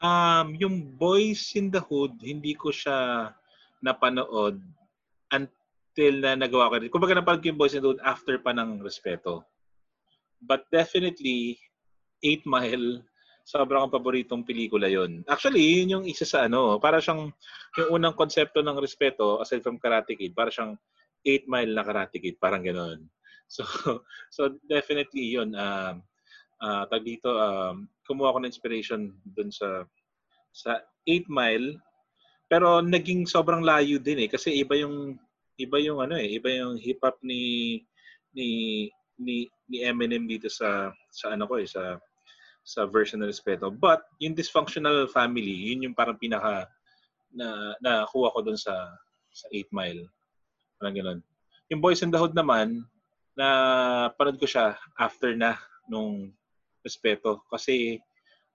[0.00, 3.32] Um, yung Boys in the Hood, hindi ko siya
[3.80, 4.60] napanood
[5.96, 6.92] until na nagawa ko rin.
[6.92, 9.48] Kumbaga napanood ko yung Boys the Hood after pa ng Respeto.
[10.44, 11.56] But definitely,
[12.20, 13.00] 8 Mile,
[13.48, 15.24] sobrang ang paboritong pelikula yon.
[15.24, 17.32] Actually, yun yung isa sa ano, para siyang
[17.80, 20.76] yung unang konsepto ng Respeto, aside from Karate Kid, para siyang
[21.24, 23.00] 8 Mile na Karate Kid, parang ganoon.
[23.46, 23.62] So,
[24.26, 25.54] so definitely yun.
[25.54, 26.02] Um,
[26.58, 29.86] uh, tag dito, um, kumuha ko ng inspiration dun sa
[30.50, 31.78] sa 8 Mile
[32.50, 35.14] pero naging sobrang layo din eh kasi iba yung
[35.56, 37.80] iba yung ano eh iba yung hip hop ni
[38.36, 38.48] ni
[39.16, 41.96] ni ni Eminem dito sa sa ano ko eh sa
[42.66, 46.68] sa version ng Respeto but yung dysfunctional family yun yung parang pinaka
[47.32, 48.74] na nakuha ko dun sa
[49.32, 50.04] sa 8 Mile
[50.76, 51.20] parang ganun
[51.72, 52.86] yung Boys in the Hood naman
[53.36, 53.48] na
[54.16, 55.58] panood ko siya after na
[55.90, 56.32] nung
[56.86, 57.98] Respeto kasi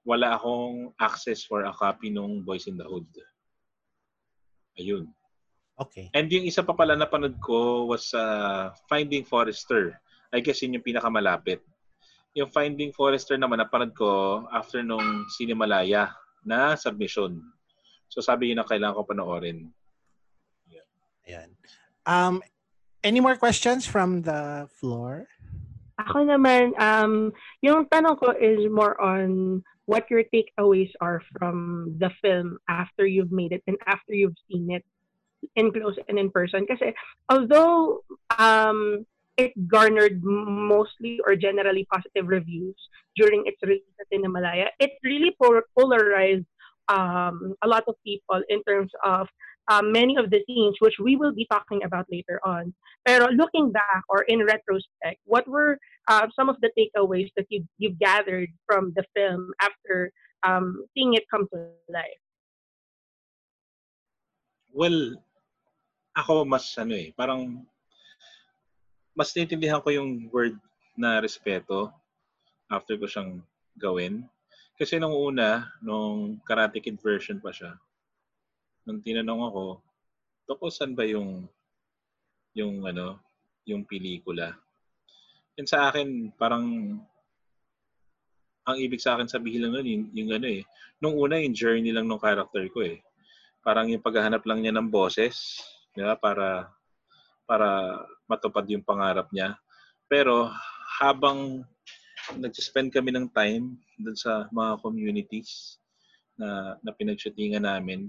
[0.01, 3.05] wala akong access for a copy nung Boys in the Hood.
[4.79, 5.11] Ayun.
[5.81, 6.13] Okay.
[6.13, 9.97] And yung isa pa pala napanood ko was uh, Finding Forrester.
[10.29, 11.65] I guess yun yung pinakamalapit.
[12.37, 16.13] Yung Finding Forrester naman napanood ko after nung Cinemalaya
[16.45, 17.41] na submission.
[18.13, 19.73] So sabi yun na kailangan ko panoorin.
[21.25, 21.49] Ayan.
[22.05, 22.41] Um,
[23.03, 25.25] any more questions from the floor?
[26.01, 27.29] Ako naman, um,
[27.61, 33.33] yung tanong ko is more on what your takeaways are from the film after you've
[33.33, 34.85] made it and after you've seen it
[35.55, 36.65] in close and in person.
[36.65, 36.93] Kasi
[37.29, 38.01] although
[38.37, 39.05] um,
[39.37, 42.75] it garnered mostly or generally positive reviews
[43.15, 46.45] during its release at Cinemalaya, it really polarized
[46.89, 49.27] um, a lot of people in terms of
[49.67, 52.73] uh, many of the scenes, which we will be talking about later on.
[53.05, 55.77] Pero looking back or in retrospect, what were
[56.07, 60.11] uh, some of the takeaways that you you've gathered from the film after
[60.43, 62.21] um, seeing it come to life?
[64.73, 65.15] Well,
[66.11, 67.63] ako mas ano eh, parang
[69.15, 70.55] mas naintindihan ko yung word
[70.95, 71.91] na respeto
[72.71, 73.43] after ko siyang
[73.75, 74.23] gawin.
[74.79, 77.75] Kasi nung una, nung Karate Kid version pa siya,
[78.87, 79.63] nung tinanong ako,
[80.47, 81.45] toko saan ba yung
[82.57, 83.19] yung ano,
[83.67, 84.57] yung pelikula?
[85.59, 86.97] And sa akin, parang
[88.65, 90.61] ang ibig sa akin sabihin lang nun, yung, yung ano eh,
[91.01, 92.99] nung una yung journey lang ng character ko eh.
[93.61, 95.61] Parang yung paghahanap lang niya ng boses,
[95.91, 96.71] di para
[97.43, 97.69] para
[98.31, 99.59] matupad yung pangarap niya.
[100.07, 100.47] Pero
[101.03, 101.67] habang
[102.39, 105.81] nag-spend kami ng time dun sa mga communities
[106.39, 108.07] na, na pinagshootingan namin,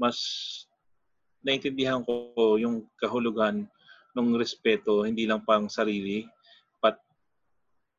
[0.00, 0.16] mas
[1.44, 3.68] naintindihan ko yung kahulugan
[4.16, 6.24] ng respeto, hindi lang pang sarili,
[6.80, 6.96] pat,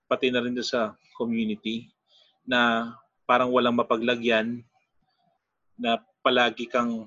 [0.09, 1.93] pati na rin sa community
[2.45, 2.91] na
[3.29, 4.65] parang walang mapaglagyan
[5.77, 7.05] na palagi kang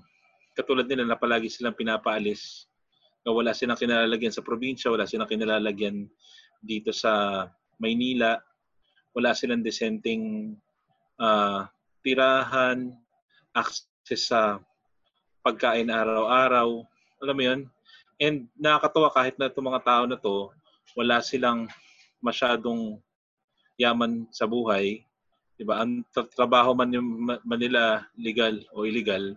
[0.54, 2.70] katulad nila na palagi silang pinapaalis
[3.26, 6.06] na wala silang kinalalagyan sa probinsya, wala silang kinalalagyan
[6.62, 7.44] dito sa
[7.82, 8.38] Maynila,
[9.12, 10.54] wala silang disenteng
[11.18, 11.66] uh,
[12.04, 12.94] tirahan,
[13.54, 14.60] access sa
[15.40, 16.84] pagkain araw-araw.
[17.24, 17.60] Alam mo yun?
[18.22, 20.50] And nakakatawa kahit na itong mga tao na to,
[20.94, 21.66] wala silang
[22.22, 23.02] masyadong
[23.80, 25.02] yaman sa buhay.
[25.58, 25.82] Diba?
[25.82, 27.08] Ang tra- trabaho man yung
[27.42, 29.34] Manila legal o illegal,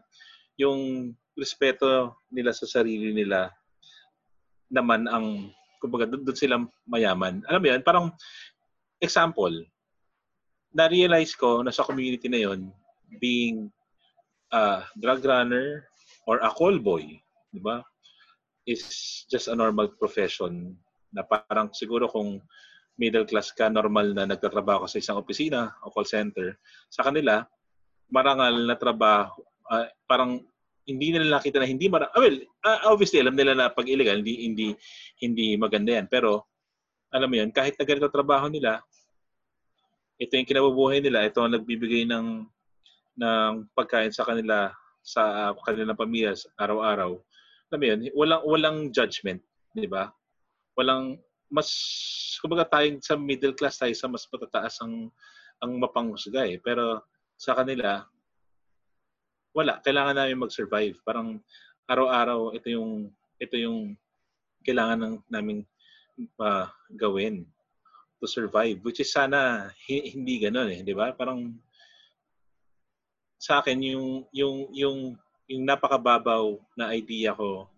[0.57, 3.53] yung respeto nila sa sarili nila
[4.67, 6.57] naman ang kumbaga doon, sila
[6.89, 7.45] mayaman.
[7.45, 8.07] Alam mo yan, parang
[8.97, 9.53] example,
[10.73, 12.73] na-realize ko na sa community na yon
[13.21, 13.69] being
[14.51, 15.85] a drug runner
[16.25, 17.05] or a call boy,
[17.53, 17.85] di ba?
[18.67, 20.75] Is just a normal profession
[21.13, 22.43] na parang siguro kung
[22.99, 26.57] middle class ka, normal na nagtatrabaho ka sa isang opisina o call center,
[26.89, 27.45] sa kanila,
[28.11, 29.39] marangal na trabaho,
[29.71, 30.43] uh, parang
[30.87, 34.47] hindi nila nakita na hindi mara well uh, obviously alam nila na pag illegal hindi
[34.47, 34.67] hindi
[35.19, 36.07] hindi maganda yan.
[36.07, 36.47] Pero
[37.11, 38.79] alam mo yan kahit na ganito trabaho nila
[40.17, 42.47] ito yung kinabubuhay nila ito ang nagbibigay ng
[43.17, 44.71] ng pagkain sa kanila
[45.03, 47.15] sa kanilang pamilya araw-araw.
[47.71, 49.43] Alam mo yun walang walang judgment
[49.75, 50.09] di ba?
[50.73, 51.69] Walang mas
[52.43, 55.11] kumbaga tayong sa middle class tayo sa mas matataas ang
[55.63, 56.57] ang mapanghusga eh.
[56.59, 57.01] Pero
[57.37, 58.05] sa kanila
[59.57, 61.01] wala, kailangan namin mag-survive.
[61.01, 61.41] Parang
[61.89, 63.09] araw-araw ito yung
[63.41, 63.97] ito yung
[64.61, 65.61] kailangan ng naming
[66.37, 67.47] uh, gawin
[68.19, 71.15] to survive which is sana hindi ganoon eh, 'di ba?
[71.15, 71.55] Parang
[73.39, 74.99] sa akin yung yung yung
[75.47, 77.71] yung napakababaw na idea ko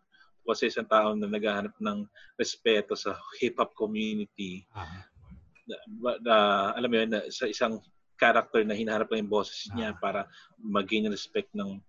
[0.49, 4.65] kasi isang tao na naghahanap ng respeto sa hip-hop community.
[4.73, 5.03] Uh-huh.
[5.69, 5.75] Na,
[6.25, 6.36] na,
[6.73, 7.77] alam mo yun, na, sa isang
[8.20, 9.97] character na hinaharap lang yung boses niya ah.
[9.97, 10.20] para
[10.59, 11.80] mag-gain respect ng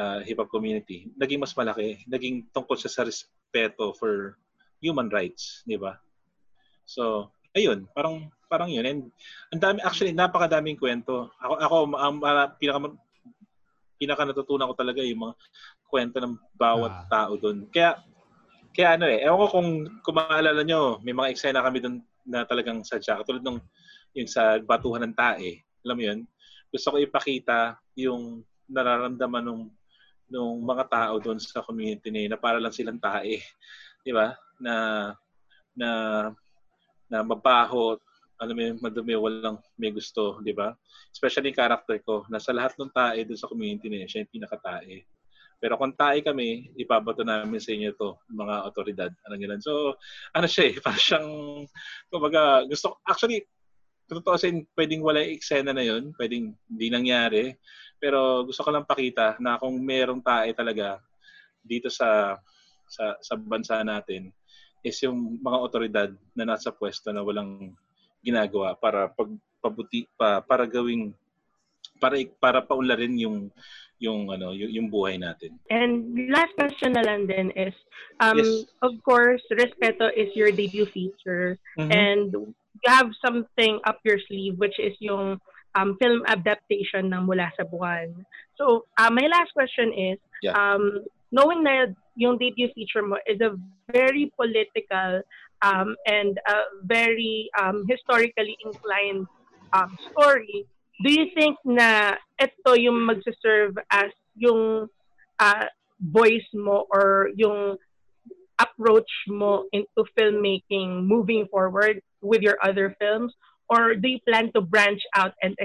[0.00, 2.00] uh, hip-hop community, naging mas malaki.
[2.08, 4.40] Naging tungkol siya sa respeto for
[4.80, 6.00] human rights, di ba?
[6.88, 8.84] So, ayun, parang parang yun.
[8.84, 9.00] And
[9.52, 11.32] ang dami, actually, napakadaming kwento.
[11.40, 12.78] Ako, ako ang um, pinaka,
[13.96, 15.34] pinaka natutunan ko talaga yung mga
[15.88, 17.08] kwento ng bawat ah.
[17.08, 17.68] tao doon.
[17.72, 18.00] Kaya,
[18.72, 19.70] kaya ano eh, ewan ko kung,
[20.04, 23.20] kung maalala nyo, may mga eksena kami doon na talagang sadya.
[23.20, 23.60] Katulad nung
[24.16, 25.64] yung sa batuhan ng tae.
[25.82, 26.18] Alam mo yun?
[26.72, 29.62] Gusto ko ipakita yung nararamdaman ng
[30.32, 33.44] ng mga tao doon sa community na, na para lang silang tae.
[34.00, 34.32] Di ba?
[34.56, 34.74] Na
[35.76, 35.88] na
[37.12, 38.00] na mabaho,
[38.50, 40.74] mo yung madumi, walang may gusto, di ba?
[41.14, 44.34] Especially yung character ko, na sa lahat ng tae doon sa community na siya yung
[44.34, 45.06] pinakatae.
[45.62, 49.10] Pero kung tae kami, ipabato namin sa inyo to, mga otoridad.
[49.22, 49.62] Ano ganun.
[49.62, 49.94] So,
[50.34, 51.28] ano siya eh, parang siyang,
[52.10, 53.46] kumbaga, gusto, actually,
[54.08, 57.54] totoo sin pwedeng wala yung eksena na yun, pwedeng hindi nangyari.
[58.02, 60.98] Pero gusto ko lang pakita na kung merong tae talaga
[61.62, 62.36] dito sa
[62.92, 64.28] sa, sa bansa natin
[64.82, 67.72] is yung mga otoridad na nasa pwesto na walang
[68.20, 71.14] ginagawa para pagpabuti pa para gawing
[72.02, 73.38] para para paunlarin yung
[74.02, 75.54] yung ano yung, yung buhay natin.
[75.70, 77.74] And last question na lang din is
[78.18, 78.66] um yes.
[78.82, 81.90] of course Respeto is your debut feature mm-hmm.
[81.94, 82.34] and
[82.80, 85.40] you have something up your sleeve which is yung
[85.74, 88.12] um, film adaptation ng Mula sa Buwan.
[88.60, 90.52] So, uh, my last question is, yeah.
[90.52, 93.56] um, knowing na yung debut feature mo is a
[93.90, 95.24] very political
[95.64, 99.26] um, and a very um, historically inclined
[99.72, 100.66] um, story,
[101.02, 104.86] do you think na ito yung magsaserve as yung
[105.40, 105.66] uh,
[106.12, 107.78] voice mo or yung
[108.62, 113.34] approach mo into filmmaking moving forward with your other films?
[113.66, 115.58] Or do you plan to branch out and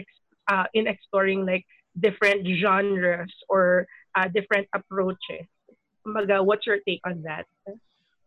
[0.49, 1.65] uh, in exploring like
[1.99, 5.45] different genres or uh, different approaches.
[6.05, 7.45] Kumbaga, what's your take on that?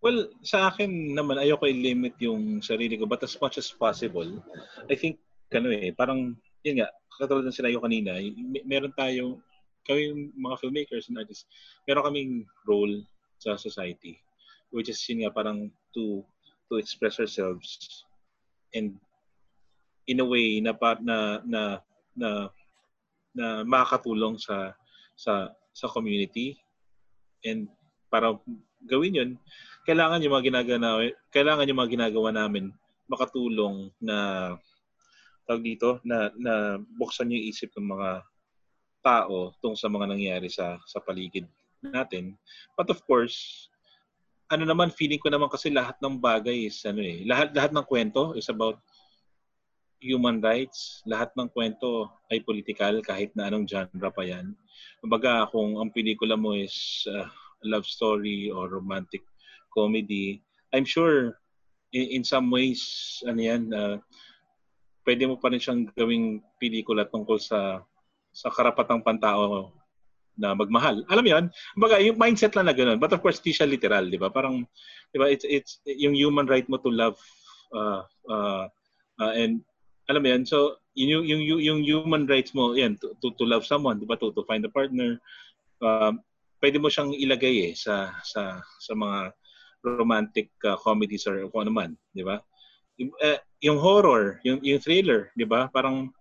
[0.00, 3.04] Well, sa akin naman, ayoko i-limit yung sarili ko.
[3.04, 4.40] But as much as possible,
[4.88, 5.20] I think,
[5.52, 6.88] ano eh, parang, yun nga,
[7.20, 9.44] katulad ng sinayo kanina, may, meron tayo,
[9.84, 11.44] kami mga filmmakers and artists,
[11.84, 12.32] meron kaming
[12.64, 13.04] role
[13.40, 14.20] sa society.
[14.70, 16.22] Which is, yun nga, parang to
[16.70, 18.06] to express ourselves
[18.70, 18.94] and
[20.06, 21.82] in a way na pa, na na
[22.14, 22.50] na
[23.34, 24.74] na makakatulong sa
[25.18, 26.58] sa sa community.
[27.42, 27.70] And
[28.10, 28.34] para
[28.86, 29.30] gawin yun
[29.84, 32.74] kailangan yung mga ginagawa kailangan yung mga ginagawa namin
[33.08, 34.50] makatulong na
[35.46, 38.10] tawag dito na na buksan yung isip ng mga
[39.00, 41.48] tao tungkol sa mga nangyayari sa sa paligid
[41.80, 42.36] natin.
[42.76, 43.69] But of course
[44.50, 47.86] ano naman feeling ko naman kasi lahat ng bagay is ano eh lahat lahat ng
[47.86, 48.82] kwento is about
[50.02, 54.56] human rights lahat ng kwento ay political kahit na anong genre pa yan.
[55.04, 57.28] Kumbaga kung ang pelikula mo is uh,
[57.62, 59.20] love story or romantic
[59.70, 60.42] comedy
[60.74, 61.38] I'm sure
[61.92, 62.82] in, in some ways
[63.28, 63.96] ano yan uh,
[65.06, 67.84] pwede mo pa rin siyang gawing pelikula tungkol sa
[68.30, 69.74] sa karapatang pantao
[70.40, 71.04] na magmahal.
[71.12, 71.44] Alam mo 'yon?
[71.76, 72.96] Kumbaga, yung mindset lang na ganoon.
[72.96, 74.32] But of course, di siya literal, 'di ba?
[74.32, 74.64] Parang
[75.12, 77.20] 'di ba, it's it's yung human right mo to love
[77.76, 78.64] uh, uh,
[79.20, 79.60] uh, and
[80.08, 80.42] alam mo 'yan.
[80.48, 84.08] So, yung yung yung, yung human rights mo, 'yan, to, to, to love someone, 'di
[84.08, 84.16] ba?
[84.16, 85.20] To, to find a partner.
[85.84, 86.24] Um,
[86.60, 89.32] pwede mo siyang ilagay eh sa sa sa mga
[89.80, 92.40] romantic uh, comedies or kung ano man, 'di ba?
[93.00, 95.68] Yung, uh, yung horror, yung yung thriller, 'di ba?
[95.72, 96.12] Parang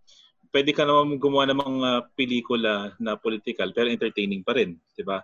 [0.50, 5.22] pwede ka naman gumawa ng mga pelikula na political pero entertaining pa rin, 'di ba?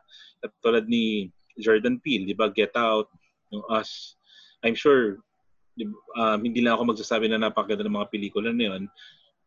[0.62, 2.50] Tulad ni Jordan Peele, 'di ba?
[2.54, 3.10] Get Out,
[3.50, 4.18] yung Us.
[4.62, 5.22] I'm sure
[6.18, 8.84] um, hindi lang ako magsasabi na napakaganda ng mga pelikula na 'yon.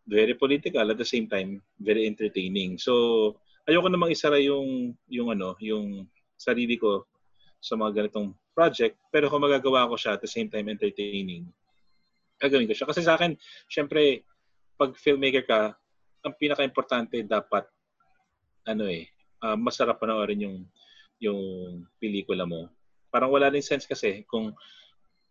[0.09, 2.81] Very political at the same time very entertaining.
[2.81, 3.37] So,
[3.69, 7.07] ayoko namang isara yung yung ano, yung sarili ko
[7.59, 11.47] sa mga ganitong project, pero kung magagawa ko siya at the same time entertaining,
[12.39, 12.87] gagawin ko siya.
[12.87, 13.35] Kasi sa akin,
[13.67, 14.27] syempre,
[14.79, 15.75] pag filmmaker ka,
[16.23, 17.67] ang pinaka-importante dapat
[18.63, 19.11] ano eh,
[19.43, 20.57] uh, masarap panoorin yung
[21.19, 21.41] yung
[21.99, 22.71] pelikula mo.
[23.11, 24.55] Parang wala rin sense kasi kung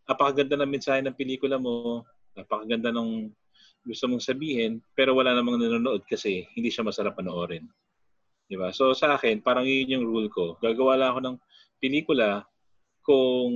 [0.04, 2.04] napakaganda ng mensahe ng pelikula mo,
[2.36, 3.32] napakaganda ng
[3.88, 7.64] gusto mong sabihin, pero wala namang nanonood kasi hindi siya masarap panoorin.
[8.48, 8.76] Di ba?
[8.76, 10.60] So sa akin, parang yun yung rule ko.
[10.60, 11.38] Gagawa lang ako ng
[11.80, 12.44] pelikula
[13.04, 13.52] kung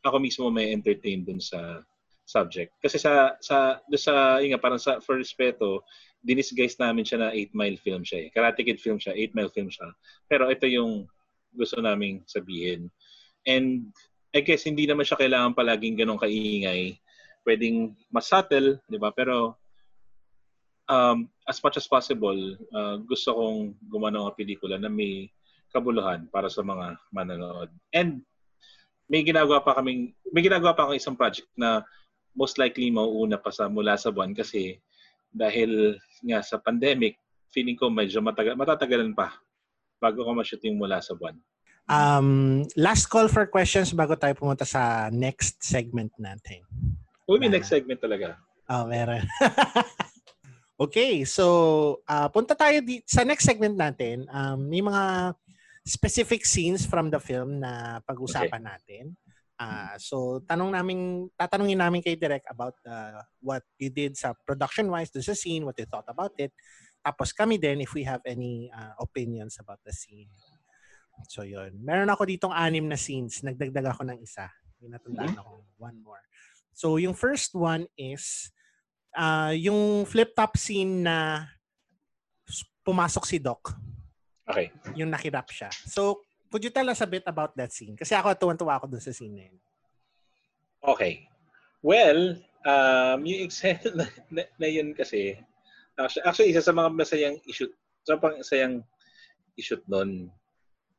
[0.00, 1.84] ako mismo may entertain dun sa
[2.32, 2.72] subject.
[2.80, 5.84] Kasi sa sa do sa yung parang sa for respeto,
[6.24, 8.28] dinisguise namin siya na 8 mile film siya eh.
[8.32, 9.92] Karate Kid film siya, 8 mile film siya.
[10.24, 11.04] Pero ito yung
[11.52, 12.88] gusto naming sabihin.
[13.44, 13.92] And
[14.32, 16.96] I guess hindi naman siya kailangan palaging ganong kaingay.
[17.44, 19.12] Pwedeng mas subtle, di ba?
[19.12, 19.60] Pero
[20.88, 25.28] um, as much as possible, uh, gusto kong gumawa ng pelikula na may
[25.74, 27.68] kabuluhan para sa mga manonood.
[27.92, 28.24] And
[29.10, 31.84] may ginagawa pa kaming may ginagawa pa akong isang project na
[32.32, 34.80] most likely mauuna pa sa mula sa buwan kasi
[35.32, 37.16] dahil nga sa pandemic,
[37.48, 39.32] feeling ko medyo matagal, matatagalan pa
[40.00, 41.36] bago ko ma-shoot yung mula sa buwan.
[41.90, 46.62] Um, last call for questions bago tayo pumunta sa next segment natin.
[47.26, 48.38] Uy, may next segment talaga.
[48.70, 49.22] Oh, meron.
[50.84, 51.44] okay, so
[52.06, 54.26] uh, punta tayo di- sa next segment natin.
[54.30, 55.34] Um, may mga
[55.82, 58.70] specific scenes from the film na pag-usapan okay.
[58.70, 59.04] natin.
[59.62, 64.90] Uh, so tanong namin tatanungin namin kay Direk about uh, what you did sa production
[64.90, 66.50] wise do sa scene, what you thought about it.
[66.98, 70.30] Tapos kami din if we have any uh, opinions about the scene.
[71.30, 71.78] So yun.
[71.78, 73.46] Meron ako ditong anim na scenes.
[73.46, 74.50] Nagdagdag ako ng isa.
[74.82, 76.22] May natandaan ako one more.
[76.74, 78.50] So yung first one is
[79.14, 81.46] uh, yung flip top scene na
[82.82, 83.78] pumasok si Doc.
[84.42, 84.74] Okay.
[84.98, 85.70] Yung nakirap siya.
[85.70, 87.96] So Could you tell us a bit about that scene?
[87.96, 89.56] Kasi ako tuwan-tuwa ako dun sa scene na yun.
[90.84, 91.24] Okay.
[91.80, 92.36] Well,
[92.68, 95.40] um, yung example na, na, na yun kasi,
[95.96, 97.72] actually, actually, isa sa mga masayang issue,
[98.04, 98.84] sa pang masayang
[99.56, 100.28] issue nun.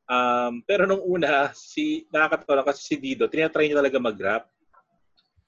[0.09, 4.43] Um, pero nung una, si, nakakatawa kasi si Dido, tinatry niya talaga mag-rap.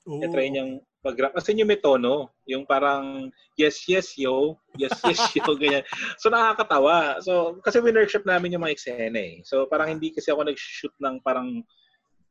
[0.05, 1.37] Tinatry niyang mag-rap.
[1.37, 5.85] Kasi yung may tono, yung parang yes, yes, yo, yes, yes, yo, ganyan.
[6.17, 7.21] So nakakatawa.
[7.21, 9.35] So kasi winnership namin yung mga eksena eh.
[9.45, 11.61] So parang hindi kasi ako nag-shoot ng parang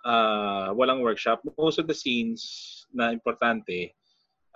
[0.03, 1.47] uh, walang workshop.
[1.55, 2.43] Most of the scenes
[2.91, 3.95] na importante,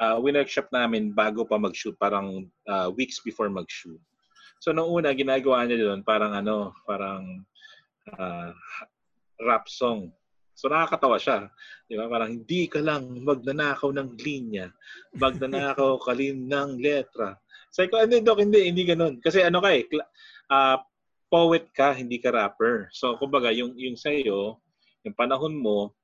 [0.03, 4.03] uh, winnership namin bago pa mag-shoot, parang uh, weeks before mag-shoot.
[4.59, 7.47] So nung una, ginagawa niya doon parang ano, parang
[8.19, 8.51] uh,
[9.47, 10.11] rap song
[10.59, 11.47] So nakakatawa siya.
[11.87, 12.11] Di ba?
[12.11, 14.67] Parang hindi ka lang magnanakaw ng linya,
[15.15, 17.39] magnanakaw ka rin ng letra.
[17.71, 19.23] Sabi ko, hindi, Dok, hindi, hindi ganun.
[19.23, 19.87] Kasi ano ka eh,
[20.51, 20.83] ah,
[21.31, 22.91] poet ka, hindi ka rapper.
[22.91, 24.59] So, kumbaga, yung, yung sa'yo,
[25.07, 25.95] yung panahon mo,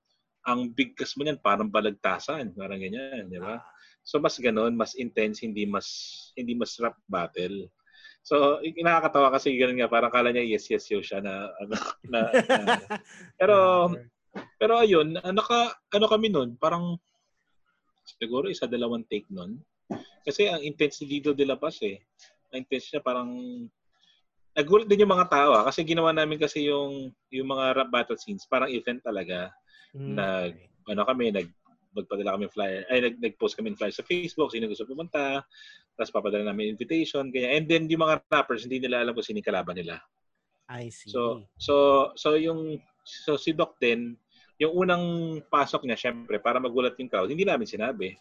[0.44, 3.64] ang bigkas mo niyan parang balagtasan, parang ganyan, di ba?
[4.04, 5.88] So mas ganun, mas intense, hindi mas
[6.36, 7.72] hindi mas rap battle.
[8.20, 11.74] So nakakatawa kasi ganun nga parang kala niya yes yes yo siya na ano
[12.12, 12.60] na, na
[13.40, 13.56] pero
[14.58, 16.98] pero ayun, ano ka ano kami noon, parang
[18.20, 19.58] siguro isa dalawang take noon.
[20.24, 22.00] Kasi ang intense ni Lido de la Paz eh.
[22.52, 23.30] Ang intense niya parang
[24.54, 28.14] nagulat din yung mga tao ah, kasi ginawa namin kasi yung yung mga rap battle
[28.14, 29.50] scenes parang event talaga
[29.94, 31.48] Mm, nag- ano kami, nag
[31.94, 35.46] magpadala kami flyer, ay nag, nag-post kami flyer sa Facebook, sino gusto pumunta,
[35.94, 37.62] tapos papadala namin invitation, ganyan.
[37.62, 40.02] And then yung mga rappers, hindi nila alam kung sino kalaban nila.
[40.66, 41.14] I see.
[41.14, 41.74] So, so,
[42.18, 44.18] so yung, so si Doc din,
[44.58, 45.04] yung unang
[45.50, 48.14] pasok niya, syempre, para magulat yung crowd, hindi namin sinabi.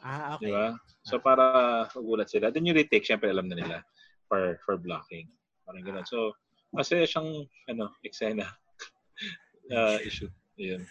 [0.00, 0.52] ah, Di okay.
[0.52, 0.66] ba?
[1.04, 1.44] So, para
[1.92, 2.48] magulat sila.
[2.48, 3.76] Then yung retake, syempre, alam na nila
[4.24, 5.28] for, for blocking.
[5.68, 6.06] Parang gano'n.
[6.08, 6.32] So,
[6.72, 8.48] masaya siyang, ano, eksena.
[9.76, 10.32] uh, issue.
[10.56, 10.88] Yun.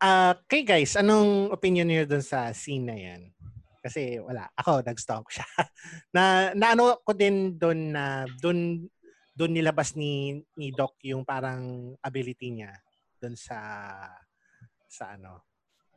[0.00, 3.32] Ah, kay guys, anong opinion niyo dun sa scene na yan?
[3.80, 5.46] Kasi wala, ako nag-stalk siya.
[6.16, 8.84] na naano ko din doon na doon
[9.36, 12.72] doon nilabas ni ni Doc yung parang ability niya
[13.20, 13.58] doon sa
[14.86, 15.42] sa ano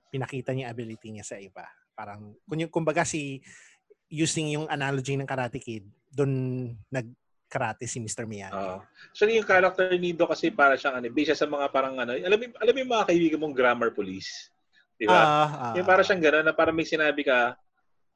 [0.09, 1.65] pinakita niya ability niya sa iba.
[1.93, 3.39] Parang kung yung kumbaga si
[4.09, 8.25] using yung analogy ng Karate Kid, doon nag-karate si Mr.
[8.25, 8.57] Miyagi.
[8.57, 8.81] Oo.
[9.13, 12.37] Actually, yung character ni Do kasi para siyang ano, based sa mga parang ano, alam
[12.41, 14.49] mo, alam mo yung mga kaibigan mong grammar police.
[14.97, 15.21] Di ba?
[15.23, 17.53] Ah, ah, yung para siyang gano'n na parang may sinabi ka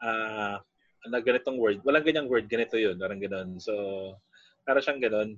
[0.03, 0.57] ah
[1.07, 1.79] na ganitong word.
[1.83, 2.95] Walang ganyang word, ganito yun.
[2.95, 3.59] Parang gano'n.
[3.59, 3.73] So,
[4.63, 5.35] para siyang gano'n.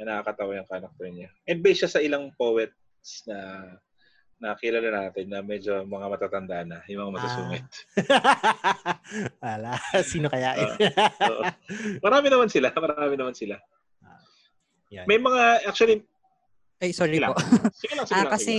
[0.00, 1.28] Na nakakatawa yung character niya.
[1.44, 3.36] And based siya sa ilang poets na
[4.40, 7.66] na kilala natin na medyo mga matatanda na, yung mga masusungit.
[9.44, 9.76] Wala.
[10.00, 10.56] Sino kaya?
[10.64, 10.72] Oo.
[11.28, 11.42] Oo.
[12.00, 12.72] Marami naman sila.
[12.72, 13.60] Marami naman sila.
[14.90, 15.04] Yan.
[15.04, 16.00] May mga, actually,
[16.80, 17.36] Ay, sorry Sige lang.
[17.36, 17.40] po.
[17.76, 18.32] sige lang, sige Ah, lang.
[18.32, 18.54] sige kasi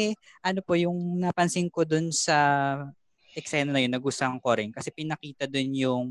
[0.45, 2.37] ano po yung napansin ko dun sa
[3.33, 4.69] eksena na yun, nagustuhan ko rin.
[4.69, 6.05] Kasi pinakita dun yung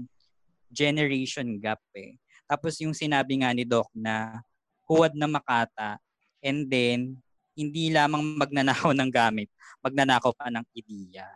[0.66, 2.18] generation gap eh.
[2.50, 4.42] Tapos yung sinabi nga ni Doc na
[4.90, 6.02] huwad na makata
[6.42, 7.14] and then
[7.54, 9.46] hindi lamang magnanakaw ng gamit,
[9.78, 11.30] magnanakaw pa ng ideya.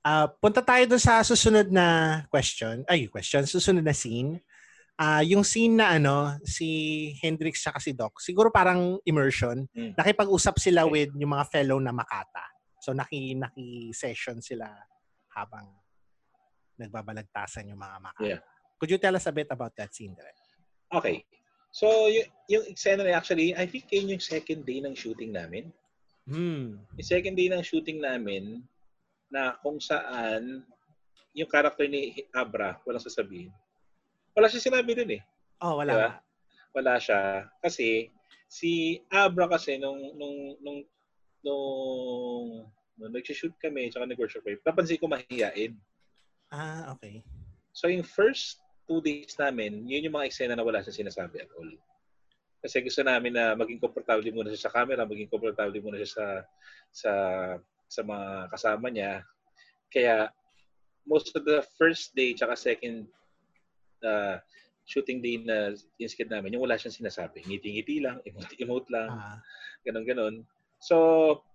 [0.00, 2.80] Ah, punta tayo dun sa susunod na question.
[2.88, 3.44] Ay, question.
[3.44, 4.40] Susunod na scene.
[4.96, 9.68] Ah, yung scene na ano, si Hendrix siya si Doc, siguro parang immersion.
[9.76, 9.92] Mm.
[10.00, 10.92] Nakipag-usap sila Okay.
[11.04, 12.48] with yung mga fellow na Makata.
[12.80, 14.72] So naki naki-session sila
[15.36, 15.68] habang
[16.80, 18.24] nagbabalagtasan yung mga Makata.
[18.24, 18.40] Yeah.
[18.80, 20.36] Could you tell us a bit about that scene, Direk?
[20.88, 21.20] Okay.
[21.70, 25.70] So, yung, yung eksena na actually, I think yun yung second day ng shooting namin.
[26.26, 26.82] Hmm.
[26.98, 28.66] Yung second day ng shooting namin,
[29.30, 30.66] na kung saan
[31.32, 33.54] yung character ni Abra, walang sasabihin.
[34.34, 35.22] Wala siya sinabi dun eh.
[35.62, 35.92] Oh, wala.
[35.94, 36.10] Diba?
[36.74, 37.46] Wala siya.
[37.62, 38.10] Kasi,
[38.50, 40.80] si Abra kasi nung, nung, nung,
[41.46, 42.48] nung,
[42.98, 45.78] nung nag-shoot kami, tsaka nag-workshop kami, napansin ko mahihain.
[46.50, 47.22] Ah, okay.
[47.70, 48.58] So yung first
[48.88, 51.70] two days namin, yun yung mga eksena na wala siya sinasabi at all.
[52.60, 56.26] Kasi gusto namin na maging komportable muna siya sa camera, maging komportable muna siya sa
[56.92, 57.12] sa
[57.88, 59.24] sa mga kasama niya.
[59.88, 60.28] Kaya
[61.08, 63.08] most of the first day tsaka second
[64.04, 64.36] uh,
[64.84, 67.46] shooting day na inskid namin, yung wala siyang sinasabi.
[67.46, 69.38] Ngiti-ngiti lang, emote-emote lang Ah,
[69.86, 70.44] ganon-ganon.
[70.80, 70.96] So,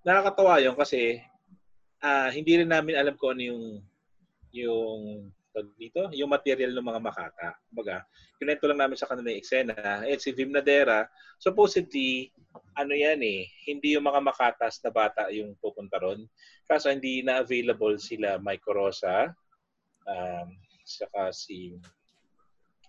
[0.05, 1.21] nakakatawa yun kasi
[2.05, 3.63] ah hindi rin namin alam kung ano yung
[4.53, 4.99] yung
[5.63, 7.49] dito, yung material ng mga makata.
[7.71, 8.03] Kumbaga,
[8.35, 10.03] kinento lang namin sa kanila yung eksena.
[10.03, 11.07] Eh, si Vim Nadera,
[11.39, 12.33] supposedly,
[12.75, 16.27] ano yan eh, hindi yung mga makatas na bata yung pupunta ron.
[16.67, 19.31] Kaso hindi na available sila Mike Rosa,
[20.07, 20.47] um,
[20.83, 21.77] saka si,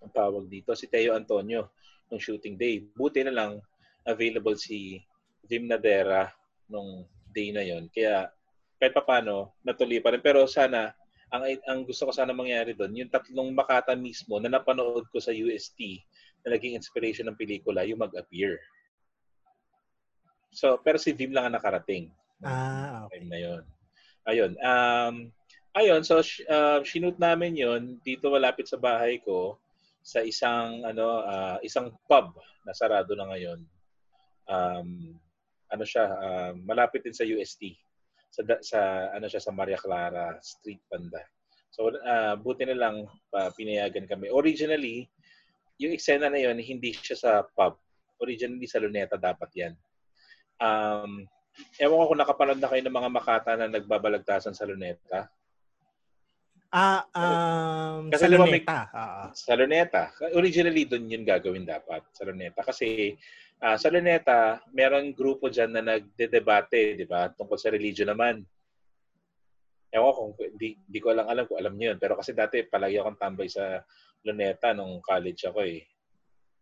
[0.02, 1.70] ang tawag dito, si Teo Antonio
[2.10, 2.82] nung shooting day.
[2.82, 3.52] Buti na lang
[4.06, 5.02] available si
[5.46, 6.30] Vim Nadera
[6.70, 7.90] nung day na yon.
[7.90, 8.30] Kaya
[8.76, 10.22] kahit papano natuloy pa rin.
[10.22, 10.92] Pero sana
[11.30, 15.34] ang ang gusto ko sana mangyari doon, yung tatlong makata mismo na napanood ko sa
[15.34, 15.78] UST
[16.46, 18.62] na naging inspiration ng pelikula, yung mag-appear.
[20.54, 22.08] So, pero si Vim lang ang nakarating.
[22.46, 23.20] ah, okay.
[23.20, 23.62] Time na yon.
[24.26, 24.52] Ayun.
[24.62, 25.14] Um,
[25.74, 29.58] ayun, so uh, shinoot namin yon dito malapit sa bahay ko
[30.06, 33.60] sa isang ano ah, isang pub na sarado na ngayon.
[34.46, 35.18] Um,
[35.66, 37.74] ano siya, ah, malapit din sa UST.
[38.36, 38.80] Sa sa
[39.16, 41.24] ano siya sa Maria Clara Street banda.
[41.72, 44.28] So ah, buti na lang pa pinayagan kami.
[44.28, 45.08] Originally,
[45.80, 47.80] yung eksena na yon hindi siya sa pub.
[48.20, 49.72] Originally sa Luneta dapat 'yan.
[50.60, 51.24] Um,
[51.80, 55.28] ewan ko kung nakapanood na kayo ng mga makata na nagbabalagtasan sa luneta.
[56.72, 58.78] Ah, um, Kasi sa ba may- Luneta.
[58.92, 59.22] Oo.
[59.32, 60.02] Sa luneta.
[60.36, 62.04] Originally, doon yun gagawin dapat.
[62.12, 62.60] Sa luneta.
[62.60, 63.16] Kasi
[63.62, 67.32] ah, sa luneta, meron grupo dyan na nagdedebate, di ba?
[67.32, 68.44] Tungkol sa religion naman.
[69.92, 71.98] Ewan ko di, di ko lang alam kung alam niyo yun.
[72.00, 73.80] Pero kasi dati, palagi akong tambay sa
[74.26, 75.86] luneta nung college ako eh.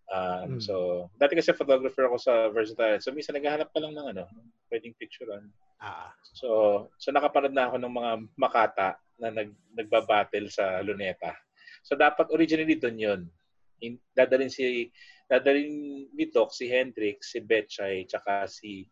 [0.05, 0.61] Um, Hmm.
[0.61, 0.74] So,
[1.16, 3.01] dati kasi photographer ako sa Versatile.
[3.01, 4.24] So, minsan naghahanap ka lang ng ano,
[4.68, 5.49] pwedeng picturean.
[5.80, 6.49] Ah, So,
[7.01, 11.32] so nakapanood na ako ng mga makata na nag, nagbabattle sa Luneta.
[11.80, 13.20] So, dapat originally doon yun.
[13.83, 14.93] In, dadalhin si
[15.27, 18.87] dadalhin ni Doc, si Hendrix, si Betchay, tsaka si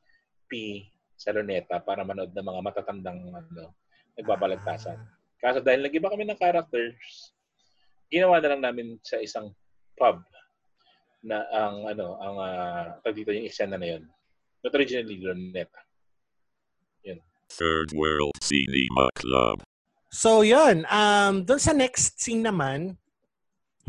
[0.49, 0.83] P
[1.14, 3.76] sa Luneta para manood ng mga matatandang ano,
[4.18, 4.99] nagbabalagtasan.
[4.99, 5.11] Ah,
[5.43, 7.35] Kaso dahil nag-iba kami ng characters,
[8.11, 9.51] ginawa na lang namin sa isang
[9.99, 10.22] pub
[11.22, 14.05] na ang ano ang uh, dito yung eksena na yun.
[14.62, 15.83] But originally Luneta.
[17.53, 19.61] Third World Cinema Club.
[20.09, 20.89] So, yun.
[20.89, 22.97] Um, doon sa next scene naman,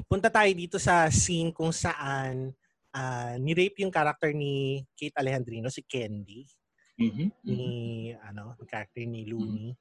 [0.05, 2.51] punta tayo dito sa scene kung saan
[2.93, 6.45] ah, ni-rape yung character ni Kate Alejandrino, si Candy,
[6.93, 7.25] Mhm.
[7.41, 7.63] ni,
[8.21, 9.73] ano, yung character ni Looney.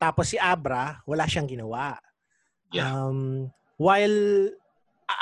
[0.00, 2.00] Tapos si Abra, wala siyang ginawa.
[2.72, 2.88] Yeah.
[2.88, 4.48] Um, while,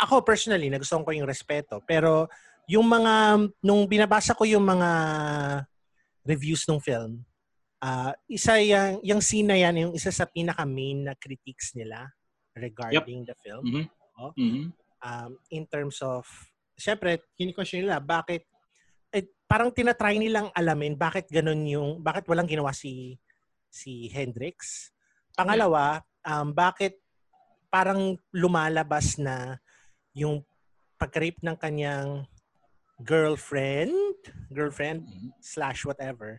[0.07, 2.31] ako personally, nagustuhan ko yung respeto, pero
[2.71, 4.91] yung mga, nung binabasa ko yung mga
[6.23, 7.27] reviews ng film,
[7.83, 12.07] ah isa yung, yung scene na yan, yung isa sa pinaka-main na critiques nila
[12.55, 13.67] regarding the film.
[13.67, 13.87] Mhm.
[14.19, 14.33] Oh.
[14.37, 14.73] Mhm.
[15.03, 16.23] um, in terms of,
[16.79, 18.47] syempre, kini-question nila, bakit,
[19.11, 23.19] eh, parang tinatry nilang alamin bakit ganun yung, bakit walang ginawa si,
[23.67, 24.89] si Hendrix.
[25.35, 27.03] Pangalawa, um, bakit
[27.67, 29.59] parang lumalabas na
[30.15, 30.47] yung
[31.01, 32.23] pag-rape ng kanyang
[33.03, 34.15] girlfriend,
[34.55, 35.35] girlfriend Mhm.
[35.43, 36.39] slash whatever,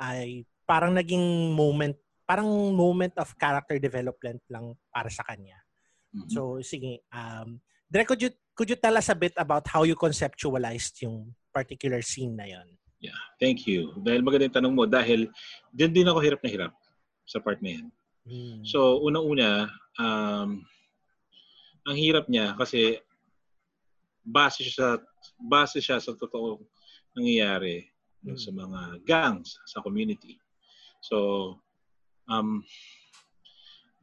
[0.00, 5.59] ay parang naging moment, parang moment of character development lang para sa kanya.
[6.14, 6.30] Mhm.
[6.30, 7.06] So, sige.
[7.12, 11.34] Um, Direk, could you, could you tell us a bit about how you conceptualized yung
[11.50, 12.68] particular scene na yon?
[13.40, 13.96] Thank you.
[14.04, 15.32] Dahil maganda yung tanong mo, dahil
[15.72, 16.72] din din ako hirap na hirap
[17.24, 17.86] sa part na yan.
[18.28, 18.60] Hmm.
[18.68, 20.60] So, unang-una, um,
[21.88, 23.00] ang hirap niya kasi
[24.20, 24.88] base siya sa
[25.40, 26.60] base siya sa totoong
[27.16, 27.88] nangyayari
[28.20, 28.36] Mm.
[28.36, 30.36] sa mga gangs sa community.
[31.00, 31.56] So,
[32.28, 32.60] um,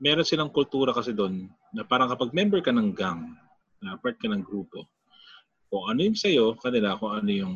[0.01, 3.35] meron silang kultura kasi doon na parang kapag member ka ng gang,
[3.83, 4.87] na part ka ng grupo,
[5.67, 7.55] kung ano yung sa'yo, kanila, kung ano yung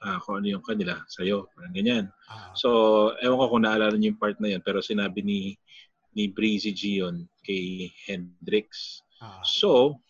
[0.00, 2.04] ah, kung ano yung kanila, sa'yo, parang ganyan.
[2.26, 2.68] Ah, So,
[3.20, 5.40] ewan ko kung naalala niyo yung part na yun, pero sinabi ni
[6.10, 9.00] ni Breezy G yun kay Hendrix.
[9.20, 10.00] ah, So,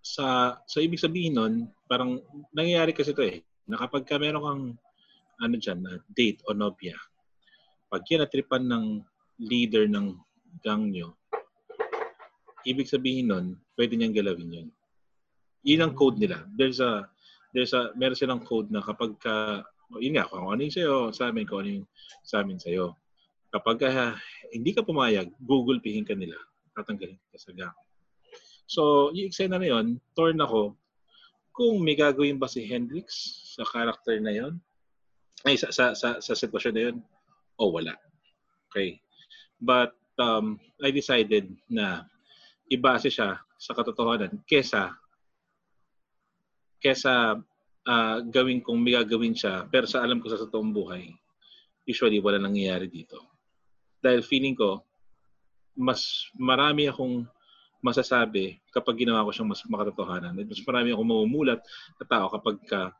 [0.00, 1.54] sa sa ibig sabihin nun,
[1.88, 2.20] parang
[2.52, 4.64] nangyayari kasi ito eh, na kapag ka meron kang
[5.40, 6.96] ano dyan, na date o nobya,
[7.88, 8.84] pag kinatripan ng
[9.40, 10.20] leader ng
[10.60, 11.16] gang nyo,
[12.66, 13.46] ibig sabihin nun,
[13.76, 14.68] pwede niyang galawin yun.
[15.64, 16.44] Yun ang code nila.
[16.56, 17.08] There's a,
[17.52, 19.64] there's a, meron silang code na kapag ka,
[19.98, 21.86] yun nga, kung ano yung sa'yo, sa amin, kung ano yung
[22.22, 22.96] sa amin sa'yo.
[23.50, 24.14] Kapag ka,
[24.54, 26.38] hindi ka pumayag, Google pihin ka nila.
[26.78, 27.74] Tatanggalin ka sa gang.
[28.70, 30.78] So, yung eksena na yun, torn ako,
[31.50, 33.10] kung may gagawin ba si Hendrix
[33.58, 34.62] sa character na yun,
[35.42, 36.96] ay sa, sa, sa, sa sitwasyon na yun,
[37.58, 37.98] o wala.
[38.70, 39.02] Okay.
[39.58, 42.06] But um, I decided na
[42.70, 44.94] ibase siya sa katotohanan kesa
[46.80, 47.36] kesa
[47.84, 51.10] ah, gawin kong may gagawin siya pero sa alam ko sa totoong buhay
[51.90, 53.18] usually wala nangyayari dito.
[53.98, 54.86] Dahil feeling ko
[55.74, 57.26] mas marami akong
[57.80, 60.36] masasabi kapag ginawa ko siyang mas makatotohanan.
[60.36, 61.60] At Mas marami akong mamumulat
[61.98, 62.92] na tao kapag ka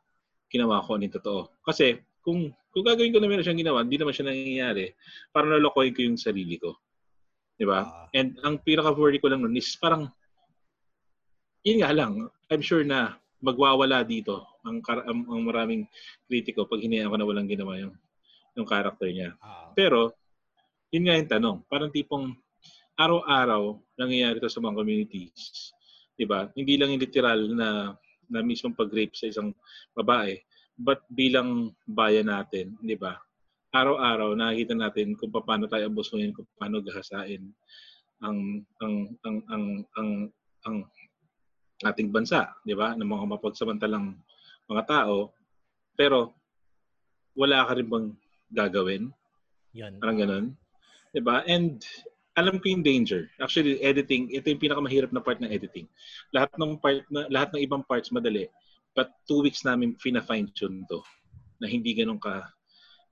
[0.51, 1.41] ginawa ko yung totoo.
[1.63, 4.95] Kasi kung kung gagawin ko na meron siyang ginawa, hindi naman siya nangyayari,
[5.35, 6.79] parang nalokohin ko yung sarili ko.
[7.61, 7.85] Di ba?
[7.85, 10.09] ah, And ang pinaka-worry ko lang nun is parang,
[11.61, 15.85] yun nga lang, I'm sure na magwawala dito ang, ang, ang maraming
[16.25, 17.93] kritiko pag hinayaan ko na walang ginawa yung,
[18.57, 19.37] yung character niya.
[19.45, 19.69] ah.
[19.77, 20.09] Pero,
[20.89, 21.57] yun nga yung tanong.
[21.69, 22.33] Parang tipong
[22.97, 25.69] araw-araw nangyayari to sa mga communities.
[26.17, 26.49] Di ba?
[26.57, 27.93] Hindi lang yung literal na,
[28.25, 29.53] na mismong pag-rape sa isang
[29.93, 30.37] babae,
[30.77, 33.21] but bilang bayan natin, di ba?
[33.71, 37.39] Araw-araw nakikita natin kung paano tayo abusuhin, kung paano gahasain
[38.21, 38.95] ang ang
[39.25, 39.65] ang ang
[39.97, 40.09] ang,
[40.67, 40.77] ang
[41.87, 42.93] ating bansa, di ba?
[42.93, 44.13] Ng mga mapagsamantalang
[44.69, 45.33] mga tao.
[45.97, 46.35] Pero
[47.33, 48.07] wala ka rin bang
[48.53, 49.03] gagawin?
[49.73, 49.97] Yun.
[49.97, 50.45] Parang ganun.
[51.15, 51.41] 'Di ba?
[51.47, 51.81] And
[52.35, 53.27] alam ko yung danger.
[53.43, 55.87] Actually, editing, ito yung pinakamahirap na part ng editing.
[56.31, 58.47] Lahat ng part na lahat ng ibang parts madali.
[58.95, 61.03] But two weeks namin fina-fine tune to.
[61.61, 62.41] na hindi ganun ka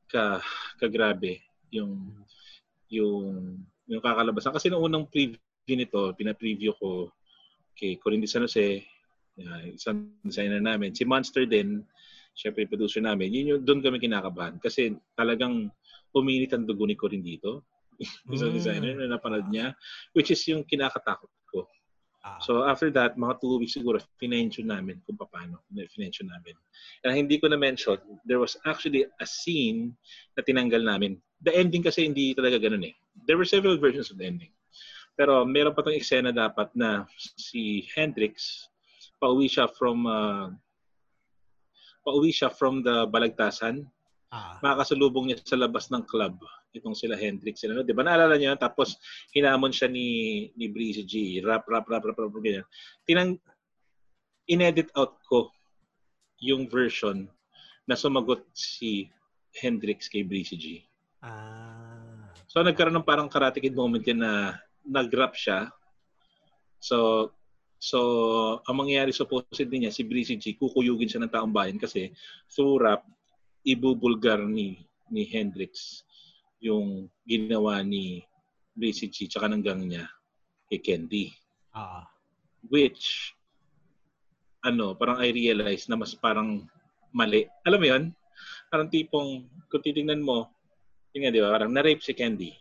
[0.10, 0.42] ka
[0.82, 1.40] kagrabe
[1.70, 2.18] yung
[2.90, 4.54] yung yung kakalabasan.
[4.54, 5.38] Kasi noong unang preview
[5.78, 7.14] nito pina-preview ko
[7.78, 8.82] kay Corinne San Jose
[9.40, 10.92] uh, isang designer namin.
[10.98, 11.86] Si Monster din
[12.34, 13.30] syempre producer namin.
[13.30, 14.58] Yun yung doon kami kinakabahan.
[14.58, 15.70] Kasi talagang
[16.12, 17.64] uminit ang dugo ni Corinne dito.
[18.34, 18.58] Isang Mm.
[18.58, 19.76] designer na napanood niya
[20.18, 21.30] which is yung kinakatakot.
[21.30, 21.39] ko
[22.20, 22.40] Ah.
[22.44, 25.64] So after that, mga two weeks siguro, finention namin kung paano.
[25.96, 26.56] Finention namin.
[27.08, 29.96] And hindi ko na-mention, there was actually a scene
[30.36, 31.16] na tinanggal namin.
[31.40, 32.96] The ending kasi hindi talaga ganun eh.
[33.24, 34.52] There were several versions of the ending.
[35.16, 37.08] Pero meron pa tong eksena dapat na
[37.40, 38.68] si Hendrix,
[39.20, 40.48] pauwi siya from uh,
[42.08, 43.84] pauwi siya from the balagtasan
[44.32, 44.58] ah.
[44.64, 46.40] makakasalubong niya sa labas ng club
[46.74, 47.82] itong sila Hendrix sila no?
[47.82, 48.98] 'di ba naalala niyo tapos
[49.34, 51.42] hinamon siya ni ni Breezy G.
[51.42, 52.66] Rap rap rap rap, rap ganyan.
[53.06, 53.42] Tinang
[54.50, 55.50] inedit out ko
[56.42, 57.30] yung version
[57.86, 59.10] na sumagot si
[59.58, 60.66] Hendrix kay Breezy G.
[61.20, 62.32] Ah.
[62.48, 64.56] so nagkaroon ng parang karate kid moment yan na
[64.88, 65.68] nag-rap siya.
[66.80, 67.30] So
[67.80, 68.00] so
[68.68, 72.12] ang mangyayari supposedly niya si Breezy G kukuyugin siya ng taong bayan kasi
[72.48, 73.04] through rap
[73.64, 76.04] ibubulgar ni ni Hendrix
[76.60, 78.24] yung ginawa ni
[78.74, 80.06] Breezy G tsaka ng gang niya
[80.68, 81.32] kay Candy
[81.70, 82.04] Ah.
[82.68, 83.32] which
[84.62, 86.68] ano parang I realize na mas parang
[87.12, 88.04] mali alam mo yun
[88.68, 90.50] parang tipong kung titingnan mo
[91.14, 92.52] yun nga di ba parang na-rape si Candy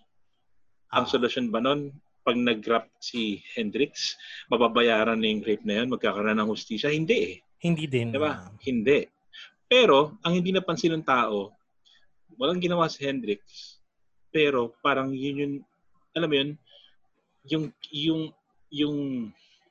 [0.91, 1.11] ang Ah.
[1.11, 1.91] solusyon ba nun
[2.23, 4.15] pag nag-rap si Hendrix
[4.49, 8.15] mababayaran na yung rape na yun magkakaroon ng hustisya hindi eh Hindi din.
[8.15, 8.39] Di ba?
[8.63, 9.03] Hindi.
[9.67, 11.51] Pero, ang hindi napansin ng tao,
[12.39, 13.75] walang ginawa si Hendrix,
[14.29, 15.55] pero parang yun yung,
[16.17, 16.51] alam mo yun,
[17.49, 18.23] yung, yung,
[18.69, 18.99] yung,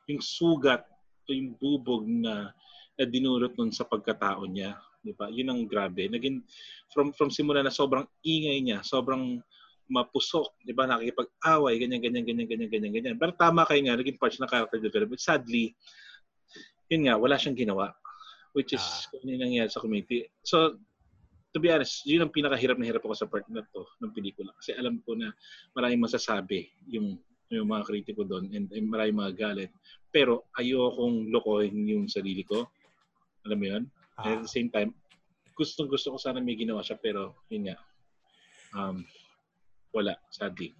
[0.09, 0.85] yung sugat
[1.27, 2.51] o yung bubog na,
[2.97, 4.79] na dinulot nun sa pagkatao niya.
[5.03, 5.29] Di ba?
[5.29, 6.09] Yun ang grabe.
[6.09, 6.41] Naging,
[6.89, 9.39] from, from simula na sobrang ingay niya, sobrang
[9.87, 10.83] mapusok, di ba?
[10.83, 13.15] Nakikipag-away, ganyan, ganyan, ganyan, ganyan, ganyan, ganyan.
[13.15, 15.21] Pero tama kayo nga, naging parts ng character development.
[15.21, 15.71] Sadly,
[16.91, 17.95] yun nga, wala siyang ginawa.
[18.51, 19.13] Which is, Ah.
[19.13, 20.27] kung ano yung nangyari sa community.
[20.43, 20.81] So,
[21.53, 24.51] to be honest, yun ang pinakahirap na hirap ako sa part na to ng pelikula.
[24.59, 25.31] Kasi alam ko na
[25.73, 27.17] maraming masasabi yung
[27.47, 29.71] yung mga kritiko doon and, and maraming mga galit.
[30.11, 32.67] Pero ayokong lokohin yung sarili ko.
[33.47, 33.83] Alam mo yun?
[34.19, 34.35] Ah.
[34.35, 34.91] At the same time,
[35.55, 37.77] gustong gusto ko sana may ginawa siya pero yun nga.
[38.75, 39.07] Um,
[39.95, 40.75] wala, sadly.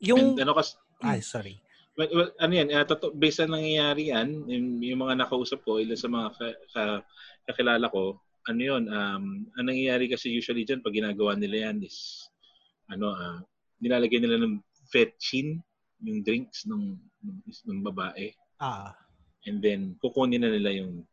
[0.00, 1.60] Yung, And ano kas, ay, sorry.
[1.98, 5.82] Well, well, ano yan, uh, totoo, based sa nangyayari yan, yung, yung mga nakausap ko,
[5.82, 7.04] ilan sa mga ka, ka-
[7.50, 9.24] kakilala ko, ano yun, um,
[9.60, 12.26] ang nangyayari kasi usually dyan, pag ginagawa nila yan is,
[12.88, 13.38] ano, ah,
[13.84, 14.56] nilalagay nila ng
[14.88, 15.60] vetchin,
[16.00, 18.90] yung drinks ng, ng, ng babae, Ah.
[19.46, 21.06] and then kukunin na nila yung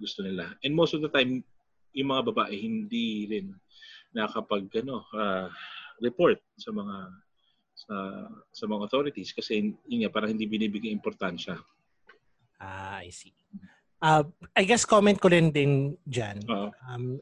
[0.00, 0.56] gusto, nila.
[0.64, 1.44] And most of the time,
[1.92, 3.52] yung mga babae hindi rin
[4.16, 5.52] nakapag ano, ah,
[6.00, 6.96] report sa mga
[7.78, 7.94] sa
[8.50, 11.54] sa mga authorities kasi yun nga parang hindi binibigyan importansya.
[12.58, 13.30] Ah, I see.
[13.98, 14.22] Uh,
[14.54, 16.38] I guess comment ko rin din dyan.
[16.86, 17.18] Um,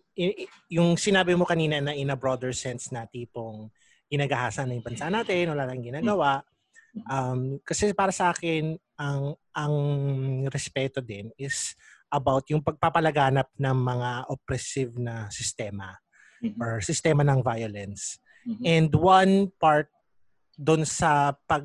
[0.69, 3.73] yung sinabi mo kanina na in a broader sense na tipong
[4.13, 6.45] ginagahasan na yung bansa natin, wala lang ginagawa.
[7.09, 9.75] Um, kasi para sa akin, ang ang
[10.49, 11.77] respeto din is
[12.13, 15.97] about yung pagpapalaganap ng mga oppressive na sistema
[16.41, 16.61] Mhm.
[16.61, 18.21] or sistema ng violence.
[18.45, 18.63] Mhm.
[18.65, 19.89] And one part
[20.57, 21.65] doon sa pag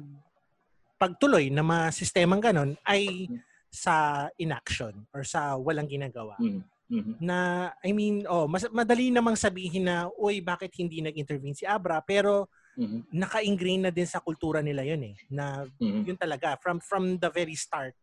[0.96, 3.28] pagtuloy ng mga sistemang ganon ay
[3.72, 6.36] sa inaction or sa walang ginagawa.
[6.38, 6.62] Mhm.
[6.92, 7.14] Mhm.
[7.24, 12.04] Na I mean, oh, mas madali namang sabihin na, "Uy, bakit hindi nag-intervene si Abra?"
[12.04, 13.08] Pero Mhm.
[13.16, 15.16] naka-ingrain na din sa kultura nila 'yun eh.
[15.32, 16.04] Na Mhm.
[16.12, 17.96] yun talaga from from the very start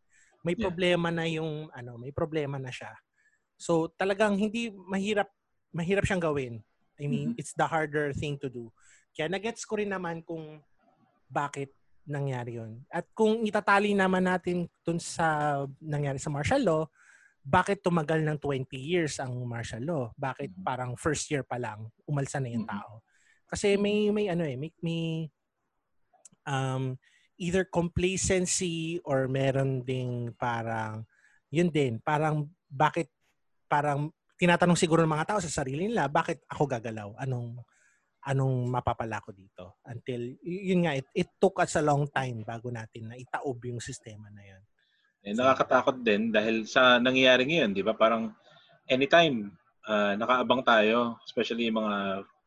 [0.46, 0.70] may Yeah.
[0.70, 2.94] problema na yung ano, may problema na siya.
[3.60, 5.28] So talagang hindi mahirap
[5.76, 6.54] mahirap siyang gawin.
[6.96, 7.38] I mean, Mhm.
[7.38, 8.72] it's the harder thing to do.
[9.12, 10.62] Kaya nagets ko rin naman kung
[11.28, 11.74] bakit
[12.08, 12.82] nangyari yun.
[12.88, 16.82] At kung itatali naman natin dun sa nangyari sa martial law,
[17.44, 20.04] bakit tumagal ng 20 years ang martial law?
[20.16, 20.64] Bakit Mhm.
[20.64, 22.72] parang first year pa lang umalsa na yung Mhm.
[22.72, 23.04] tao?
[23.48, 25.28] Kasi may may ano eh, may, may
[26.48, 26.96] um
[27.38, 31.06] either complacency or meron ding parang
[31.48, 33.08] yun din, parang bakit
[33.70, 37.14] parang tinatanong siguro ng mga tao sa sarili nila, bakit ako gagalaw?
[37.18, 37.58] Anong
[38.26, 39.78] anong mapapala ko dito?
[39.86, 43.78] Until, yun nga, it, it took us a long time bago natin na itaob yung
[43.78, 44.62] sistema na yun.
[45.26, 47.92] Eh, nakakatakot din dahil sa nangyayari ngayon, 'di ba?
[47.92, 48.30] Parang
[48.86, 49.50] anytime
[49.84, 51.96] ah, nakaabang tayo, especially yung mga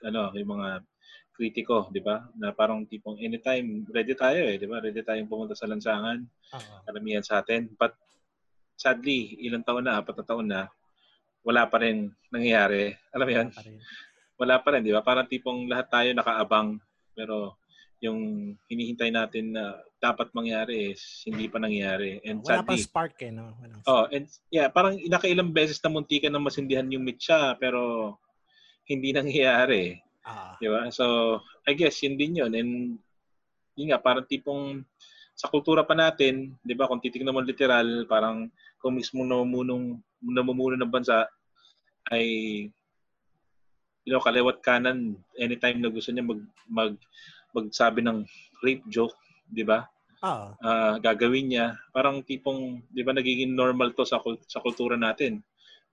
[0.08, 0.70] ano, yung mga
[1.36, 2.26] kritiko, 'di ba?
[2.40, 4.80] Na parang tipong anytime ready tayo eh, 'di ba?
[4.80, 6.24] Ready tayong pumunta sa lansangan,
[6.56, 6.76] Oo.
[6.88, 7.68] karamihan sa atin.
[7.76, 7.94] But
[8.80, 10.62] sadly, ilang taon na, apat na taon na,
[11.44, 12.96] wala pa rin nangyayari.
[13.14, 13.48] Alam mo yan?
[14.42, 14.50] Pa.
[14.50, 15.06] Wala pa rin, di ba?
[15.06, 16.82] Parang tipong lahat tayo nakaabang
[17.14, 17.62] pero
[18.02, 22.18] yung hinihintay natin na dapat mangyari is hindi pa nangyayari.
[22.26, 23.54] And Wala sadly, spark eh, no?
[23.62, 28.18] Walang oh, and yeah, parang nakailang beses na munti ka na masindihan yung mitsa pero
[28.90, 30.02] hindi nangyayari.
[30.26, 30.90] Ah, Di ba?
[30.90, 31.38] So,
[31.70, 32.54] I guess yun din yun.
[32.58, 32.98] And
[33.78, 34.82] yun nga, parang tipong
[35.38, 40.78] sa kultura pa natin, di ba, kung titignan mo literal, parang kung mismo namumunong, namumuno
[40.78, 41.26] ng bansa
[42.14, 42.26] ay
[44.06, 46.94] you know, kaliwat kanan anytime na gusto niya mag, mag
[47.52, 48.24] magsabi ng
[48.64, 49.16] rape joke,
[49.52, 49.86] di ba?
[50.24, 51.76] ah, Ah, gagawin niya.
[51.92, 55.42] Parang tipong, di ba, nagiging normal to sa kul- sa kultura natin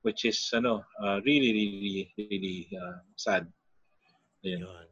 [0.06, 3.51] which is ano, ah, really really really ah, sad.
[4.47, 4.62] Ayun.
[4.62, 4.89] yun.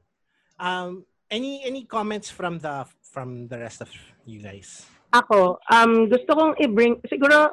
[0.59, 0.90] Um,
[1.30, 3.90] any any comments from the from the rest of
[4.26, 4.86] you guys?
[5.14, 7.48] Ako, um, gusto kong i-bring, siguro,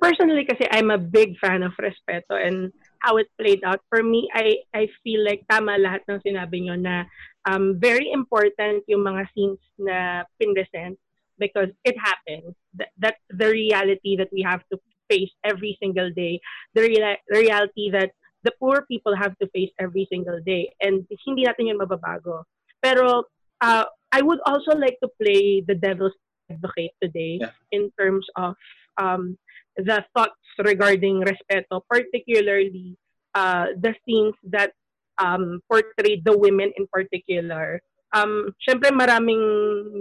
[0.00, 2.70] personally kasi I'm a big fan of Respeto and
[3.04, 3.84] how it played out.
[3.92, 7.04] For me, I, I feel like tama lahat ng sinabi nyo na
[7.44, 10.96] um, very important yung mga scenes na pinresent
[11.36, 12.56] because it happens.
[12.80, 14.80] That, that's the reality that we have to
[15.12, 16.40] face every single day.
[16.72, 16.88] The,
[17.28, 20.72] the reality that the poor people have to face every single day.
[20.80, 22.48] And hindi natin yun mababago.
[22.80, 23.28] Pero
[23.60, 26.16] uh, I would also like to play the devil's
[26.48, 27.52] advocate today Yeah.
[27.72, 28.54] in terms of
[28.96, 29.36] um,
[29.76, 32.96] the thoughts regarding respeto, particularly
[33.34, 34.72] uh, the scenes that
[35.18, 37.80] um, portrayed the women in particular.
[38.14, 39.42] Um, Siyempre maraming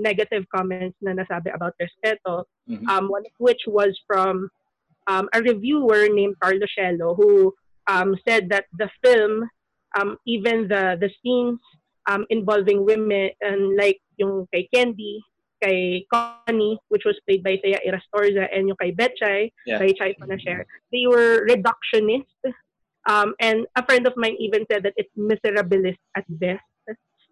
[0.02, 2.86] negative comments na nasabi about respeto, Mhm.
[2.88, 4.50] um, one of which was from
[5.10, 7.52] um, a reviewer named Carlo Scello who
[7.90, 9.50] um, said that the film,
[10.00, 11.60] um, even the the scenes
[12.08, 15.20] um, involving women, and like yung kay Candy,
[15.64, 19.80] kay Connie, which was played by Thea Irastorza, and yung kay Betchay, Yeah.
[19.80, 22.28] kay Chai Panasher, they were reductionist.
[23.08, 26.64] Um, and a friend of mine even said that it's miserabilist at best.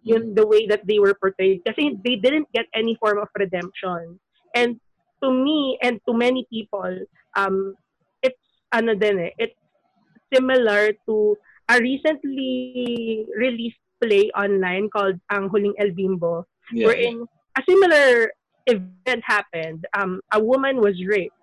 [0.03, 1.61] Yun the way that they were portrayed.
[1.61, 4.17] Kasi they didn't get any form of redemption.
[4.57, 4.81] And
[5.21, 7.05] to me and to many people,
[7.37, 7.77] um,
[8.25, 8.41] it's
[8.73, 9.55] ano din eh, it's
[10.33, 11.37] similar to
[11.69, 18.31] a recently released play online called Ang Huling El Bimbo, Yeah, wherein a similar
[18.67, 19.85] event happened.
[19.93, 21.35] Um, a woman was raped,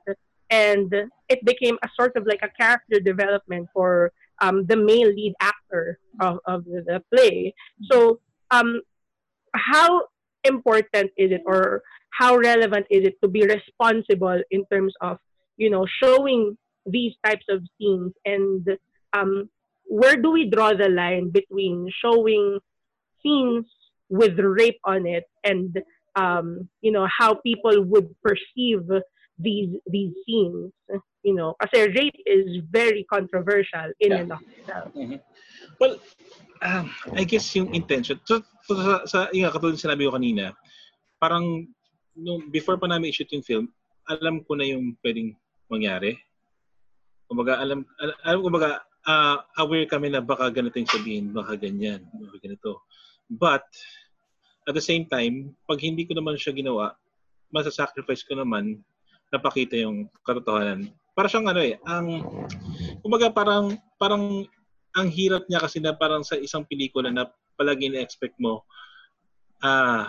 [0.50, 0.92] and
[1.28, 5.98] it became a sort of like a character development for um, the male lead actor
[6.20, 7.54] of, of the, play.
[7.90, 8.20] So,
[8.50, 8.80] um,
[9.54, 10.06] how
[10.44, 15.18] important is it, or how relevant is it to be responsible in terms of,
[15.56, 16.56] you know, showing
[16.86, 18.66] these types of scenes, and
[19.12, 19.50] um,
[19.84, 22.58] where do we draw the line between showing
[23.22, 23.66] scenes
[24.08, 25.82] with rape on it and
[26.18, 26.46] um,
[26.82, 28.82] you know how people would perceive
[29.38, 30.74] these these scenes
[31.22, 34.20] you know kasi rape is very controversial in Yeah.
[34.26, 35.18] and of itself Mhm.
[35.78, 35.94] Well,
[36.62, 40.54] um, I guess yung intention, so, so sa, sa yung nga, katulad sinabi ko kanina,
[41.22, 41.66] parang
[42.18, 43.66] nung before pa namin i-shoot yung film,
[44.10, 45.38] alam ko na yung pwedeng
[45.70, 46.18] mangyari.
[47.30, 48.68] Kumbaga, alam, alam, alam kumbaga,
[49.06, 52.82] ah, aware kami na baka ganito yung sabihin, baka ganyan, baka ganito.
[53.30, 53.68] But,
[54.68, 56.92] at the same time, pag hindi ko naman siya ginawa,
[57.48, 58.84] masasacrifice ko naman
[59.32, 60.92] napakita yung katotohanan.
[61.16, 62.20] Para siyang ano eh, ang,
[63.00, 64.44] kumbaga parang, parang
[64.92, 68.68] ang hirap niya kasi na parang sa isang pelikula na palagi na-expect mo,
[69.64, 70.06] ah,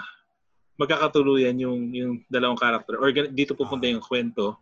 [0.79, 4.55] magkakatuluyan yung yung dalawang karakter or dito pupunta yung kwento,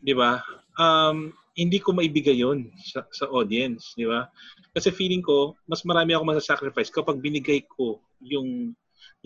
[0.00, 0.40] 'di ba?
[0.80, 4.32] Um, hindi ko maibigay yon sa, sa audience, 'di ba?
[4.72, 8.72] Kasi feeling ko mas marami ako masasacrifice kapag binigay ko yung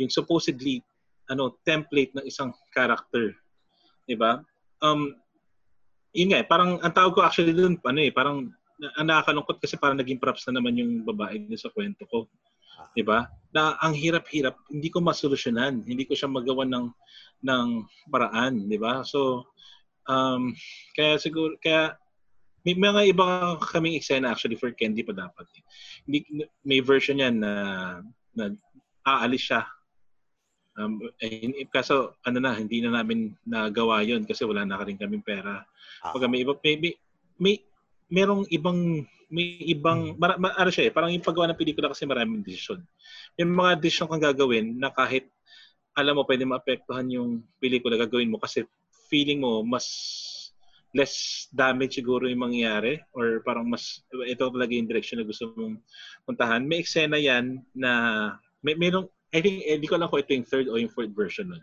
[0.00, 0.80] yung supposedly
[1.28, 3.36] ano template ng isang character,
[4.08, 4.40] 'di ba?
[4.80, 5.12] Um
[6.10, 8.50] yun nga, eh, parang ang tawag ko actually doon ano eh, parang
[8.96, 12.26] ang nakakalungkot kasi parang naging props na naman yung babae dun sa kwento ko.
[12.96, 13.28] 'Di ba?
[13.52, 16.86] Na ang hirap-hirap, hindi ko masolusyonan, hindi ko siya magawa ng
[17.44, 17.66] ng
[18.08, 19.04] paraan, 'di ba?
[19.04, 19.52] So
[20.08, 20.56] um
[20.96, 21.94] kaya siguro kaya
[22.60, 25.48] may mga iba kaming eksena actually for Candy pa dapat.
[25.56, 25.62] Eh.
[26.04, 26.18] Hindi
[26.60, 27.52] may version yan na
[28.36, 28.52] na
[29.04, 29.64] aalis siya.
[30.80, 35.20] Um, eh, kaso ano na, hindi na namin nagawa yon kasi wala na rin kaming
[35.20, 35.60] pera.
[36.00, 36.16] Ah.
[36.16, 36.92] Pag may iba may, may,
[37.36, 37.54] may
[38.08, 42.02] merong ibang may ibang mara, ma, ano siya eh, parang yung paggawa ng pelikula kasi
[42.02, 42.82] maraming desisyon.
[43.38, 45.30] May mga desisyon kang gagawin na kahit
[45.94, 48.66] alam mo pwede maapektuhan yung pelikula gagawin mo kasi
[49.06, 49.86] feeling mo mas
[50.90, 55.78] less damage siguro yung mangyayari or parang mas ito talaga yung direction na gusto mong
[56.26, 56.66] puntahan.
[56.66, 57.92] May eksena yan na
[58.58, 61.14] may merong I think eh, di ko alam kung ito yung third o yung fourth
[61.14, 61.62] version nun.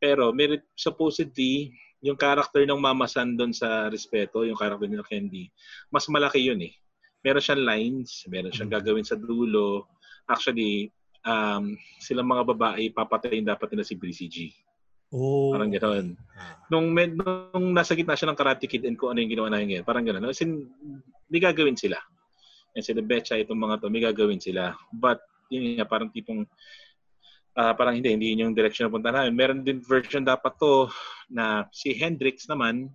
[0.00, 1.72] Pero meron supposedly
[2.04, 5.44] yung character ng Mama San doon sa Respeto, yung character ni Candy,
[5.88, 6.72] mas malaki yun eh.
[7.24, 8.76] Meron siyang lines, meron siyang Mm.
[8.76, 9.88] gagawin sa dulo.
[10.28, 10.92] Actually,
[11.24, 14.36] um, silang mga babae, papatayin dapat nila si Breezy G.
[15.08, 15.56] Oh.
[15.56, 16.12] Parang gano'n.
[16.36, 16.60] Ah.
[16.68, 19.64] Nung, med, nung nasa gitna siya ng Karate Kid and kung ano yung ginawa na
[19.64, 20.28] ngayon, parang gano'n.
[20.28, 20.68] As in,
[21.32, 21.96] may gagawin sila.
[22.76, 24.76] And sila Betcha, itong mga to, may gagawin sila.
[24.92, 26.44] But, yun nga, parang tipong,
[27.54, 29.34] ah parang hindi, hindi yun yung direction na punta namin.
[29.34, 30.90] Meron din version dapat to
[31.30, 32.90] na si Hendrix naman,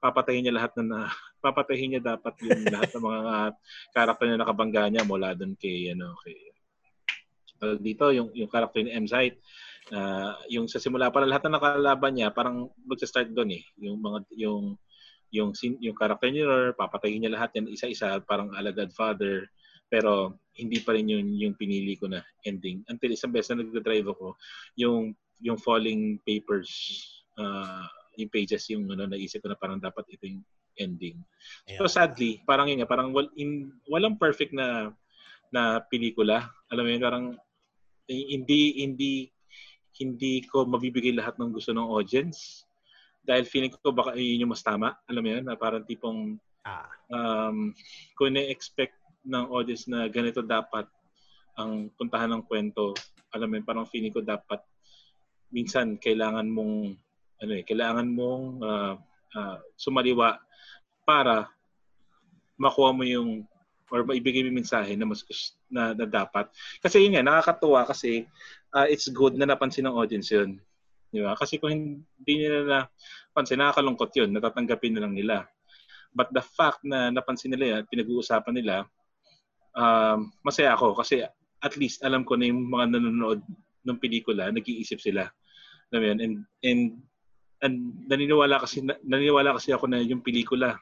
[0.00, 1.00] papatayin niya lahat na, na
[1.44, 3.32] papatayin niya dapat yung lahat ng mga
[3.92, 6.36] karakter na nakabangga niya mula doon kay ano kay
[7.60, 9.04] tawag dito yung yung karakter ni M.
[9.04, 9.36] Sight
[9.92, 13.62] na yung sa simula pa lahat ng nakalaban niya parang magsa-start doon eh.
[13.84, 14.64] Yung mga yung
[15.30, 19.46] yung yung karakter niya papatayin niya lahat yan isa-isa parang ala Godfather
[19.90, 22.86] pero hindi pa rin yun yung pinili ko na ending.
[22.86, 24.38] Until isang beses na nagda-drive ako
[24.78, 25.12] yung
[25.42, 26.70] yung falling papers
[27.40, 27.84] uh,
[28.14, 30.44] yung pages yung ano naisip ko na parang dapat ito yung
[30.78, 31.18] ending.
[31.76, 31.92] So Ayan.
[31.92, 34.94] sadly parang yun nga parang wal, in, walang perfect na
[35.50, 36.46] na pelikula.
[36.70, 37.26] Alam mo yun parang
[38.06, 39.12] eh, hindi hindi
[39.98, 42.62] hindi ko mabibigay lahat ng gusto ng audience.
[43.20, 44.96] Dahil feeling ko baka yun yung mas tama.
[45.10, 46.92] Alam mo yun na parang tipong Ah.
[47.08, 47.72] um,
[48.20, 48.92] kung na-expect
[49.24, 50.88] ng audience na ganito dapat
[51.58, 52.96] ang puntahan ng kwento.
[53.34, 54.60] Alam mo yun parang feeling ko dapat
[55.50, 56.94] minsan kailangan mong
[57.42, 58.94] ano eh kailangan mong ah,
[59.34, 60.38] ah, sumaliwa
[61.02, 61.50] para
[62.54, 63.42] makuha mo yung
[63.90, 65.26] or maibigay mo mensahe na mas
[65.66, 66.46] na, na dapat.
[66.78, 68.30] Kasi yun nga nakakatuwa kasi
[68.70, 70.62] ah, it's good na napansin ng audience yun.
[71.10, 71.34] Di ba?
[71.34, 72.78] Kasi kung hindi nila na
[73.34, 74.30] pansin nakakalungkot yun.
[74.30, 75.42] Natatanggapin na lang nila.
[76.14, 78.86] But the fact na napansin nila yan pinag-uusapan nila
[79.76, 81.22] um, masaya ako kasi
[81.60, 83.40] at least alam ko na yung mga nanonood
[83.84, 85.28] ng pelikula nag-iisip sila
[85.90, 86.34] alam yun and
[86.64, 86.82] and
[87.60, 87.76] and
[88.08, 90.80] naniniwala kasi naniniwala kasi ako na yung pelikula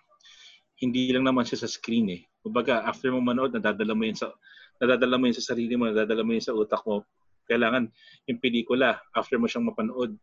[0.79, 2.23] hindi lang naman siya sa screen eh.
[2.39, 4.31] Kumbaga, after mo manood, nadadala mo yun sa
[4.79, 7.03] nadadala mo yun sa sarili mo, nadadala mo yun sa utak mo.
[7.51, 7.91] Kailangan
[8.31, 10.15] yung pelikula, after mo siyang mapanood,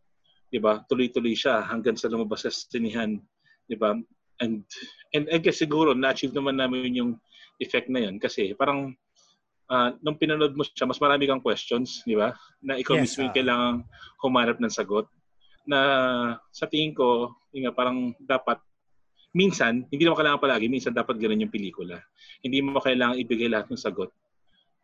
[0.48, 0.80] 'di ba?
[0.88, 3.20] Tuloy-tuloy siya hanggang sa lumabas sa sinihan,
[3.68, 4.00] 'di ba?
[4.40, 4.64] And
[5.12, 7.12] and I guess siguro na-achieve naman namin yung
[7.62, 8.94] effect na yun kasi parang
[9.70, 12.34] ah, nung pinanood mo siya, mas marami kang questions, di ba?
[12.62, 13.38] Na ikaw Yes, mismo yung ah.
[13.38, 13.78] kailangang
[14.22, 15.06] humanap ng sagot.
[15.66, 15.80] Na
[16.54, 18.62] sa tingin ko, yun nga, parang dapat
[19.34, 22.00] minsan, hindi naman kailangan palagi, minsan dapat ganun yung pelikula.
[22.46, 24.14] Hindi mo kailangan ibigay lahat ng sagot.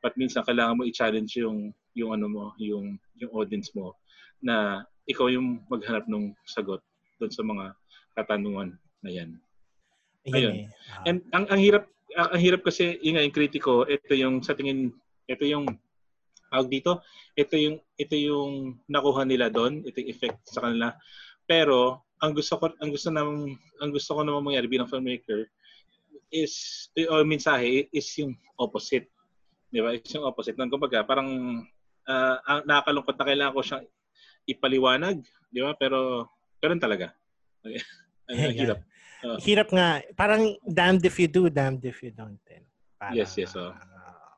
[0.02, 3.94] But minsan kailangan mo i-challenge yung yung ano mo, yung yung audience mo
[4.42, 6.82] na ikaw yung maghanap ng sagot
[7.22, 7.66] doon sa mga
[8.18, 8.74] katanungan
[9.06, 9.30] na yan.
[10.26, 10.34] Ayun.
[10.34, 10.54] Ayun.
[10.58, 10.68] eh.
[10.90, 11.06] Ah.
[11.06, 11.86] And ang ang hirap
[12.18, 14.92] ang, ang hirap kasi yun nga yung kritiko, ito yung sa tingin
[15.28, 15.66] ito yung
[16.52, 17.00] tawag dito,
[17.40, 20.92] ito yung ito yung nakuha nila doon, ito yung effect sa kanila.
[21.48, 25.48] Pero ang gusto ko ang gusto nang ang gusto ko naman mangyari bilang filmmaker
[26.32, 29.08] is o mensahe is yung opposite.
[29.72, 29.96] Di ba?
[29.96, 30.56] Is yung opposite.
[30.60, 31.62] Nang kumbaga, parang
[32.08, 33.86] ah, ang nakakalungkot na kailangan ko siyang
[34.48, 35.18] ipaliwanag,
[35.52, 35.76] di ba?
[35.80, 36.28] Pero
[36.60, 37.12] pero talaga.
[38.32, 38.80] Ang hirap.
[39.24, 39.38] Oh.
[39.38, 40.02] Hirap nga.
[40.18, 42.40] Parang damned if you do, damned if you don't.
[42.50, 42.64] Din.
[43.00, 43.74] Parang, Yes, yes, oh.
[43.74, 44.34] ah,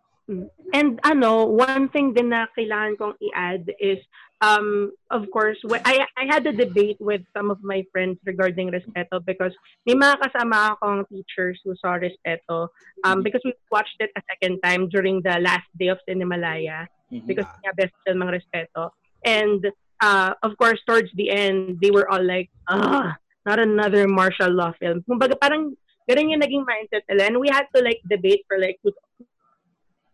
[0.73, 3.99] And ano, one thing din na kailangan kong i-add is,
[4.39, 8.71] um, of course, when, I, I had a debate with some of my friends regarding
[8.71, 9.51] Respeto because
[9.85, 12.67] may mga kasama akong teachers who saw Respeto
[13.03, 17.27] um, because we watched it a second time during the last day of Cinemalaya Mhm.
[17.27, 18.89] because nga best film ng Respeto.
[19.27, 19.59] And
[20.01, 24.71] uh, of course, towards the end, they were all like, ah, not another martial law
[24.79, 25.03] film.
[25.03, 25.75] Kumbaga parang
[26.09, 27.27] ganun yung naging mindset nila.
[27.27, 28.91] And we had to like debate for like two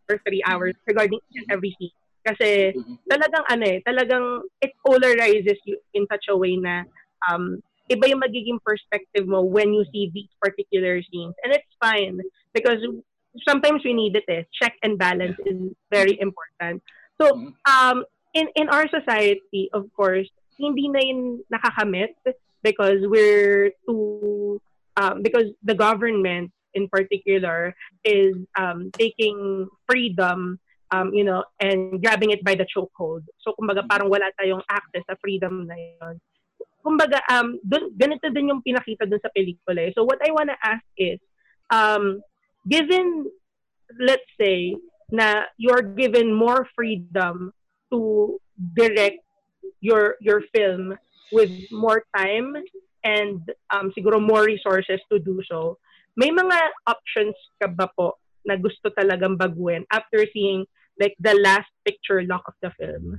[0.09, 1.93] or three hours regarding each and every scene.
[2.25, 2.95] Kasi Mhm.
[3.07, 4.25] talagang ano eh, talagang
[4.59, 6.83] it polarizes you in such a way na
[7.29, 11.33] um, iba yung magiging perspective mo when you see these particular scenes.
[11.45, 12.21] And it's fine
[12.53, 12.81] because
[13.45, 14.45] sometimes we need it eh.
[14.53, 16.81] Check and balance is very important.
[17.21, 17.53] So, Mhm.
[17.65, 17.97] um,
[18.33, 20.29] in, in our society, of course,
[20.59, 22.13] hindi na yun nakakamit
[22.63, 24.61] because we're too,
[24.97, 30.59] um, because the government in particular is um, taking freedom
[30.91, 33.23] um, you know, and grabbing it by the chokehold.
[33.41, 36.15] So, kumbaga, parang wala tayong access sa freedom na yun.
[36.81, 39.89] Kumbaga, um, dun, ganito din yung pinakita dun sa pelikula.
[39.89, 39.93] eh.
[39.93, 41.19] So, what I wanna ask is,
[41.69, 42.21] um,
[42.67, 43.29] given,
[43.99, 44.75] let's say,
[45.11, 47.49] na you're given more freedom
[47.89, 48.37] to
[48.77, 49.25] direct
[49.81, 50.93] your your film
[51.31, 52.55] with more time
[53.03, 53.39] and
[53.71, 55.77] um, siguro more resources to do so,
[56.19, 56.57] may mga
[56.87, 60.65] options ka ba po na gusto talagang baguhin after seeing
[60.99, 63.15] like the last picture lock of the film?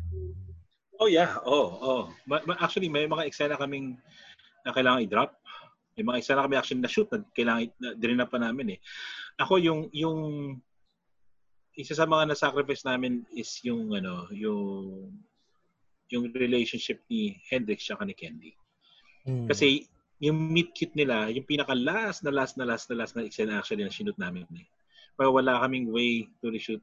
[1.00, 2.02] Oh yeah, oh, oh.
[2.28, 3.96] Ma- ma- actually may mga eksena kaming
[4.68, 5.32] na kailangan i-drop.
[5.96, 8.78] May mga isa na kami actually na shoot na kailangan na, din pa namin eh.
[9.40, 10.20] Ako yung yung
[11.72, 15.08] isa sa mga na-sacrifice namin is yung ano, yung
[16.10, 18.52] yung relationship ni Hendrix siya ni Candy.
[19.26, 19.46] Mm.
[19.46, 19.86] Kasi
[20.20, 23.62] yung meet cute nila, yung pinaka last na last na last na last na eksena
[23.62, 24.68] actually na shoot namin eh.
[25.16, 26.82] Pero wala kaming way to reshoot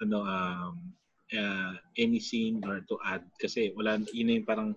[0.00, 0.74] ano um
[1.34, 4.70] uh, any scene or to add kasi wala yun na yung parang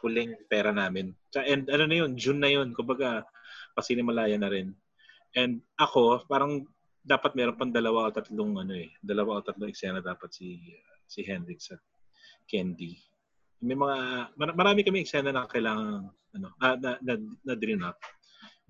[0.00, 1.12] huling pera namin.
[1.36, 2.72] And ano na yun, June na yun.
[2.72, 3.24] Kumbaga,
[3.76, 4.72] pasinimalaya na rin.
[5.36, 6.66] And ako, parang
[7.00, 10.60] dapat meron pang dalawa o tatlong ano eh, dalawa o tatlong eksena dapat si
[11.08, 11.80] si Hendrix at
[12.50, 12.98] Candy.
[13.62, 13.96] May mga
[14.34, 17.14] mar- marami kami eksena na kailangan ano, ah, na, na,
[17.46, 17.98] na dream up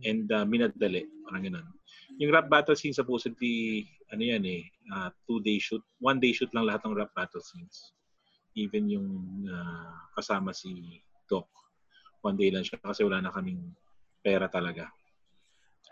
[0.04, 1.66] and uh, minadali, parang ganun.
[2.20, 6.52] Yung rap battle scene supposedly ano yan eh, uh, two day shoot, one day shoot
[6.52, 7.96] lang lahat ng rap battle scenes.
[8.58, 9.08] Even yung
[9.46, 11.00] uh, kasama si
[11.30, 11.46] Doc.
[12.20, 13.72] One day lang siya kasi wala na kaming
[14.20, 14.90] pera talaga.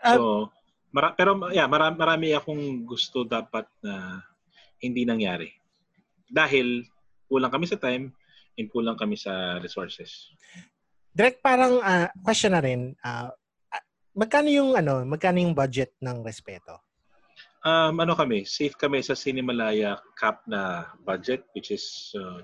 [0.03, 0.51] So,
[0.91, 4.21] mara- pero yeah, marami, marami akong gusto dapat na
[4.83, 5.49] hindi nangyari.
[6.29, 6.85] Dahil
[7.29, 8.11] kulang kami sa time
[8.57, 10.33] and kulang kami sa resources.
[11.13, 13.29] Direct parang ah, question na rin, ah,
[14.17, 16.81] magkano yung ano, magkano yung budget ng respeto?
[17.63, 22.39] Um, ano kami, safe kami sa Cinemalaya cap na budget which is uh,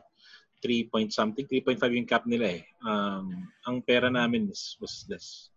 [0.64, 2.64] 3 point something, 3.5 yung cap nila eh.
[2.84, 5.52] Um, ang pera namin is, was less.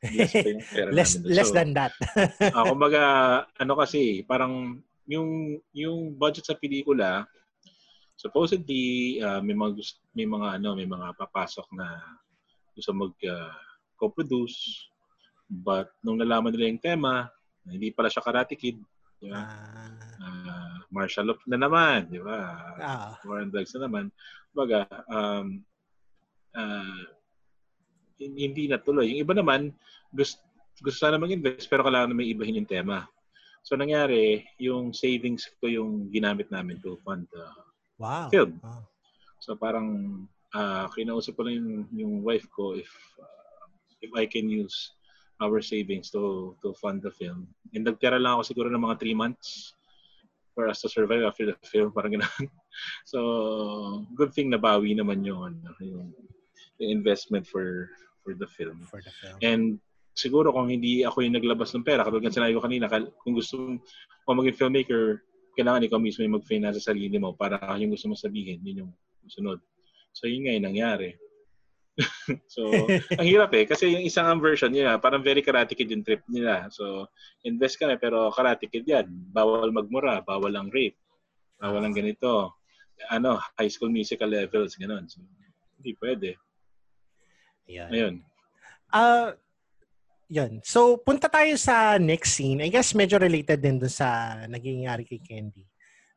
[0.00, 0.32] Less
[0.96, 1.32] less namin.
[1.36, 1.92] less So, than that.
[2.56, 3.02] Ah, kumbaga,
[3.60, 7.24] ano kasi, parang yung yung budget sa pelikula,
[8.20, 9.80] supposedly uh, may mga
[10.12, 11.88] may mga ano, may mga papasok na
[12.76, 13.56] gusto mag uh,
[13.96, 14.88] co-produce.
[15.48, 17.26] But nung nalaman nila yung tema,
[17.64, 18.78] hindi pala siya Karate Kid,
[19.18, 19.40] di ba?
[19.40, 19.88] Ah,
[20.20, 22.38] Uh, martial law na naman, di ba?
[22.76, 24.12] ah, War and drugs na naman.
[24.52, 25.64] Kumbaga, um,
[26.52, 27.02] uh,
[28.20, 29.08] hindi natuloy.
[29.08, 29.72] Yung iba naman,
[30.12, 30.44] gusto,
[30.84, 33.08] gusto sana mag-invest pero kailangan na may ibahin yung tema.
[33.64, 37.44] So nangyari, yung savings ko yung ginamit namin to fund the
[38.00, 38.26] wow.
[38.32, 38.56] film.
[38.64, 38.82] Ah.
[39.44, 39.88] So parang
[40.56, 42.90] uh, kinausap ko lang yung, yung wife ko if
[43.20, 43.68] uh,
[44.00, 44.96] if I can use
[45.40, 47.48] our savings to to fund the film.
[47.76, 49.76] And nagtira lang ako siguro ng mga 3 months
[50.56, 52.46] for us to survive after the film, parang gano'n.
[53.12, 53.18] so,
[54.18, 56.10] good thing nabawi naman yung, ano, yung,
[56.82, 57.88] yung investment for
[58.20, 58.84] for the film.
[58.84, 59.38] For the film.
[59.40, 59.64] And
[60.12, 62.90] siguro kung hindi ako yung naglabas ng pera, katulad ng sinabi ko kanina,
[63.24, 63.80] kung gusto
[64.28, 65.24] mo maging filmmaker,
[65.54, 68.92] kailangan ikaw mismo yung mag-finance sa sarili mo para yung gusto mo sabihin, yun yung
[69.26, 69.58] sunod.
[70.14, 71.14] So yun nga yung nangyari.
[72.54, 72.70] so,
[73.18, 73.64] ang hirap eh.
[73.68, 76.68] Kasi yung isang ang version nila, parang very karate kid yung trip nila.
[76.72, 77.08] So,
[77.44, 79.06] invest ka na, pero karate kid yan.
[79.32, 80.96] Bawal magmura, bawal ang rape,
[81.60, 82.56] bawal ang ganito.
[83.12, 85.08] Ano, high school musical levels, gano'n.
[85.08, 85.24] So,
[85.80, 86.36] hindi pwede.
[87.68, 87.90] Yan.
[87.92, 88.14] Ayun.
[88.92, 89.32] Ah,
[90.30, 90.62] yun.
[90.62, 92.62] So, punta tayo sa next scene.
[92.62, 95.66] I guess medyo related din dun sa nangyayari kay Candy.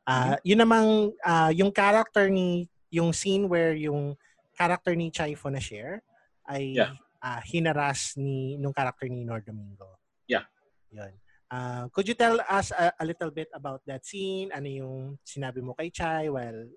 [0.06, 4.14] Ah, yun namang ah, yung character ni yung scene where yung
[4.54, 5.98] character ni Chaifo na share
[6.46, 6.94] ay Yeah.
[7.18, 9.98] ah, hinaras ni nung character ni Nor Domingo.
[10.30, 10.46] Yeah.
[10.94, 11.10] Yun.
[11.50, 14.54] Ah, could you tell us a, a little bit about that scene?
[14.54, 14.96] Ano yung
[15.26, 16.70] sinabi mo kay Chai while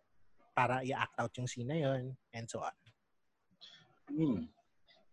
[0.58, 2.74] para i-act out yung scene na yun and so on.
[4.10, 4.50] Hmm.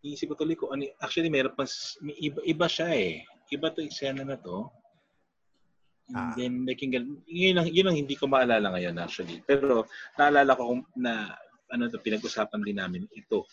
[0.05, 1.65] Iisip ko tuloy ko, ano, actually meron pa,
[2.05, 3.25] may iba, iba siya eh.
[3.49, 4.69] Iba to eksena na to.
[6.13, 6.35] And Ah.
[6.37, 9.41] then, naging, gan- yun, ang, yun ang hindi ko maalala ngayon actually.
[9.49, 9.89] Pero,
[10.21, 11.33] naalala ko kung- na,
[11.73, 13.49] ano to, pinag-usapan din namin ito.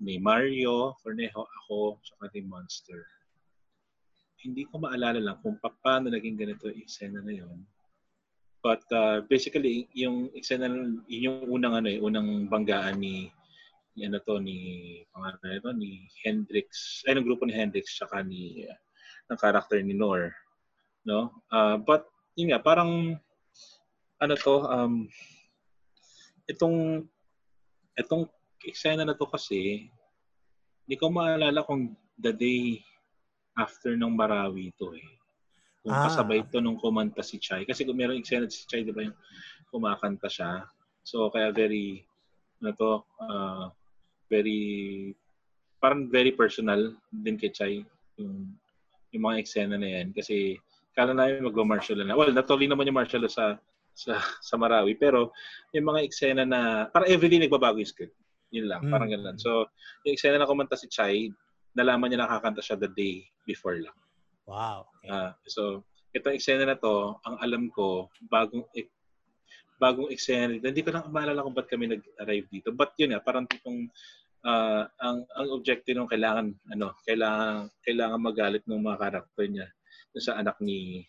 [0.00, 3.04] Ni Mario, Cornejo, ako, saka ni Monster.
[4.40, 7.60] Hindi ko maalala lang kung pa- paano naging ganito yung eksena na yun.
[8.64, 13.28] But uh, basically, yung eksena, na- yun yung unang ano eh, unang banggaan ni
[13.96, 14.56] ni ano to ni
[15.10, 18.76] pangalan nito ni Hendrix ay ng grupo ni Hendrix saka ni uh,
[19.32, 20.30] ng character ni Nor
[21.08, 21.32] no?
[21.48, 22.04] Ah, but
[22.36, 23.16] yun nga parang
[24.20, 25.08] ano to um
[26.50, 27.08] itong
[27.96, 28.28] itong
[28.66, 29.88] eksena na to kasi
[30.84, 32.78] hindi ko maalala kung the day
[33.56, 35.10] after ng Marawi to eh.
[35.80, 36.04] Kung Ah.
[36.06, 37.64] kasabay to nung kumanta si Chai.
[37.64, 39.16] Kasi kung meron eksena si Chai di ba yung
[39.72, 40.66] kumakanta siya?
[41.02, 42.04] So kaya very
[42.60, 42.90] ano to
[43.24, 43.72] ah,
[44.30, 45.12] very
[45.78, 47.74] parang very personal din kay Chai
[48.16, 48.52] yung
[49.14, 50.56] yung mga eksena na yan kasi
[50.96, 53.60] kala namin magma-martial na well natuloy naman yung martial sa
[53.96, 55.32] sa sa Marawi pero
[55.72, 58.16] yung mga eksena na parang everyday nagbabago yung script
[58.50, 58.92] yun lang Mm.
[58.92, 59.68] parang ganun so
[60.04, 61.28] yung eksena na kumanta si Chai
[61.76, 63.94] nalaman niya nakakanta siya the day before lang
[64.46, 64.86] Wow.
[65.02, 65.10] Okay.
[65.10, 65.82] Ah, so,
[66.14, 68.62] itong eksena na to, ang alam ko, bagong
[69.76, 70.68] bagong eksena dito.
[70.68, 72.72] Hindi ko na maalala kung ba't kami nag-arrive dito.
[72.72, 73.88] But yun nga, parang tipong
[74.46, 79.68] ah, ang ang objective nung kailangan ano, kailangan kailangan magalit ng mga karakter niya
[80.16, 81.04] sa anak ni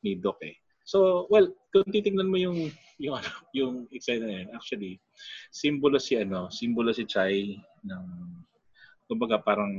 [0.00, 0.56] ni Doc eh.
[0.86, 2.70] So, well, kung titingnan mo yung
[3.02, 5.02] yung ano, yung eksena na yun, actually,
[5.50, 8.06] simbolo si ano, simbolo si Chai ng
[9.06, 9.70] kumbaga parang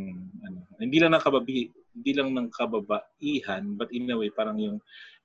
[0.44, 4.78] ano, hindi lang ng kababi, hindi lang ng kababaihan, but in a way parang yung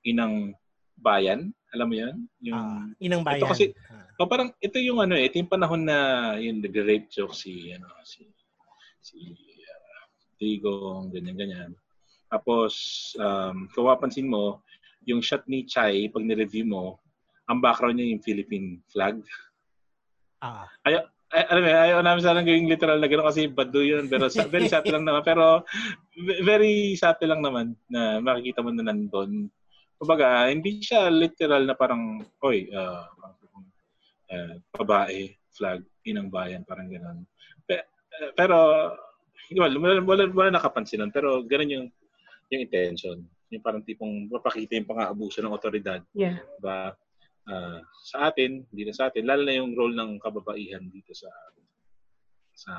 [0.03, 0.55] inang
[0.99, 2.15] bayan, alam mo 'yan?
[2.41, 3.41] Yung Ah, inang bayan.
[3.41, 4.05] Ito kasi- Ah.
[4.21, 5.97] Oh, parang ito yung ano eh, ito yung panahon na
[6.37, 8.29] yung nagre-rape joke si ano si
[9.01, 9.17] si
[9.65, 10.05] uh,
[10.37, 11.71] Digong ganyan ganyan.
[12.29, 12.73] Tapos
[13.17, 14.61] um kung mapapansin mo,
[15.03, 17.01] yung shot ni Chai pag ni-review mo,
[17.49, 19.19] ang background niya yung Philippine flag.
[20.39, 20.69] Ah.
[20.83, 21.01] Ay,
[21.33, 24.05] alam mo, ayaw namin sanang gawing literal na gano'n kasi bado yun.
[24.05, 25.23] Pero sa, very subtle lang naman.
[25.25, 25.65] Pero
[26.13, 29.49] ve- very subtle lang naman na makikita mo na nandun.
[29.97, 33.07] Kumbaga, hindi siya literal na parang, oy, uh,
[34.33, 37.23] uh, babae, flag, inang bayan, parang gano'n.
[37.63, 38.57] Pe- eh, pero,
[39.53, 41.13] well, wala, wala, wala nakapansin nun.
[41.13, 41.87] Pero gano'n yung,
[42.51, 43.21] yung intention.
[43.53, 46.41] Yung parang tipong mapakita yung pang-aabuso ng otoridad Yeah.
[46.57, 46.97] ba
[47.47, 51.29] ah, sa atin, hindi na sa atin, lalo na yung role ng kababaihan dito sa
[52.53, 52.73] sa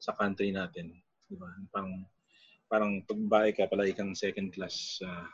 [0.00, 0.96] sa country natin,
[1.28, 1.46] di ba?
[1.70, 1.94] Parang
[2.66, 5.28] parang pag babae ka, palagi kang second class ah,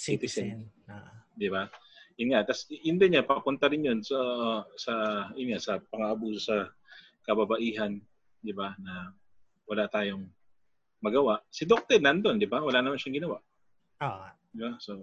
[0.00, 0.64] Citizen.
[0.88, 1.20] Ah.
[1.36, 1.68] di ba?
[2.16, 4.16] Yun nga, tas yun din niya, papunta rin yun sa,
[4.76, 4.92] sa,
[5.36, 6.56] yun nga, sa pang-abuso sa
[7.24, 7.96] kababaihan,
[8.40, 9.12] di ba, na
[9.68, 10.24] wala tayong
[11.00, 11.40] magawa.
[11.48, 12.60] Si Doctor nandun, di ba?
[12.60, 13.38] Wala naman siyang ginawa.
[14.00, 14.74] Ah, Di ba?
[14.80, 14.96] So,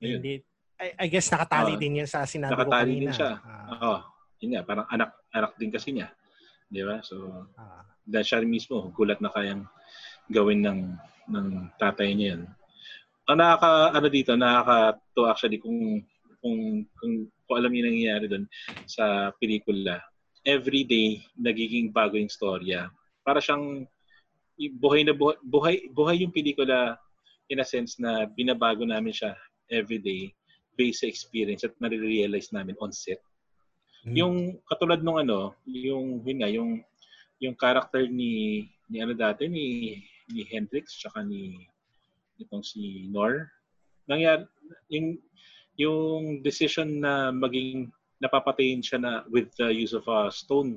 [0.00, 0.20] ayun.
[0.20, 0.40] hindi.
[0.80, 3.00] I, I guess nakatali Ah, din yan sa sinabi ko nakatali kanina.
[3.04, 3.32] din siya.
[3.40, 3.96] Ah, Oo.
[4.40, 6.08] yun nga, parang anak, anak din kasi niya.
[6.66, 7.00] Di ba?
[7.00, 7.16] So,
[7.56, 7.84] ah.
[8.02, 9.64] dahil siya mismo, gulat na kayang
[10.28, 10.80] gawin ng
[11.30, 11.48] ng
[11.78, 12.42] tatay niya yun.
[13.30, 16.02] Ang nakaka, ano dito, nakaka-to actually kung,
[16.42, 17.12] kung, kung,
[17.46, 18.44] kung alam niyo nangyayari doon
[18.90, 20.02] sa pelikula,
[20.42, 22.90] every day nagiging bago yung storya.
[23.22, 23.86] Para siyang
[24.82, 26.98] buhay na buhay, buhay, buhay yung pelikula
[27.46, 29.38] in a sense na binabago namin siya
[29.70, 30.34] every day
[30.74, 33.22] based sa experience at nare-realize namin on set.
[34.02, 34.16] Hmm.
[34.18, 34.34] Yung
[34.66, 36.82] katulad nung ano, yung yun nga, yung
[37.38, 39.96] yung character ni ni ano dati ni
[40.34, 41.68] ni Hendrix tsaka ni
[42.42, 43.48] itong si Nor
[44.08, 44.44] nangyari
[44.90, 45.20] yung
[45.78, 47.88] yung decision na maging
[48.20, 50.76] napapatayin siya na with the use of a stone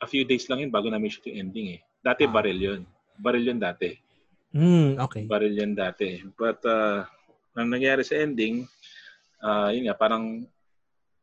[0.00, 1.80] a few days lang yun bago namin shoot yung ending eh.
[2.00, 2.32] Dati Ah.
[2.32, 2.82] baril yun.
[3.20, 3.92] Baril yun dati.
[4.56, 5.28] Hmm, okay.
[5.28, 6.24] Baril yan dati.
[6.34, 7.04] But uh,
[7.54, 8.64] ang nangyari sa ending,
[9.44, 10.48] ah yun nga, parang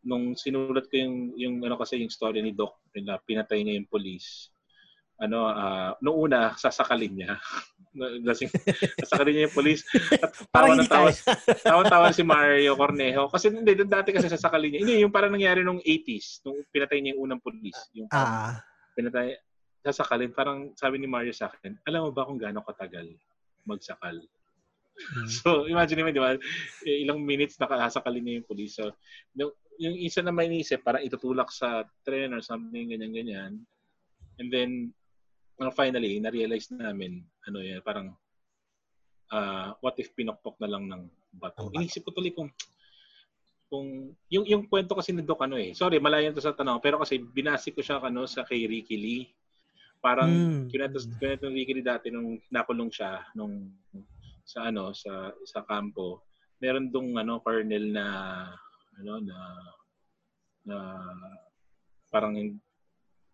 [0.05, 3.89] nung sinulat ko yung, yung ano kasi yung story ni Doc, na pinatay niya yung
[3.89, 4.53] police,
[5.17, 7.33] ano, ah nung una, sasakalin niya.
[8.27, 8.53] Lasing,
[9.01, 9.81] sasakalin niya yung police.
[10.21, 11.33] At tawa hindi tawa, tayo.
[11.73, 13.25] tawa-tawa si Mario Cornejo.
[13.33, 14.81] Kasi hindi, doon dati kasi sasakalin niya.
[14.85, 17.89] Hindi, yung parang nangyari nung 80s, nung pinatay niya yung unang police.
[17.97, 18.61] Yung Ah,
[18.93, 19.33] pinatay,
[19.81, 23.09] sasakalin, parang sabi ni Mario sa akin, alam mo ba kung gaano katagal
[23.65, 24.15] magsakal?
[24.97, 25.27] hmm.
[25.29, 26.37] So, imagine mo, di ba?
[26.85, 28.77] Ilang minutes nakasakalin niya yung police.
[28.77, 28.93] So,
[29.33, 33.61] yung, yung isa na may inisip, parang itutulak sa train or something, ganyan-ganyan.
[34.37, 34.93] And then,
[35.61, 38.13] uh, finally, na-realize namin, ano yan, parang,
[39.33, 41.03] ah, what if pinokpok na lang ng
[41.33, 41.69] bato?
[41.73, 42.49] Inisip ko tuloy kung,
[43.67, 45.75] kung yung yung kwento kasi ni Doc ano eh.
[45.75, 49.27] Sorry, malayan to sa tanong, pero kasi binasi ko siya ano sa kay Ricky Lee.
[49.99, 50.31] Parang
[50.71, 53.75] kinetos kinetos ni Ricky Lee dati nung nakulong siya nung
[54.47, 56.23] sa ano sa sa kampo.
[56.63, 58.05] Meron dong ano colonel na
[59.03, 59.37] ano na
[60.63, 60.77] na
[62.07, 62.39] parang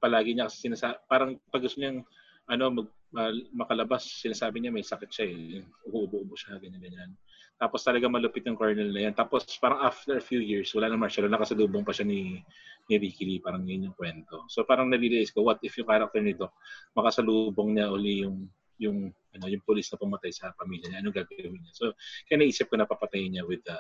[0.04, 2.04] palagi niya kasi sinasa parang pag gusto niyang
[2.52, 5.64] ano mag mal- makalabas sinasabi niya may sakit siya eh.
[5.88, 7.12] Uubo-ubo siya ganyan ganyan
[7.64, 9.16] tapos talaga malupit yung colonel na yan.
[9.16, 12.44] Tapos parang after a few years wala na martial law nakasalubong pa siya ni
[12.92, 13.40] ni Ricky Lee.
[13.40, 14.44] Parang yun yung kwento.
[14.52, 16.52] So parang nare-realize ko what if yung character nito
[16.98, 18.50] makasalubong niya uli yung
[18.82, 18.98] yung
[19.34, 21.00] ano yung police na pumatay sa pamilya niya?
[21.06, 21.72] Ano gagawin niya?
[21.72, 21.96] So
[22.28, 23.80] kaya naisip ko na papatayin niya with the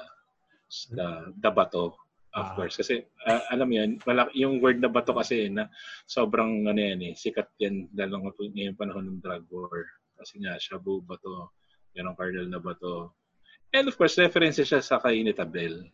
[0.96, 1.08] the,
[1.44, 2.00] the bato
[2.34, 2.56] of Ah.
[2.58, 2.76] course.
[2.78, 5.70] Kasi ah, alam mo yun malaki, yung word na bato kasi na
[6.10, 9.86] sobrang ano yan eh sikat yan dahil ng ngayong panahon ng drug war.
[10.18, 11.54] Kasi nga shabu bato
[11.94, 13.14] yan ang cardinal na bato.
[13.74, 15.90] And of course references siya sa kay Tabel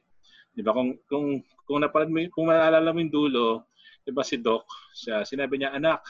[0.50, 0.76] di ba?
[0.76, 3.70] Kung kung kung napanood mo kung maalala mo yung dulo
[4.04, 6.04] di ba si Doc siya sinabi niya anak.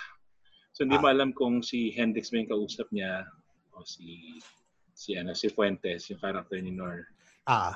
[0.73, 3.26] So hindi mo alam kung si Hendrix ba yung kausap niya
[3.76, 4.39] o si
[4.95, 7.06] si ano si Fuentes yung character ni Nor.
[7.45, 7.76] Ah.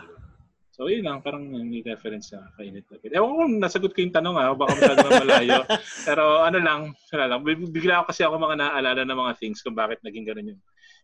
[0.74, 1.22] So, yun lang.
[1.22, 4.58] Parang may reference sa kainit na Ewan ko kung nasagot ko yung tanong ha.
[4.58, 5.62] Baka masyado na malayo.
[6.10, 6.82] Pero ano lang,
[7.14, 7.40] ano lang.
[7.46, 10.62] Big- Bigla ako kasi ako mga naaalala ng mga things kung bakit naging ganun yung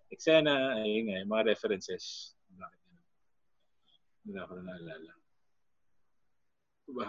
[0.10, 0.74] eksena.
[0.82, 2.34] Ayun nga, yung mga references.
[2.50, 3.06] Bakit ganun.
[4.26, 5.12] Bigla ako na naalala.
[6.90, 7.08] Diba?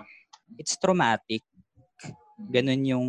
[0.61, 1.41] It's traumatic.
[2.53, 3.09] Ganun yung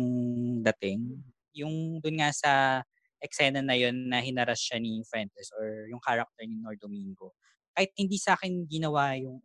[0.64, 1.20] dating.
[1.52, 2.80] Yung dun nga sa
[3.20, 7.36] eksena na yun na hinaras siya ni Fuentes or yung character ni Nor Domingo.
[7.72, 9.40] Kahit hindi sa akin ginawa yung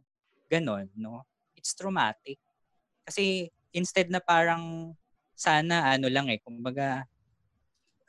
[0.51, 1.23] ganon, no?
[1.55, 2.39] It's traumatic.
[3.07, 4.95] Kasi instead na parang
[5.37, 7.05] sana ano lang eh, kumbaga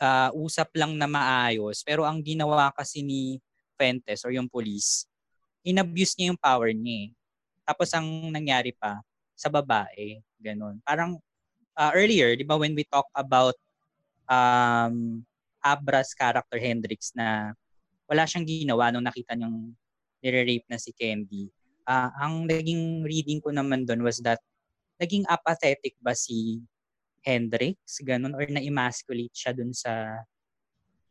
[0.00, 1.82] uh, usap lang na maayos.
[1.82, 3.38] Pero ang ginawa kasi ni
[3.78, 5.06] Fuentes or yung police,
[5.62, 7.08] inabuse niya yung power niya eh.
[7.62, 8.98] Tapos ang nangyari pa
[9.38, 10.82] sa babae, ganun.
[10.82, 11.20] Parang
[11.78, 13.54] uh, earlier, di ba when we talk about
[14.26, 15.22] um,
[15.62, 17.54] Abra's character Hendrix na
[18.08, 19.70] wala siyang ginawa nung nakita niyang
[20.22, 21.50] nire-rape na si Candy.
[21.88, 24.42] Uh, ang naging reading ko naman doon was that
[25.00, 26.60] naging apathetic ba si
[27.22, 30.22] Hendrix, ganun, or na-emasculate siya dun sa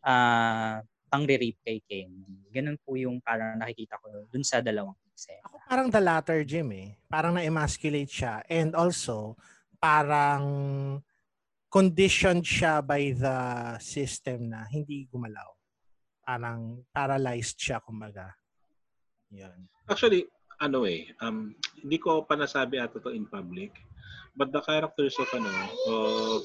[0.03, 0.75] uh,
[1.07, 2.51] pang-rape kay Candy.
[2.51, 5.43] Ganun po yung parang nakikita ko dun sa dalawang eksena.
[5.47, 6.99] Ako parang the latter, Jim eh.
[7.07, 8.43] Parang na-emasculate siya.
[8.51, 9.39] And also,
[9.79, 10.43] parang
[11.71, 13.38] conditioned siya by the
[13.79, 15.53] system na hindi gumalaw.
[16.27, 18.35] Parang paralyzed siya, kumbaga.
[19.35, 19.67] Yan.
[19.87, 20.27] Actually,
[20.59, 23.75] ano eh, um, hindi ko pa nasabi ato to in public
[24.37, 25.51] but the characters of ano
[25.89, 26.41] of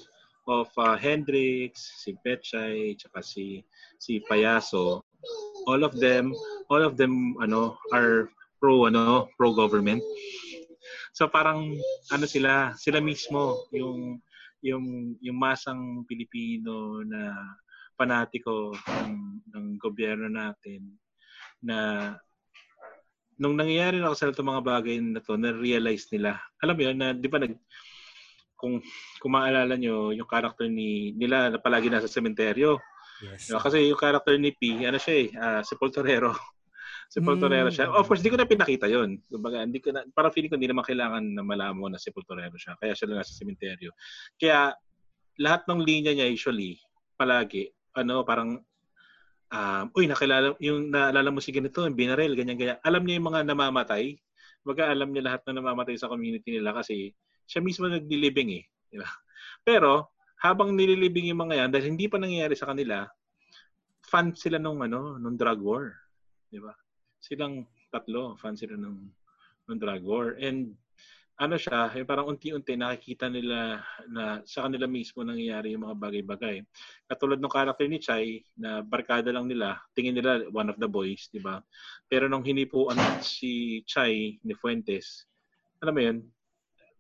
[0.48, 3.62] of uh, Hendrix, si Petchay, tsaka si
[4.00, 5.04] si Payaso,
[5.68, 6.34] all of them
[6.72, 10.00] all of them ano are pro ano pro government.
[11.12, 11.76] So parang
[12.10, 14.18] ano sila, sila mismo yung
[14.64, 17.36] yung yung masang Pilipino na
[17.94, 20.96] panatiko ng, ng gobyerno natin
[21.62, 22.10] na
[23.38, 26.40] nung nangyayari na sa itong mga bagay na to, na-realize nila.
[26.60, 27.54] Alam mo yun, na di ba nag,
[28.56, 28.78] kung,
[29.18, 32.78] kung maalala nyo, yung character ni, nila na palagi nasa sementeryo.
[33.22, 33.50] Yes.
[33.50, 33.58] Diba?
[33.58, 36.34] Kasi yung character ni P, ano siya eh, uh, sepulturero.
[37.10, 37.74] sepulturero mm.
[37.74, 37.86] siya.
[37.90, 40.70] Of course, di ko na pinakita yon Kumbaga, hindi ko na, para feeling ko hindi
[40.70, 42.78] naman kailangan na malaman na sepulturero siya.
[42.78, 43.90] Kaya siya lang nasa sementeryo.
[44.38, 44.74] Kaya,
[45.42, 46.78] lahat ng linya niya usually,
[47.18, 48.62] palagi, ano, parang
[49.52, 52.78] um, uy, nakilala, yung naalala mo si ganito, yung binarel, ganyan, ganyan.
[52.82, 54.16] Alam niya yung mga namamatay.
[54.64, 57.12] Baga alam niya lahat na namamatay sa community nila kasi
[57.44, 58.64] siya mismo naglilibing eh.
[58.88, 59.06] Di ba?
[59.68, 63.06] Pero, habang nililibing yung mga yan, dahil hindi pa nangyayari sa kanila,
[64.02, 65.94] fan sila nung, ano, nung drug war.
[66.48, 66.72] Di ba?
[67.22, 69.12] Silang tatlo, fan sila nung,
[69.68, 70.34] nung drug war.
[70.40, 70.74] And
[71.40, 73.80] ano siya, yung parang unti-unti nakikita nila
[74.12, 76.60] na sa kanila mismo nangyayari yung mga bagay-bagay.
[77.08, 81.32] Katulad ng character ni Chai na barkada lang nila, tingin nila one of the boys,
[81.32, 81.58] di ba?
[82.06, 85.24] Pero nung hinipuan si Chai ni Fuentes,
[85.80, 86.18] alam mo yun,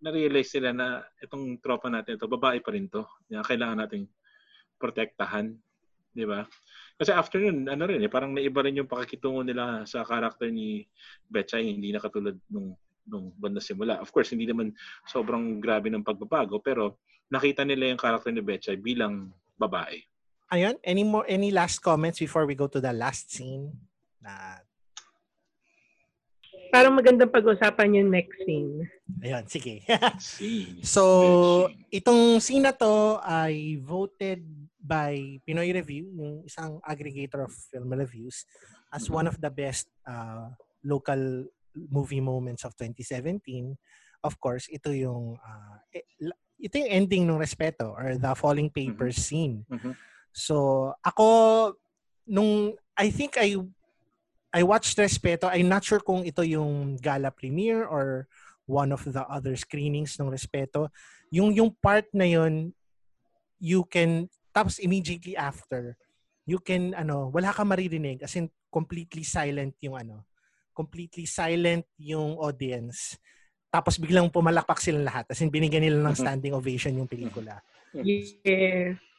[0.02, 3.06] na-realize sila na itong tropa natin, ito babae pa rin to.
[3.30, 4.10] Kailangan nating
[4.74, 5.54] protektahan,
[6.10, 6.42] di ba?
[6.98, 10.82] Kasi after nun, ano rin, eh, parang naiba rin yung pakikitungo nila sa character ni
[11.30, 12.74] Betchay, hindi na katulad nung
[13.06, 13.98] nung banda simula.
[13.98, 14.74] Of course, hindi naman
[15.08, 17.00] sobrang grabe ng pagbabago, pero
[17.32, 20.02] nakita nila yung character ni Betchay bilang babae.
[20.52, 23.72] Ayun, any more any last comments before we go to the last scene?
[24.20, 24.60] Na
[26.72, 28.88] Parang magandang pag-usapan yung next scene.
[29.20, 29.84] Ayun, sige.
[30.96, 34.40] so, itong scene na to ay voted
[34.80, 38.48] by Pinoy Review, yung isang aggregator of film reviews,
[38.88, 40.48] as one of the best uh,
[40.80, 43.76] local movie moments of 2017,
[44.24, 45.76] of course, ito yung uh,
[46.62, 48.94] ito yung ending ng Respeto or the Falling mm-hmm.
[48.94, 49.28] Papers mm-hmm.
[49.28, 49.56] scene.
[49.66, 49.92] Mm-hmm.
[50.32, 50.56] So,
[51.02, 51.26] ako
[52.30, 53.58] nung I think I
[54.52, 55.50] I watched Respeto.
[55.50, 58.28] I'm not sure kung ito yung gala premiere or
[58.68, 60.92] one of the other screenings ng Respeto.
[61.34, 62.76] Yung yung part na yun,
[63.58, 65.96] you can tapos immediately after,
[66.44, 70.28] you can ano, wala ka maririnig as in completely silent yung ano,
[70.72, 73.16] completely silent yung audience.
[73.72, 75.28] Tapos biglang pumalakpak silang lahat.
[75.32, 76.20] As in, binigyan nila ng mm-hmm.
[76.20, 77.56] standing ovation yung pelikula.
[77.96, 78.36] Yes.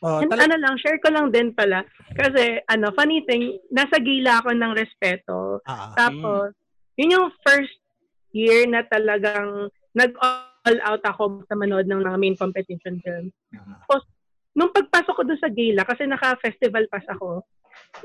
[0.02, 1.86] Oh, And tal- ano lang, share ko lang din pala.
[2.14, 5.62] Kasi, ano, funny thing, nasa gila ako ng respeto.
[5.64, 6.98] Ah, Tapos, mm.
[7.00, 7.78] yun yung first
[8.34, 13.30] year na talagang nag-all out ako sa manood ng mga main competition film.
[13.54, 13.78] Uh-huh.
[13.86, 14.04] Tapos,
[14.58, 17.46] nung pagpasok ko doon sa gila, kasi naka-festival pass ako,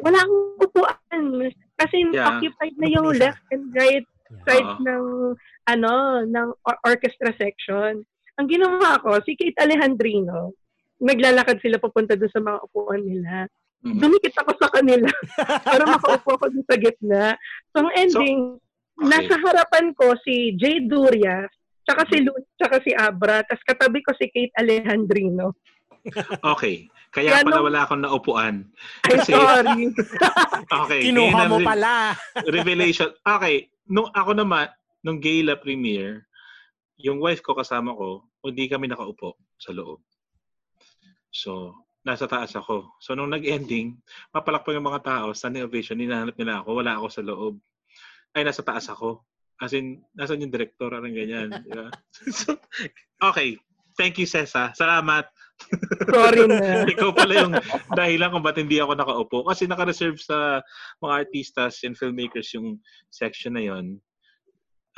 [0.04, 1.24] wala akong upuan.
[1.78, 2.26] Kasi yeah.
[2.26, 4.06] occupied na yung left and right
[4.44, 4.82] side uh-huh.
[4.84, 5.04] ng
[5.70, 5.92] ano
[6.26, 8.02] ng or- orchestra section.
[8.38, 10.54] Ang ginawa ko, si Kate Alejandrino,
[11.02, 13.46] naglalakad sila papunta doon sa mga upuan nila.
[13.82, 13.98] Mm-hmm.
[13.98, 15.10] Dumikit ako sa kanila
[15.70, 17.24] para makaupo ako doon sa gitna.
[17.74, 18.62] So, ang ending, so,
[19.02, 19.06] okay.
[19.06, 21.46] nasa harapan ko si Jay Duria,
[21.86, 25.54] tsaka si Lu, tsaka si Abra, tapos katabi ko si Kate Alejandrino.
[26.54, 26.90] okay.
[27.08, 28.68] Kaya pala wala akong naupuan.
[29.04, 29.88] Kasi, sorry.
[30.84, 31.00] okay.
[31.08, 32.12] Kinuha mo pala.
[32.48, 33.08] revelation.
[33.24, 33.72] Okay.
[33.88, 34.68] Nung ako naman,
[35.00, 36.28] nung gala premiere,
[37.00, 40.02] yung wife ko kasama ko, hindi kami nakaupo sa loob.
[41.32, 41.72] So,
[42.04, 42.98] nasa taas ako.
[43.00, 43.96] So, nung nag-ending,
[44.32, 47.54] mapalakpak yung mga tao, standing ovation, hinahanap nila ako, wala ako sa loob.
[48.34, 49.24] Ay, nasa taas ako.
[49.58, 51.48] As in, nasan yung director, anong ganyan.
[51.66, 51.90] di ba?
[52.38, 52.54] so,
[53.18, 53.58] okay.
[53.98, 54.70] Thank you, Cesa.
[54.78, 55.26] Salamat.
[56.08, 56.58] Sorry na.
[56.92, 57.54] Ikaw pala yung
[57.92, 59.38] dahilan kung ba't hindi ako nakaupo.
[59.46, 60.62] Kasi naka-reserve sa
[61.02, 62.78] mga artistas and filmmakers yung
[63.10, 63.98] section na yon.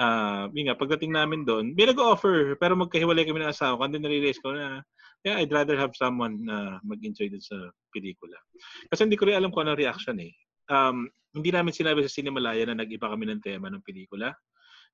[0.00, 3.84] Ah, yun nga, pagdating namin doon, may nag-offer, pero magkahiwalay kami ng asawa ko.
[3.84, 4.08] And then
[4.40, 4.80] ko na,
[5.28, 8.40] yeah, I'd rather have someone na mag-enjoy dun sa pelikula.
[8.88, 10.32] Kasi hindi ko rin alam kung ano reaction eh.
[10.72, 14.32] Um, hindi namin sinabi sa Cinemalaya na nag-iba kami ng tema ng pelikula.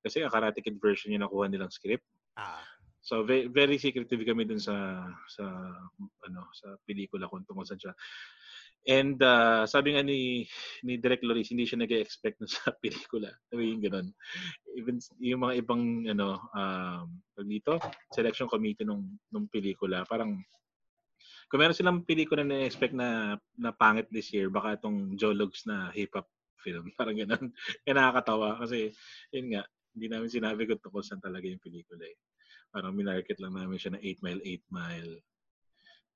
[0.03, 2.05] Kasi ang Karate Kid version yung nakuha nilang script.
[2.37, 2.61] Ah.
[3.07, 5.45] So very, very secretive kami dun sa sa
[6.27, 7.95] ano sa pelikula kung tungkol sa siya.
[8.87, 10.47] And uh, sabi nga ni
[10.83, 13.31] ni Direk Loris, hindi siya nag-expect na sa pelikula.
[13.47, 14.11] Sabi yung ganun.
[14.75, 17.79] Even yung mga ibang ano um tawag dito,
[18.11, 20.43] selection committee nung nung pelikula, parang
[21.47, 25.95] kung meron silang pelikula na expect na na pangit this year, baka itong Jologs na
[25.95, 26.27] hip-hop
[26.59, 26.91] film.
[26.99, 27.55] Parang ganun.
[27.87, 28.91] Kaya nakakatawa kasi
[29.31, 29.63] yun nga,
[29.95, 32.19] hindi namin sinabi kung tungkol saan talaga yung pelikula eh.
[32.75, 35.13] Parang minarket lang namin siya na 8 mile, 8 mile.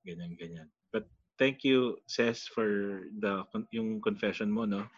[0.07, 0.69] Ganyan, ganyan.
[0.91, 1.07] But
[1.37, 4.89] thank you, Ses, for the yung confession mo, no?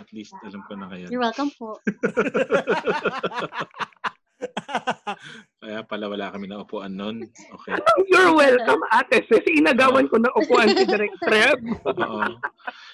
[0.00, 1.08] At least alam ko na kaya.
[1.12, 1.76] You're welcome po.
[5.62, 7.22] Kaya pala wala kami na upuan nun.
[7.28, 7.74] Okay.
[8.10, 9.22] You're welcome, ate.
[9.26, 11.58] Sis, inagawan ko ng upuan si Direk Treb.
[11.86, 12.20] Oo.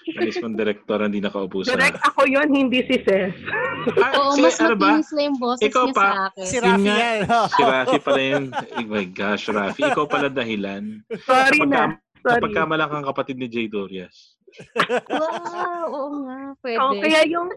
[0.08, 1.72] Ang mismong director hindi nakaupo sa...
[1.72, 3.32] Direk, ako yon hindi si Sis.
[3.98, 5.00] Ah, Oo, si- mas ano ba?
[5.00, 6.06] na yung boses Ikaw niya pa.
[6.06, 6.44] sa akin.
[6.44, 6.96] si Rafi nga.
[6.96, 7.18] yan.
[7.48, 8.44] Si Rafi pala yun.
[8.52, 9.82] Oh my gosh, Rafi.
[9.84, 10.82] Ikaw pala dahilan.
[11.22, 11.76] Sorry Kapag, na.
[11.78, 11.84] ka,
[12.18, 12.40] Sorry.
[12.40, 14.36] kapag kamalak ang kapatid ni Jay Dorias.
[15.06, 16.78] Wow, oo nga, pwede.
[16.80, 17.48] Oh, kaya yung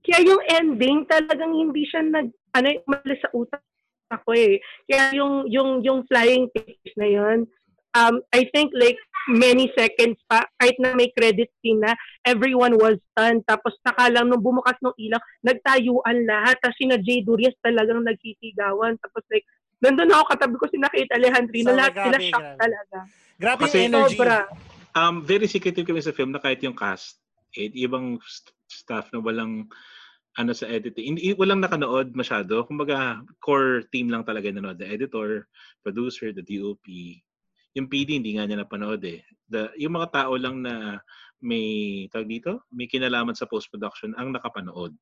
[0.00, 3.62] kaya yung ending talagang hindi siya nag ano umalis sa utak
[4.08, 4.56] ako eh.
[4.84, 7.44] Kaya yung yung yung flying pictures na yun,
[7.92, 8.96] um I think like
[9.28, 11.92] many seconds pa kahit na may credit scene na
[12.24, 17.20] everyone was stunned tapos saka lang nung bumukas ng ilaw nagtayuan lahat tapos sina Jay
[17.20, 19.44] Durias talagang nagsisigawan tapos like
[19.78, 22.56] nandun ako katabi ko si Nakit Alejandrino So, lahat sila grabe, shock grabe.
[22.58, 22.98] talaga
[23.38, 24.16] Grabe Kasi- yung energy.
[24.16, 24.38] sobra
[24.90, 27.20] Um, very secretive kami sa film na kahit yung cast,
[27.54, 29.68] eh, ibang st- staff na walang
[30.38, 31.18] ano sa editing.
[31.18, 32.62] Hindi walang nakanood masyado.
[32.62, 34.78] Kumbaga core team lang talaga nanood.
[34.78, 35.50] The editor,
[35.82, 36.86] producer, the DOP.
[37.74, 39.26] Yung PD hindi nga niya napanood eh.
[39.50, 41.02] The, yung mga tao lang na
[41.42, 44.94] may tawag dito, may kinalaman sa post-production ang nakapanood.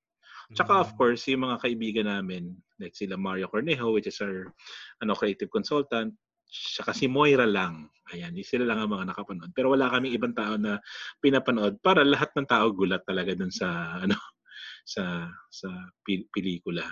[0.56, 4.48] Tsaka of course, yung mga kaibigan namin, like sila Mario Cornejo, which is our
[5.04, 6.16] ano, creative consultant,
[6.48, 7.90] tsaka si Moira lang.
[8.14, 9.50] Ayan, sila lang ang mga nakapanood.
[9.50, 10.78] Pero wala kaming ibang tao na
[11.18, 14.14] pinapanood para lahat ng tao gulat talaga dun sa ano
[14.86, 15.68] sa sa
[16.30, 16.86] pelikula.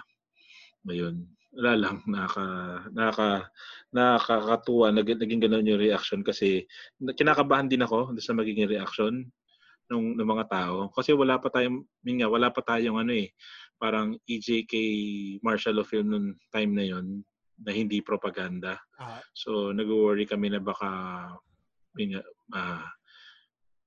[0.85, 1.23] Ngayon,
[1.55, 2.47] wala lang nakaka
[2.91, 3.31] nakaka
[3.95, 6.67] nakakatuwa naging, naging ganun yung reaction kasi
[6.99, 9.23] kinakabahan din ako sa magiging reaction
[9.87, 13.31] ng, ng mga tao kasi wala pa tayong nga, wala pa tayong ano eh
[13.79, 14.75] parang EJK
[15.47, 17.23] martial law film nung time na yon
[17.63, 18.83] na hindi propaganda.
[18.99, 20.91] Ah, So nag-worry kami na baka
[21.95, 22.23] yun nga,
[22.59, 22.87] ah,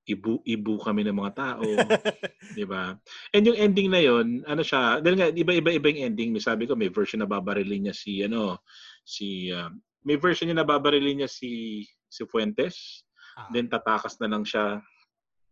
[0.07, 1.67] ibu ibu kami ng mga tao,
[2.55, 2.95] 'di ba?
[3.35, 6.63] And yung ending na yon, ano siya, dahil nga iba-iba iba yung ending, may sabi
[6.63, 8.63] ko may version na babarilin niya si ano,
[9.03, 9.67] si ah,
[10.07, 13.03] may version niya na babarilin niya si si Fuentes,
[13.35, 13.51] ah.
[13.51, 14.79] then tatakas na lang siya.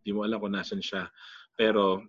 [0.00, 1.04] Di mo alam kung nasan siya.
[1.52, 2.00] Pero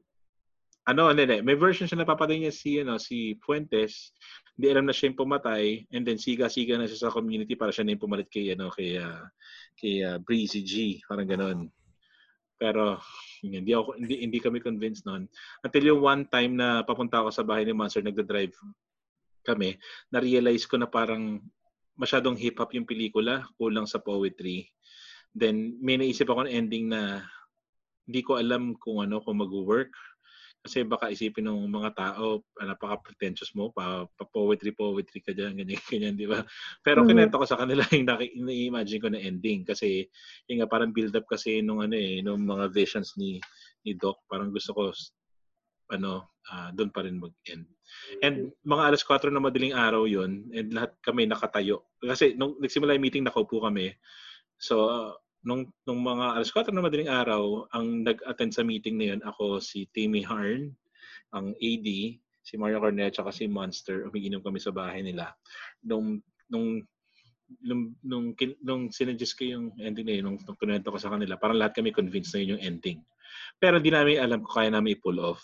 [0.88, 1.44] ano, hindi, hindi.
[1.44, 4.16] May version siya na papatay niya si ano, si Fuentes.
[4.56, 7.84] Hindi alam na siya yung pumatay and then siga-siga na siya sa community para siya
[7.84, 9.28] na yung pumalit kay ano kay ah,
[9.76, 11.68] kay ah, Breezy G, parang ganoon.
[12.58, 12.98] Pero
[13.46, 15.30] hindi ako hindi hindi kami convinced noon.
[15.62, 18.54] Until yung one time na papunta ako sa bahay ni Monster nagda-drive
[19.46, 19.80] kami,
[20.12, 21.40] na-realize ko na parang
[21.96, 24.68] masyadong hip-hop yung pelikula, kulang sa poetry.
[25.32, 27.24] Then may naisip ako ng ending na
[28.10, 29.94] hindi ko alam kung ano kung mag-work
[30.68, 35.56] kasi baka isipin ng mga tao ah, napaka-pretentious mo pa, pa poetry poetry ka diyan
[35.64, 36.44] ganyan ganyan di ba?
[36.84, 37.08] Pero Mhm.
[37.08, 38.06] kinento ko sa kanila yung
[38.44, 39.64] na-imagine ko na ending.
[39.64, 40.04] Kasi
[40.52, 43.40] yung nga parang build up kasi nung ano eh nung mga visions ni
[43.88, 44.20] ni Doc.
[44.28, 44.92] Parang gusto ko
[45.96, 47.64] ano ah, doon pa rin mag-end.
[48.20, 51.88] And mga alas 4 na madaling araw yon and lahat kami nakatayo.
[52.04, 53.96] Kasi nung nagsimula yung meeting nakaupo kami.
[54.60, 55.16] So ah,
[55.48, 59.64] nung nung mga alas 4 na madaling araw, ang nag-attend sa meeting na yun, ako
[59.64, 60.76] si Timmy Harn,
[61.32, 61.88] ang AD,
[62.44, 64.04] si Mario Cornet, at si Monster.
[64.12, 65.32] Umiinom kami sa bahay nila.
[65.80, 66.20] Nung
[66.52, 66.84] nung
[67.64, 71.40] nung nung, nung sinuggest ko yung ending na yun, nung, nung kunwento ko sa kanila,
[71.40, 73.00] parang lahat kami convinced na yun yung ending.
[73.64, 75.40] Pero di namin alam kung kaya namin i-pull off.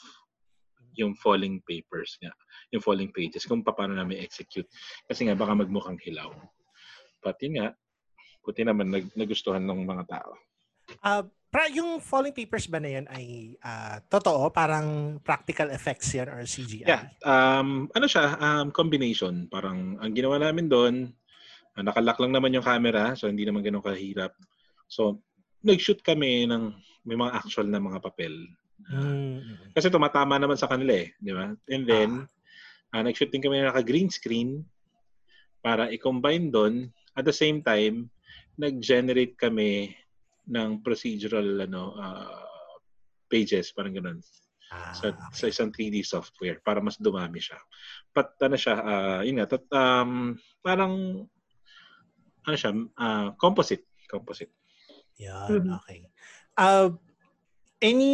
[0.94, 2.30] yung falling papers nga,
[2.70, 4.70] yung falling pages, kung paano namin execute.
[5.10, 6.30] Kasi nga, baka magmukhang hilaw.
[7.26, 7.74] But yun nga,
[8.44, 10.36] buti naman nag, nagustuhan ng mga tao.
[11.00, 14.52] Ah, pra, yung falling papers ba na yan ay ah, totoo?
[14.52, 16.86] Parang practical effects yan or CGI?
[16.86, 19.48] Yeah, um, ano siya, um, combination.
[19.48, 21.16] Parang ang ginawa namin doon,
[21.80, 24.36] uh, nakalock lang naman yung camera, so hindi naman ganun kahirap.
[24.92, 25.24] So,
[25.64, 26.76] nag-shoot kami ng
[27.08, 28.36] may mga actual na mga papel.
[28.92, 29.72] Uh, Mm.
[29.72, 31.56] Kasi tumatama naman sa kanila eh, di ba?
[31.72, 32.10] And then,
[32.92, 34.68] ah, nag-shoot din kami na naka-green screen
[35.64, 36.92] para i-combine doon.
[37.16, 38.13] At the same time,
[38.58, 39.94] nag-generate kami
[40.50, 42.46] ng procedural ano ah,
[43.32, 44.20] pages, parang ganun.
[44.74, 45.34] Ah, Sa, okay.
[45.34, 47.58] sa isang 3D software para mas dumami siya.
[48.14, 51.26] Pat ano siya, ah, yun nga, tat, um, parang
[52.44, 53.86] ano siya, ah, composite.
[54.10, 54.54] Composite.
[55.18, 55.70] Yan, Mhm.
[55.78, 56.00] okay.
[56.54, 56.94] Uh,
[57.82, 58.14] any,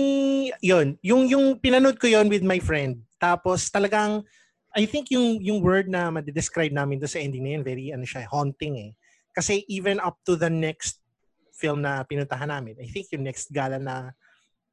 [0.64, 3.03] yun, yung, yung pinanood ko yon with my friend.
[3.20, 4.24] Tapos talagang,
[4.72, 8.06] I think yung, yung word na madidescribe namin doon sa ending na yun, very, ano
[8.07, 8.91] siya, haunting eh.
[9.40, 10.99] Kasi even up to the next
[11.56, 14.11] film na pinuntahan namin, I think yung next gala na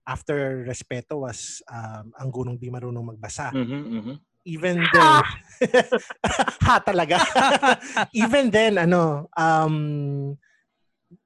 [0.03, 3.55] after Respeto was um, Ang Gunong Di Marunong Magbasa.
[3.55, 4.15] Mhm, mhm.
[4.43, 5.15] Even then,
[6.67, 7.23] ha talaga.
[8.27, 10.35] Even then, ano, um,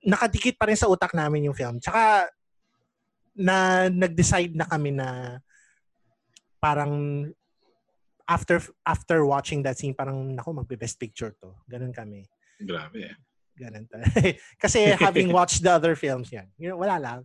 [0.05, 1.81] nakadikit pa rin sa utak namin yung film.
[1.81, 2.29] Tsaka,
[3.41, 5.41] na nag-decide na kami na
[6.61, 7.25] parang
[8.29, 11.57] after after watching that scene, parang naku, magbe-best picture to.
[11.65, 12.29] Ganun kami.
[12.61, 13.17] Grabe eh.
[13.61, 14.09] Ganun talaga.
[14.63, 17.21] Kasi having watched the other films yan, yun, wala lang.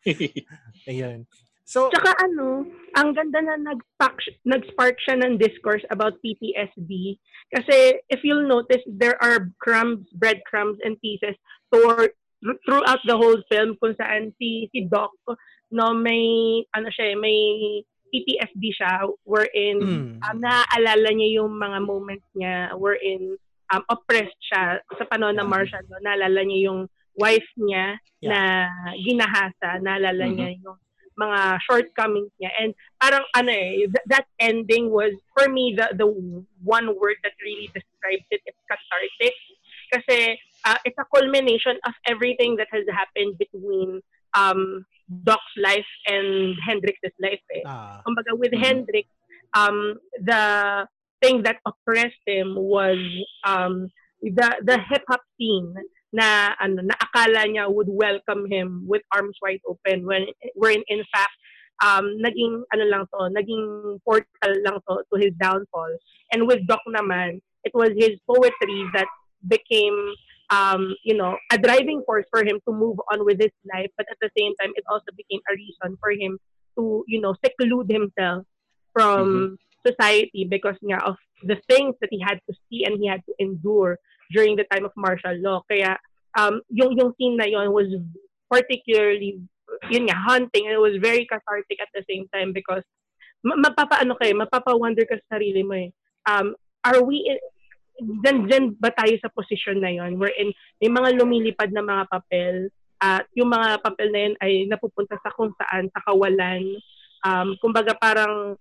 [0.90, 1.28] Ayun.
[1.66, 2.62] So, Tsaka ano,
[2.94, 7.18] ang ganda na nag-spark, nag-spark siya ng discourse about PTSD.
[7.52, 11.34] Kasi if you'll notice, there are crumbs, breadcrumbs, and pieces
[11.74, 12.14] toward,
[12.64, 15.10] throughout the whole film kung saan si, si Doc,
[15.74, 17.38] no, may, ano siya, eh, may
[18.14, 23.34] PTSD siya wherein mm, um, naaalala niya yung mga moments niya wherein
[23.72, 25.98] um, oppressed siya sa panahon ng martial law.
[26.02, 26.80] Naalala niya yung
[27.16, 28.30] wife niya Yeah.
[28.32, 28.40] na
[28.98, 29.80] ginahasa.
[29.80, 30.34] Naalala Mhm.
[30.36, 30.78] niya yung
[31.16, 32.52] mga shortcomings niya.
[32.60, 32.70] And
[33.00, 36.08] parang ano eh, th- that ending was, for me, the, the
[36.60, 39.32] one word that really describes it, it's cathartic.
[39.92, 40.36] Kasi
[40.66, 44.02] uh, it's a culmination of everything that has happened between
[44.36, 48.58] um, Doc's life and Hendrix's life eh ah, kumbaga with Mhm.
[48.60, 49.06] Hendrix,
[49.54, 50.42] um, the
[51.22, 52.98] thing that oppressed him was
[53.44, 53.88] um,
[54.22, 55.74] the the hip hop scene
[56.12, 61.02] na ano na akala niya would welcome him with arms wide open when wherein in
[61.12, 61.34] fact
[61.84, 63.64] um naging ano lang to naging
[64.00, 65.92] portal lang to to his downfall.
[66.32, 69.10] And with Doc naman it was his poetry that
[69.44, 70.14] became
[70.48, 73.92] um you know a driving force for him to move on with his life.
[73.96, 76.40] But at the same time it also became a reason for him
[76.80, 78.46] to you know seclude himself
[78.96, 81.14] from society because nga of
[81.46, 83.98] the things that he had to see and he had to endure
[84.34, 85.62] during the time of martial law.
[85.70, 85.94] Kaya
[86.34, 87.86] um yung yung scene na yon was
[88.50, 89.38] particularly
[89.90, 92.82] yun nga haunting and it was very cathartic at the same time because
[93.46, 95.90] ma- mapapaano kayo mapapa-wonder ka sa sarili mo eh.
[96.26, 97.38] Um are we in,
[98.22, 100.52] dyan, dyan ba tayo sa posisyon na yon wherein
[100.82, 102.68] may mga lumilipad na mga papel
[103.00, 106.64] at yung mga papel na yun ay napupunta sa kung saan, sa kawalan.
[107.24, 108.56] Um, kumbaga parang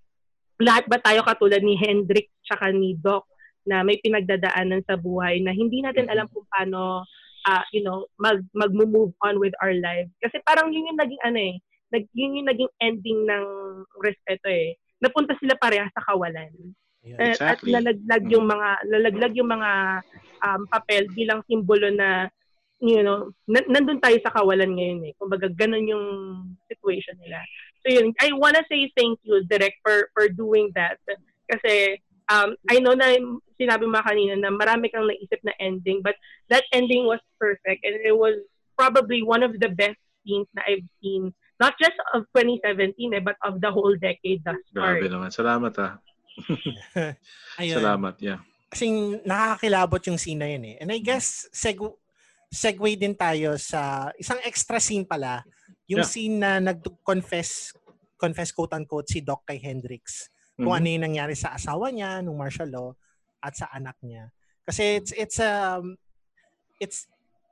[0.62, 3.28] lahat ba tayo katulad ni Hendrik tsaka ni Doc
[3.66, 7.04] na may pinagdadaanan sa buhay na hindi natin alam kung paano
[7.46, 10.10] ah, you know, mag mag-move on with our lives.
[10.20, 11.56] Kasi parang yun yung naging ano eh,
[11.94, 13.46] nag, yun yung naging ending ng
[14.02, 14.76] respeto eh.
[15.00, 16.50] Napunta sila pareha sa kawalan.
[17.06, 17.18] yun.
[17.22, 17.78] Eh, Exactly.
[17.78, 19.72] At nalaglag yung mga nalaglag yung mga
[20.42, 22.34] um, papel bilang simbolo na
[22.86, 25.14] you know, na- nandun tayo sa kawalan ngayon eh.
[25.18, 26.06] Kumbaga ganun yung
[26.70, 27.42] situation nila.
[27.82, 31.02] So yun, I wanna say thank you Direk for for doing that
[31.50, 33.14] kasi um I know na
[33.58, 36.18] sinabi mo kanina na marami kang naisip na ending but
[36.50, 38.38] that ending was perfect and it was
[38.74, 41.30] probably one of the best scenes na I've seen
[41.62, 45.00] not just of 2017 eh, but of the whole decade thus far.
[45.00, 45.32] Grabe naman.
[45.32, 45.94] Salamat ah.
[47.62, 47.80] Ayun.
[47.80, 48.40] Salamat, yeah.
[48.68, 48.92] Kasi
[49.24, 50.76] nakakakilabot yung scene na yun eh.
[50.84, 51.96] And I guess, seg-
[52.56, 55.44] segue din tayo sa isang extra scene pala.
[55.92, 56.10] Yung Yeah.
[56.10, 57.76] scene na nag-confess,
[58.16, 60.32] confess quote-unquote si Doc kay Hendrix.
[60.56, 60.80] Kung Mhm.
[60.80, 62.90] ano yung nangyari sa asawa niya, nung martial law,
[63.44, 64.32] at sa anak niya.
[64.64, 66.00] Kasi it's, it's, um,
[66.80, 67.06] it's,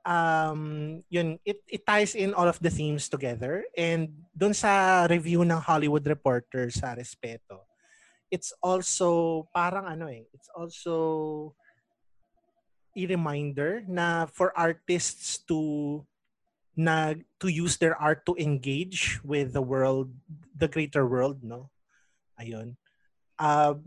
[0.08, 3.62] um, yun, it, it ties in all of the themes together.
[3.76, 7.68] And dun sa review ng Hollywood Reporter sa Respeto,
[8.32, 11.54] it's also parang ano eh, it's also
[12.96, 16.00] a reminder na for artists to
[16.74, 20.10] na to use their art to engage with the world,
[20.58, 21.70] the greater world, no?
[22.38, 22.74] Ayun.
[23.38, 23.78] Uh,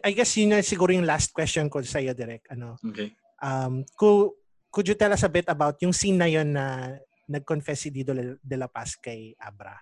[0.00, 2.48] I guess yun na siguro yung last question ko sa iyo, Direk.
[2.48, 3.12] Ano, Okay.
[3.44, 4.32] um, could,
[4.72, 6.96] could you tell us a bit about yung scene na yun na
[7.28, 9.76] nag-confess si Dido de la Paz kay Abra?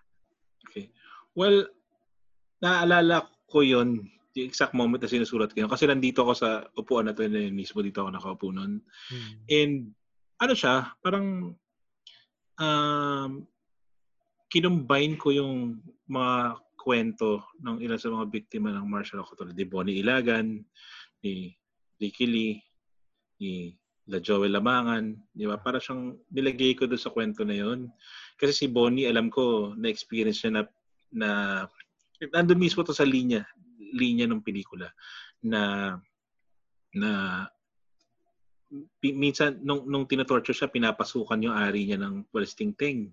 [0.66, 0.90] Okay.
[1.38, 1.70] Well,
[2.58, 5.72] naalala ko yon yung exact moment na sinusulat ko yun.
[5.72, 8.80] Kasi nandito ako sa upuan na to na yun mismo dito ako nakaupo nun.
[9.12, 9.32] Hmm.
[9.48, 9.74] And
[10.40, 11.54] ano siya, parang
[12.56, 13.30] um,
[14.48, 19.66] kinumbine ko yung mga kwento ng ilan sa mga biktima ng martial law katulad ni
[19.68, 20.66] Bonnie Ilagan,
[21.22, 21.54] ni
[22.02, 22.58] Ricky Lee,
[23.38, 23.78] ni
[24.10, 25.62] La Joel Lamangan, di ba?
[25.62, 27.86] Para siyang nilagay ko doon sa kwento na yon.
[28.34, 30.62] Kasi si Bonnie, alam ko, na-experience niya na,
[31.14, 31.30] na
[32.34, 33.46] nandun mismo to sa linya,
[33.90, 34.90] linya ng pelikula
[35.42, 35.94] na
[36.92, 37.10] na
[39.04, 43.12] minsan nung nung tinatorture siya pinapasukan yung ari niya ng walis tingting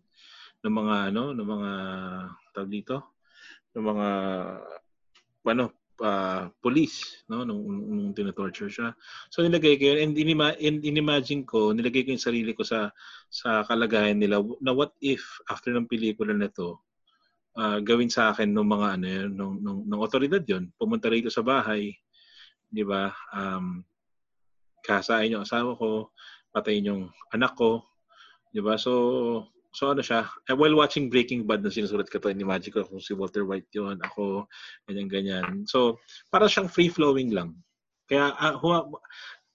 [0.64, 1.72] ng mga ano ng mga
[2.56, 2.96] tawag dito
[3.76, 4.08] ng mga
[5.50, 5.66] ano
[6.00, 8.96] uh, police no nung, nung, nung tinatorture siya.
[9.32, 12.92] So nilagay ko yun and, inima, and inimagine ko nilagay ko yung sarili ko sa
[13.28, 16.80] sa kalagayan nila na what if after ng pelikula na to
[17.60, 21.28] uh, gawin sa akin ng mga ano yun, nung, nung, nung otoridad yon pumunta rito
[21.28, 21.92] sa bahay
[22.70, 23.12] di ba?
[23.36, 23.84] Um,
[24.86, 26.16] kasain yung asawa ko
[26.56, 27.04] patayin yung
[27.36, 27.84] anak ko
[28.56, 28.80] di ba?
[28.80, 28.94] So
[29.70, 30.26] so ano siya?
[30.50, 33.70] Eh, while watching Breaking Bad na sinusulat ko to imagine ko kung si Walter White
[33.76, 34.48] yun ako
[34.88, 35.46] ganyan ganyan.
[35.68, 36.00] So
[36.32, 37.60] para siyang free flowing lang.
[38.10, 38.90] Kaya uh, huwa,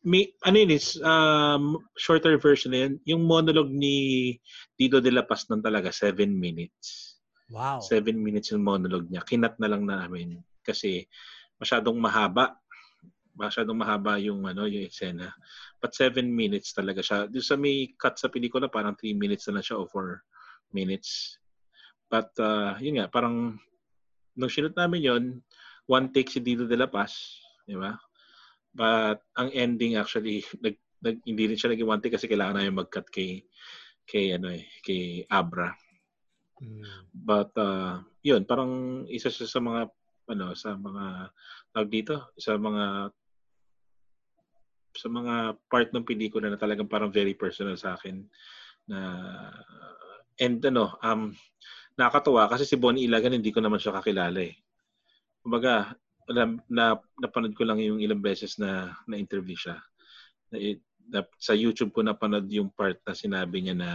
[0.05, 4.37] may ano yun is um, shorter version na yun yung monologue ni
[4.77, 7.14] Dido de la Paz nun talaga 7 minutes
[7.55, 7.79] Wow.
[7.79, 9.23] Seven minutes yung monologue niya.
[9.23, 11.07] Kinat na lang namin kasi
[11.63, 12.59] masyadong mahaba.
[13.39, 15.31] Masyadong mahaba yung ano yung eksena.
[15.79, 17.31] But seven minutes talaga siya.
[17.31, 20.27] Doon sa may cut sa pelikula, parang three minutes na lang siya o four
[20.75, 21.39] minutes.
[22.11, 23.55] But uh, yun nga, parang
[24.35, 25.25] nung sinut namin yon
[25.87, 27.39] one take si Dito de la Paz.
[27.63, 27.95] Di ba?
[28.75, 32.83] But ang ending actually, nag, nag, hindi rin siya naging one take kasi kailangan namin
[32.83, 33.47] mag-cut kay
[34.05, 35.71] kay ano eh, kay Abra.
[36.59, 36.87] Hmm.
[37.11, 39.91] But uh, yun, parang isa siya sa mga
[40.25, 41.35] ano sa mga
[41.75, 43.11] tawag dito, sa mga
[44.95, 48.23] sa mga part ng pelikula na talagang parang very personal sa akin
[48.87, 49.01] na
[50.39, 51.35] and ano um
[51.99, 54.55] nakakatuwa kasi si Bonnie Ilagan hindi ko naman siya kakilala eh.
[55.43, 55.99] Kumbaga
[56.31, 56.85] na, na
[57.21, 59.77] napanood ko lang yung ilang beses na na interview siya.
[60.55, 60.57] Na,
[61.11, 63.91] na, sa YouTube ko napanood yung part na sinabi niya na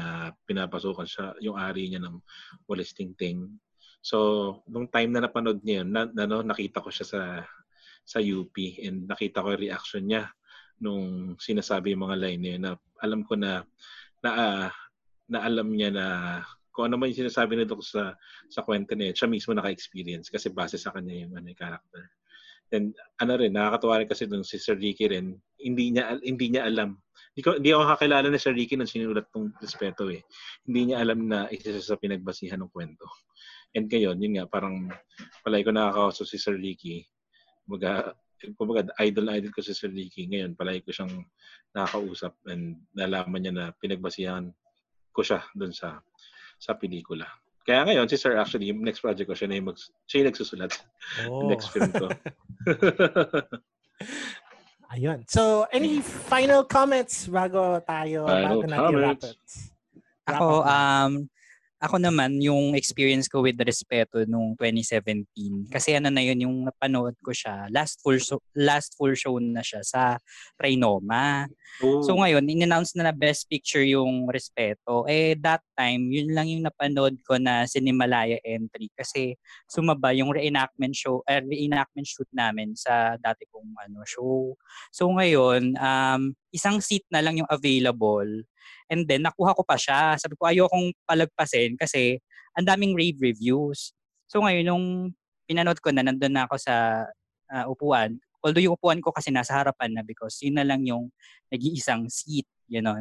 [0.45, 2.17] pinapasukan siya yung ari niya ng
[2.69, 3.49] Walis Tingting.
[3.99, 4.17] So,
[4.69, 7.21] nung time na napanood niya yun, na, na, no, nakita ko siya sa
[8.09, 10.33] sa UP and nakita ko yung reaction niya
[10.81, 12.71] nung sinasabi yung mga line niya na
[13.03, 13.61] alam ko na
[14.23, 14.67] na, uh,
[15.29, 16.05] na alam niya na
[16.73, 18.15] kung ano man yung sinasabi nito sa
[18.47, 22.03] sa kwento niya, siya mismo naka-experience kasi base sa kanya yung ano, yung character.
[22.69, 26.69] And ano rin, nakakatuwa rin kasi dun si Sir Ricky rin, hindi niya hindi niya
[26.69, 27.01] alam.
[27.33, 30.21] Hindi, ko, hindi ako kakilala ni Sir Ricky nung sinulat tong respeto eh.
[30.65, 33.05] Hindi niya alam na isa sa pinagbasihan ng kwento.
[33.77, 34.89] And ngayon, yun nga, parang
[35.45, 37.05] palay ko nakakausap si Sir Ricky.
[37.63, 38.17] Kumbaga,
[38.57, 40.25] kumbaga, idol na idol ko si Sir Ricky.
[40.25, 41.21] Ngayon, palay ko siyang
[41.73, 44.49] nakakausap and nalaman niya na pinagbasihan
[45.13, 46.01] ko siya dun sa
[46.59, 47.29] sa pelikula.
[47.69, 49.77] Kaya ngayon, si Sir actually, yung next project ko, siya na yung, mag,
[50.09, 50.73] siya yung nagsusulat.
[51.29, 51.45] Oh.
[51.45, 52.09] next film ko.
[54.97, 55.21] Ayun.
[55.29, 59.21] So, any final comments bago tayo, Final bago natin wrap comments.
[59.21, 59.37] it?
[60.33, 61.29] Ako, um,
[61.79, 65.71] ako naman, yung experience ko with Respeto nung 2017.
[65.71, 69.63] Kasi ano na yun, yung napanood ko siya, last full show, last full show na
[69.63, 70.19] siya sa
[70.59, 71.47] Trinoma.
[71.79, 75.07] Oh, So ngayon, in-announce na na Best Picture yung Respeto.
[75.07, 78.91] Eh, that time, yun lang yung napanood ko na Cinemalaya entry.
[78.91, 79.39] Kasi
[79.71, 84.51] sumaba yung reenactment show, eh, reenactment shoot namin sa dati kong ano, show.
[84.91, 88.27] So ngayon, um, isang seat na lang yung available.
[88.89, 90.17] And then, nakuha ko pa siya.
[90.17, 92.17] Sabi ko, ayokong palagpasin kasi
[92.57, 93.93] ang daming rave reviews.
[94.29, 94.85] So ngayon, nung
[95.45, 97.05] pinanood ko na, nandun na ako sa
[97.49, 98.17] ah, upuan.
[98.39, 101.09] Although yung upuan ko kasi nasa harapan na because yun na lang yung
[101.49, 102.95] nag-iisang seat, you know.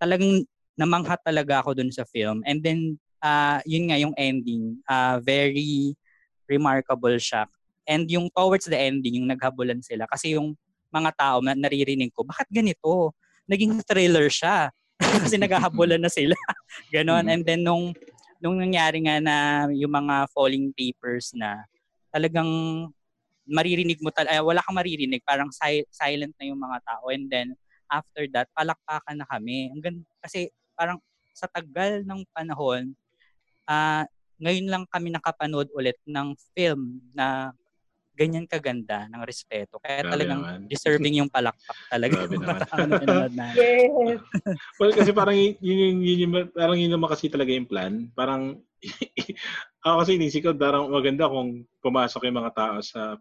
[0.00, 0.46] Talagang
[0.78, 2.40] namangha talaga ako dun sa film.
[2.46, 5.92] And then, ah yun nga yung ending, ah very
[6.48, 7.46] remarkable siya.
[7.84, 10.06] And yung towards the ending, yung naghabulan sila.
[10.08, 10.56] Kasi yung
[10.90, 13.14] mga tao na naririnig ko, bakit ganito?
[13.46, 14.70] Naging thriller siya.
[15.24, 16.36] Kasi naghahabulan na sila.
[16.94, 17.24] Ganon.
[17.26, 17.32] Mhm.
[17.32, 17.94] And then nung,
[18.42, 21.64] nung nangyari nga na yung mga falling papers na
[22.12, 22.48] talagang
[23.50, 27.26] maririnig mo tal eh, wala kang maririnig parang si- silent na yung mga tao and
[27.26, 27.50] then
[27.90, 31.02] after that palakpakan na kami Ang gan- kasi parang
[31.34, 32.94] sa tagal ng panahon
[33.66, 34.06] ah
[34.40, 37.52] ngayon lang kami nakapanood ulit ng film na
[38.16, 39.78] ganyan kaganda ng respeto.
[39.80, 40.60] Kaya Grabe talagang naman.
[40.68, 42.26] deserving yung palakpak talaga.
[42.26, 42.60] Grabe naman.
[43.36, 43.46] na.
[43.54, 44.20] Yes.
[44.80, 48.08] Well, kasi parang yun, yun, yun, yun, parang yun naman kasi talaga yung plan.
[48.16, 48.58] Parang,
[49.84, 53.20] ako kasi inisip ko, parang maganda kung pumasok yung mga tao sa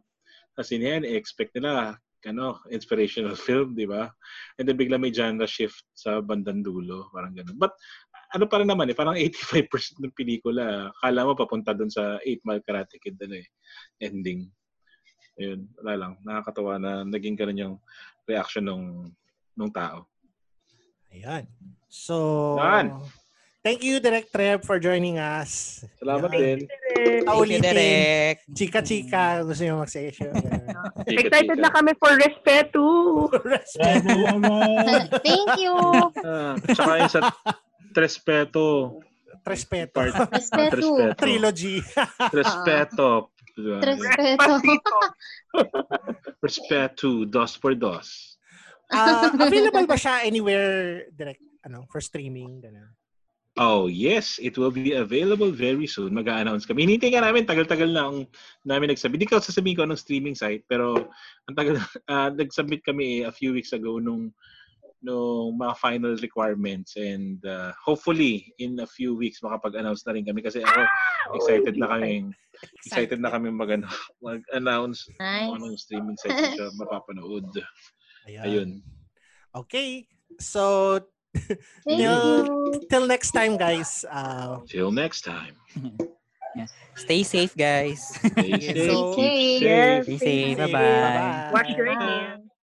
[0.56, 1.96] sa sinehan, expect nila,
[2.28, 4.12] ano, inspirational film, di ba?
[4.60, 7.56] And then bigla may genre shift sa bandang dulo, parang ganun.
[7.56, 7.72] But,
[8.36, 12.44] ano pa rin naman eh, parang 85% ng pelikula, kala mo papunta dun sa 8
[12.46, 13.48] Mile Karate Kid, ano eh,
[14.04, 14.52] ending.
[15.40, 16.14] Ayun, wala lang.
[16.20, 17.76] Nakakatawa na naging ganun yung
[18.28, 19.08] reaction nung
[19.56, 20.04] nung tao.
[21.10, 21.48] Ayan.
[21.88, 23.02] So, Yan.
[23.64, 25.82] thank you, Direct Trev, for joining us.
[25.98, 26.38] Salamat Yan.
[26.38, 26.58] din.
[26.68, 27.64] Thank you, Paulitin.
[27.64, 28.38] Derek.
[28.54, 30.30] Chika-chika, gusto nyo mag-session.
[31.08, 32.84] Excited na kami for Respeto.
[33.42, 34.06] Respect.
[35.26, 35.76] Thank you.
[36.22, 37.20] Ah, tsaka yung sa
[37.96, 39.00] Trespeto.
[39.42, 39.98] Respeto.
[39.98, 41.16] Part, Respeto.
[41.18, 41.82] Trilogy.
[42.30, 43.34] Respeto.
[43.84, 44.54] Respeto.
[46.46, 47.10] Respeto.
[47.26, 48.38] Dos por dos.
[48.90, 52.90] Ah, available ba siya anywhere direct ano for streaming ganun?
[53.60, 54.40] Oh, yes.
[54.40, 56.16] It will be available very soon.
[56.16, 56.88] Mag-a-announce kami.
[56.88, 57.44] Hinintay nga namin.
[57.44, 58.24] Tagal-tagal na ang
[58.64, 59.20] namin nagsabi.
[59.20, 60.64] Di ko sasabihin ko anong streaming site.
[60.64, 61.12] Pero
[61.44, 61.76] ang tagal,
[62.14, 64.32] ah, nag-submit kami a few weeks ago nung
[65.00, 70.44] nung mga final requirements and uh, hopefully in a few weeks makapag-announce na rin kami
[70.44, 70.84] kasi ako
[71.40, 72.28] excited na kami
[72.84, 73.80] excited na kami mag
[74.20, 75.56] mag-announce kung Nice.
[75.56, 77.48] anong streaming site siya mapapanood.
[78.28, 78.44] Ayan.
[78.44, 78.70] Ayun.
[79.56, 80.04] Okay.
[80.44, 81.00] So
[81.88, 82.20] till
[82.92, 84.04] till next time guys.
[84.04, 85.56] Uh, Till next time.
[87.00, 88.04] Stay safe, guys.
[88.20, 88.92] Stay Okay, safe.
[88.92, 89.32] so- keep
[89.64, 90.04] Yes, safe.
[90.04, 90.58] Stay safe.
[90.60, 90.76] Bye-bye.
[90.76, 91.52] Bye-bye.
[91.56, 92.04] Wash your Bye.
[92.04, 92.39] hands.